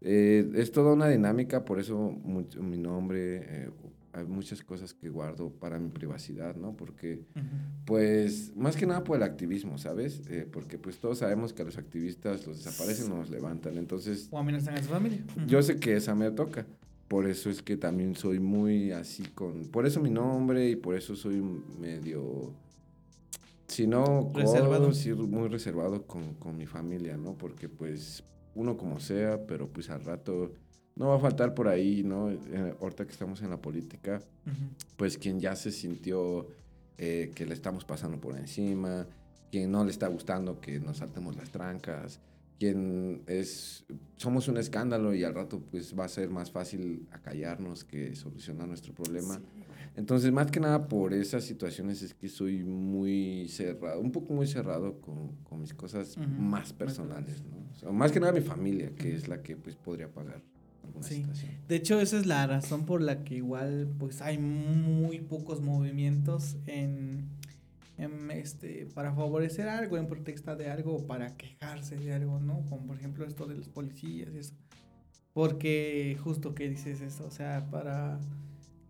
eh, 0.01 0.49
es 0.55 0.71
toda 0.71 0.93
una 0.93 1.07
dinámica, 1.07 1.63
por 1.65 1.79
eso 1.79 1.97
mucho- 2.23 2.61
mi 2.63 2.77
nombre, 2.77 3.37
eh, 3.65 3.69
hay 4.13 4.25
muchas 4.25 4.61
cosas 4.61 4.93
que 4.93 5.09
guardo 5.09 5.49
para 5.51 5.79
mi 5.79 5.89
privacidad, 5.89 6.55
¿no? 6.55 6.75
Porque 6.75 7.21
pues 7.85 8.51
más 8.55 8.75
que 8.75 8.85
nada 8.85 9.03
por 9.03 9.15
el 9.17 9.23
activismo, 9.23 9.77
¿sabes? 9.77 10.21
Eh, 10.29 10.45
porque 10.51 10.77
pues 10.77 10.97
todos 10.97 11.19
sabemos 11.19 11.53
que 11.53 11.61
a 11.61 11.65
los 11.65 11.77
activistas 11.77 12.45
los 12.45 12.63
desaparecen 12.63 13.11
o 13.11 13.17
los 13.17 13.29
levantan. 13.29 13.77
Entonces, 13.77 14.27
O 14.31 14.37
amenazan 14.37 14.75
a 14.75 14.83
su 14.83 14.89
familia. 14.89 15.23
Yo 15.47 15.61
sé 15.61 15.77
que 15.77 15.95
esa 15.95 16.13
me 16.15 16.29
toca. 16.31 16.65
Por 17.07 17.27
eso 17.27 17.49
es 17.49 17.61
que 17.61 17.75
también 17.77 18.15
soy 18.15 18.39
muy 18.39 18.91
así 18.91 19.23
con... 19.23 19.65
Por 19.67 19.85
eso 19.85 19.99
mi 20.01 20.09
nombre 20.09 20.69
y 20.69 20.75
por 20.75 20.95
eso 20.95 21.15
soy 21.15 21.41
medio... 21.79 22.53
Si 23.67 23.87
no, 23.87 24.31
Reservado. 24.33 24.85
codo, 24.85 24.93
sí, 24.93 25.13
muy 25.13 25.47
reservado 25.47 26.03
con, 26.05 26.33
con 26.35 26.57
mi 26.57 26.65
familia, 26.65 27.15
¿no? 27.15 27.33
Porque 27.37 27.69
pues 27.69 28.23
uno 28.55 28.77
como 28.77 28.99
sea, 28.99 29.45
pero 29.45 29.67
pues 29.67 29.89
al 29.89 30.03
rato 30.03 30.53
no 30.95 31.09
va 31.09 31.15
a 31.15 31.19
faltar 31.19 31.53
por 31.53 31.67
ahí, 31.67 32.03
¿no? 32.03 32.29
Eh, 32.31 32.75
ahorita 32.81 33.05
que 33.05 33.11
estamos 33.11 33.41
en 33.41 33.49
la 33.49 33.57
política, 33.57 34.21
pues 34.97 35.17
quien 35.17 35.39
ya 35.39 35.55
se 35.55 35.71
sintió 35.71 36.47
eh, 36.97 37.31
que 37.33 37.45
le 37.45 37.53
estamos 37.53 37.85
pasando 37.85 38.19
por 38.19 38.37
encima, 38.37 39.07
quien 39.49 39.71
no 39.71 39.83
le 39.83 39.91
está 39.91 40.07
gustando 40.07 40.59
que 40.59 40.79
nos 40.79 40.97
saltemos 40.97 41.35
las 41.35 41.49
trancas, 41.49 42.19
quien 42.59 43.23
es, 43.25 43.85
somos 44.17 44.47
un 44.47 44.57
escándalo 44.57 45.15
y 45.15 45.23
al 45.23 45.33
rato 45.33 45.59
pues 45.71 45.97
va 45.97 46.05
a 46.05 46.09
ser 46.09 46.29
más 46.29 46.51
fácil 46.51 47.07
acallarnos 47.11 47.83
que 47.83 48.15
solucionar 48.15 48.67
nuestro 48.67 48.93
problema. 48.93 49.35
Sí. 49.35 49.60
Entonces, 49.95 50.31
más 50.31 50.49
que 50.49 50.59
nada 50.59 50.87
por 50.87 51.13
esas 51.13 51.43
situaciones 51.43 52.01
es 52.01 52.13
que 52.13 52.29
soy 52.29 52.63
muy 52.63 53.47
cerrado, 53.49 53.99
un 53.99 54.11
poco 54.11 54.33
muy 54.33 54.47
cerrado 54.47 54.99
con, 55.01 55.35
con 55.43 55.59
mis 55.61 55.73
cosas 55.73 56.17
más 56.17 56.29
más 56.39 56.73
personales, 56.73 57.43
¿no? 57.43 57.57
O 57.71 57.75
sea, 57.75 57.91
más 57.91 58.11
que 58.11 58.19
nada 58.19 58.31
mi 58.31 58.41
familia, 58.41 58.91
que 58.95 59.13
es 59.13 59.27
la 59.27 59.41
que 59.41 59.57
pues 59.57 59.75
podría 59.75 60.07
pagar 60.09 60.41
alguna 60.83 61.05
Sí. 61.05 61.15
situación. 61.15 61.51
De 61.67 61.75
hecho, 61.75 61.99
esa 61.99 62.17
es 62.17 62.25
la 62.25 62.47
razón 62.47 62.85
por 62.85 63.01
la 63.01 63.23
que 63.23 63.35
igual 63.35 63.89
pues 63.99 64.21
hay 64.21 64.37
muy 64.37 65.19
pocos 65.19 65.61
movimientos 65.61 66.55
en, 66.67 67.25
en, 67.97 68.31
este 68.31 68.85
para 68.93 69.13
favorecer 69.13 69.67
algo, 69.67 69.97
en 69.97 70.07
protesta 70.07 70.55
de 70.55 70.69
algo 70.69 71.05
para 71.05 71.35
quejarse 71.35 71.97
de 71.97 72.13
algo, 72.13 72.39
¿no? 72.39 72.63
Como 72.69 72.87
por 72.87 72.95
ejemplo 72.97 73.25
esto 73.25 73.45
de 73.45 73.55
los 73.55 73.67
policías 73.67 74.29
y 74.33 74.37
eso. 74.37 74.53
Porque 75.33 76.17
justo 76.23 76.55
que 76.55 76.69
dices 76.69 77.01
eso, 77.01 77.25
o 77.25 77.31
sea, 77.31 77.67
para 77.71 78.19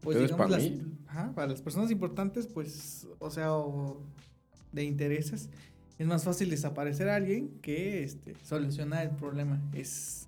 pues 0.01 0.17
digamos 0.19 0.37
pa' 0.37 0.49
las, 0.51 0.63
mí. 0.63 0.81
ajá, 1.07 1.31
para 1.33 1.47
las 1.47 1.61
personas 1.61 1.91
importantes, 1.91 2.47
pues, 2.47 3.07
o 3.19 3.29
sea, 3.31 3.53
o 3.53 4.01
de 4.71 4.83
intereses, 4.83 5.49
es 5.97 6.07
más 6.07 6.23
fácil 6.23 6.49
desaparecer 6.49 7.09
a 7.09 7.15
alguien 7.15 7.49
que 7.61 8.03
este 8.03 8.33
solucionar 8.43 9.03
el 9.05 9.11
problema. 9.11 9.61
Es 9.73 10.27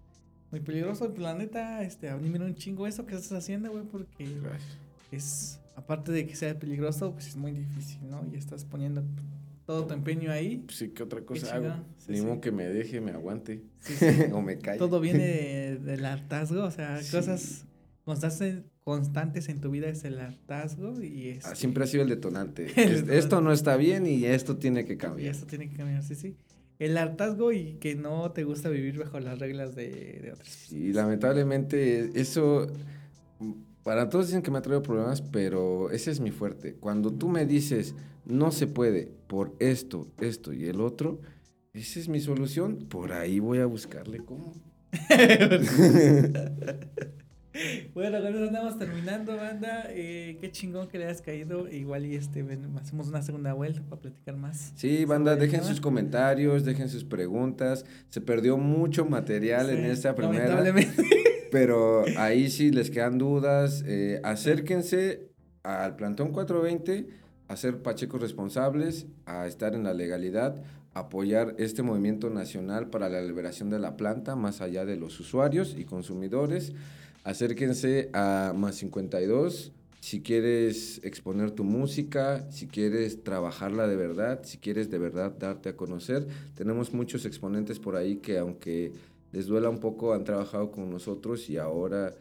muy 0.51 0.59
peligroso 0.59 1.05
el 1.05 1.13
planeta, 1.13 1.81
este, 1.83 2.09
a 2.09 2.17
mí 2.17 2.29
me 2.29 2.39
un 2.39 2.55
chingo 2.55 2.85
eso 2.87 3.05
que 3.05 3.15
estás 3.15 3.31
haciendo, 3.31 3.71
güey, 3.71 3.83
porque 3.85 4.25
Gracias. 4.41 4.77
es, 5.11 5.59
aparte 5.75 6.11
de 6.11 6.27
que 6.27 6.35
sea 6.35 6.57
peligroso, 6.59 7.11
pues 7.13 7.27
es 7.27 7.35
muy 7.35 7.51
difícil, 7.53 7.99
¿no? 8.09 8.23
Y 8.31 8.35
estás 8.37 8.63
poniendo 8.65 9.03
todo 9.65 9.87
tu 9.87 9.93
empeño 9.93 10.29
ahí. 10.31 10.57
Pues 10.65 10.77
sí, 10.77 10.89
¿qué 10.89 11.01
otra 11.03 11.21
cosa 11.21 11.47
chingada. 11.47 11.75
hago? 11.75 11.85
Sí, 11.97 12.11
Ni 12.11 12.17
sí. 12.19 12.25
modo 12.25 12.41
que 12.41 12.51
me 12.51 12.65
deje, 12.67 13.01
me 13.01 13.11
aguante. 13.11 13.63
Sí, 13.79 13.95
o 14.33 14.41
me 14.41 14.59
calle. 14.59 14.77
todo 14.77 14.99
viene 14.99 15.25
de- 15.25 15.77
del 15.83 16.05
hartazgo, 16.05 16.63
o 16.65 16.71
sea, 16.71 16.97
cosas 17.09 17.65
constantes, 18.05 18.61
constantes 18.83 19.49
en 19.49 19.61
tu 19.61 19.71
vida 19.71 19.87
es 19.87 20.03
el 20.03 20.19
hartazgo 20.19 21.01
y 21.01 21.29
es... 21.29 21.45
Ah, 21.45 21.55
Siempre 21.55 21.83
ha 21.83 21.87
sido 21.87 22.03
el 22.03 22.09
detonante. 22.09 22.63
El 22.75 22.85
detonante. 23.05 23.17
esto 23.17 23.41
no 23.41 23.51
está 23.51 23.77
bien 23.77 24.05
y 24.05 24.25
esto 24.25 24.57
tiene 24.57 24.85
que 24.85 24.93
Y 24.93 24.97
cambiar. 24.97 25.31
esto 25.31 25.45
tiene 25.45 25.69
que 25.69 25.77
cambiar, 25.77 26.03
sí, 26.03 26.15
sí. 26.15 26.35
El 26.79 26.97
hartazgo 26.97 27.51
y 27.53 27.75
que 27.75 27.95
no 27.95 28.31
te 28.31 28.43
gusta 28.43 28.69
vivir 28.69 28.97
bajo 28.99 29.19
las 29.19 29.39
reglas 29.39 29.75
de, 29.75 30.19
de 30.21 30.31
otras 30.33 30.71
Y 30.71 30.91
lamentablemente 30.91 32.19
eso, 32.19 32.67
para 33.83 34.09
todos 34.09 34.27
dicen 34.27 34.41
que 34.41 34.51
me 34.51 34.57
ha 34.57 34.61
traído 34.61 34.81
problemas, 34.81 35.21
pero 35.21 35.91
ese 35.91 36.11
es 36.11 36.19
mi 36.19 36.31
fuerte. 36.31 36.75
Cuando 36.75 37.13
tú 37.13 37.29
me 37.29 37.45
dices, 37.45 37.95
no 38.25 38.51
se 38.51 38.67
puede 38.67 39.11
por 39.27 39.55
esto, 39.59 40.11
esto 40.19 40.51
y 40.51 40.65
el 40.65 40.81
otro, 40.81 41.21
esa 41.73 41.99
es 41.99 42.09
mi 42.09 42.19
solución, 42.19 42.87
por 42.89 43.13
ahí 43.13 43.39
voy 43.39 43.59
a 43.59 43.65
buscarle 43.65 44.17
cómo. 44.19 44.53
Bueno, 47.93 48.19
con 48.21 48.33
eso 48.35 48.43
andamos 48.45 48.79
terminando, 48.79 49.35
banda. 49.37 49.85
Eh, 49.89 50.37
qué 50.41 50.51
chingón 50.51 50.87
que 50.87 50.97
le 50.97 51.05
hayas 51.05 51.21
caído. 51.21 51.67
Igual 51.67 52.05
y 52.05 52.15
este, 52.15 52.41
ven, 52.43 52.75
hacemos 52.81 53.07
una 53.09 53.21
segunda 53.21 53.53
vuelta 53.53 53.81
para 53.87 54.01
platicar 54.01 54.35
más. 54.35 54.73
Sí, 54.75 55.05
banda, 55.05 55.35
dejen 55.35 55.63
sus 55.63 55.79
comentarios, 55.79 56.65
dejen 56.65 56.89
sus 56.89 57.03
preguntas. 57.03 57.85
Se 58.09 58.21
perdió 58.21 58.57
mucho 58.57 59.05
material 59.05 59.69
en 59.69 59.83
Sí, 59.83 59.89
esta 59.91 60.15
primera. 60.15 60.63
Pero 61.51 62.03
ahí 62.17 62.49
sí 62.49 62.71
les 62.71 62.89
quedan 62.89 63.17
dudas. 63.19 63.83
eh, 63.85 64.19
acérquense 64.23 65.29
al 65.61 65.95
Plantón 65.95 66.31
420 66.31 67.07
a 67.47 67.55
ser 67.55 67.83
pachecos 67.83 68.19
responsables, 68.21 69.05
a 69.25 69.45
estar 69.45 69.75
en 69.75 69.83
la 69.83 69.93
legalidad, 69.93 70.63
apoyar 70.95 71.53
este 71.59 71.83
movimiento 71.83 72.29
nacional 72.31 72.89
para 72.89 73.09
la 73.09 73.21
liberación 73.21 73.69
de 73.69 73.77
la 73.79 73.95
planta, 73.95 74.35
más 74.35 74.61
allá 74.61 74.85
de 74.85 74.95
los 74.95 75.19
usuarios 75.19 75.75
y 75.77 75.85
consumidores. 75.85 76.73
Acérquense 77.23 78.09
a 78.13 78.53
Más 78.55 78.75
52 78.75 79.71
si 80.03 80.21
quieres 80.21 80.99
exponer 81.05 81.51
tu 81.51 81.63
música, 81.63 82.45
si 82.51 82.67
quieres 82.67 83.23
trabajarla 83.23 83.87
de 83.87 83.95
verdad, 83.95 84.41
si 84.43 84.57
quieres 84.57 84.91
de 84.91 84.97
verdad 84.97 85.31
darte 85.39 85.69
a 85.69 85.77
conocer. 85.77 86.27
Tenemos 86.55 86.93
muchos 86.93 87.25
exponentes 87.25 87.79
por 87.79 87.95
ahí 87.95 88.17
que 88.17 88.37
aunque 88.37 88.91
les 89.31 89.47
duela 89.47 89.69
un 89.69 89.79
poco, 89.79 90.13
han 90.13 90.25
trabajado 90.25 90.71
con 90.71 90.89
nosotros 90.89 91.49
y 91.49 91.55
ahora, 91.55 92.13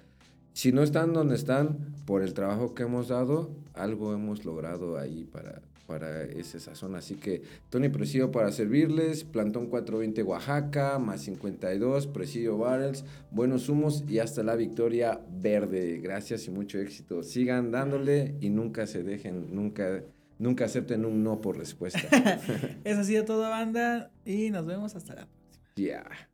si 0.53 0.71
no 0.71 0.85
están 0.85 1.13
donde 1.13 1.35
están, 1.35 1.93
por 2.07 2.23
el 2.23 2.35
trabajo 2.35 2.73
que 2.73 2.85
hemos 2.85 3.09
dado, 3.09 3.51
algo 3.75 4.15
hemos 4.15 4.45
logrado 4.45 4.97
ahí 4.97 5.25
para, 5.25 5.61
para 5.87 6.25
esa 6.25 6.59
sazón. 6.61 6.95
Así 6.95 7.15
que 7.17 7.43
Tony 7.71 7.89
Presidio 7.89 8.31
para 8.31 8.53
servirles, 8.53 9.25
Plantón 9.25 9.67
420 9.67 10.23
Oaxaca, 10.23 10.99
más 10.99 11.23
52, 11.23 12.07
Presidio 12.09 12.59
Barrels, 12.59 13.05
buenos 13.31 13.69
humos 13.69 14.05
y 14.09 14.19
hasta 14.19 14.43
la 14.43 14.57
victoria 14.57 15.21
verde. 15.31 15.99
Gracias 15.99 16.47
y 16.47 16.51
mucho 16.51 16.79
éxito. 16.79 17.23
Sigan 17.23 17.71
dándole 17.71 18.35
y 18.41 18.51
nunca 18.51 18.87
se 18.87 19.03
dejen, 19.03 19.55
nunca, 19.55 20.03
nunca 20.39 20.65
acepten 20.65 21.05
un 21.05 21.23
no 21.23 21.41
por 21.41 21.59
respuesta. 21.59 22.01
Eso 22.85 23.01
ha 23.01 23.05
sido 23.05 23.25
todo, 23.25 23.43
banda. 23.49 24.11
Y 24.25 24.51
nos 24.51 24.67
vemos 24.67 24.95
hasta 24.95 25.15
la 25.15 25.27
próxima. 25.27 25.67
Ya. 25.77 26.32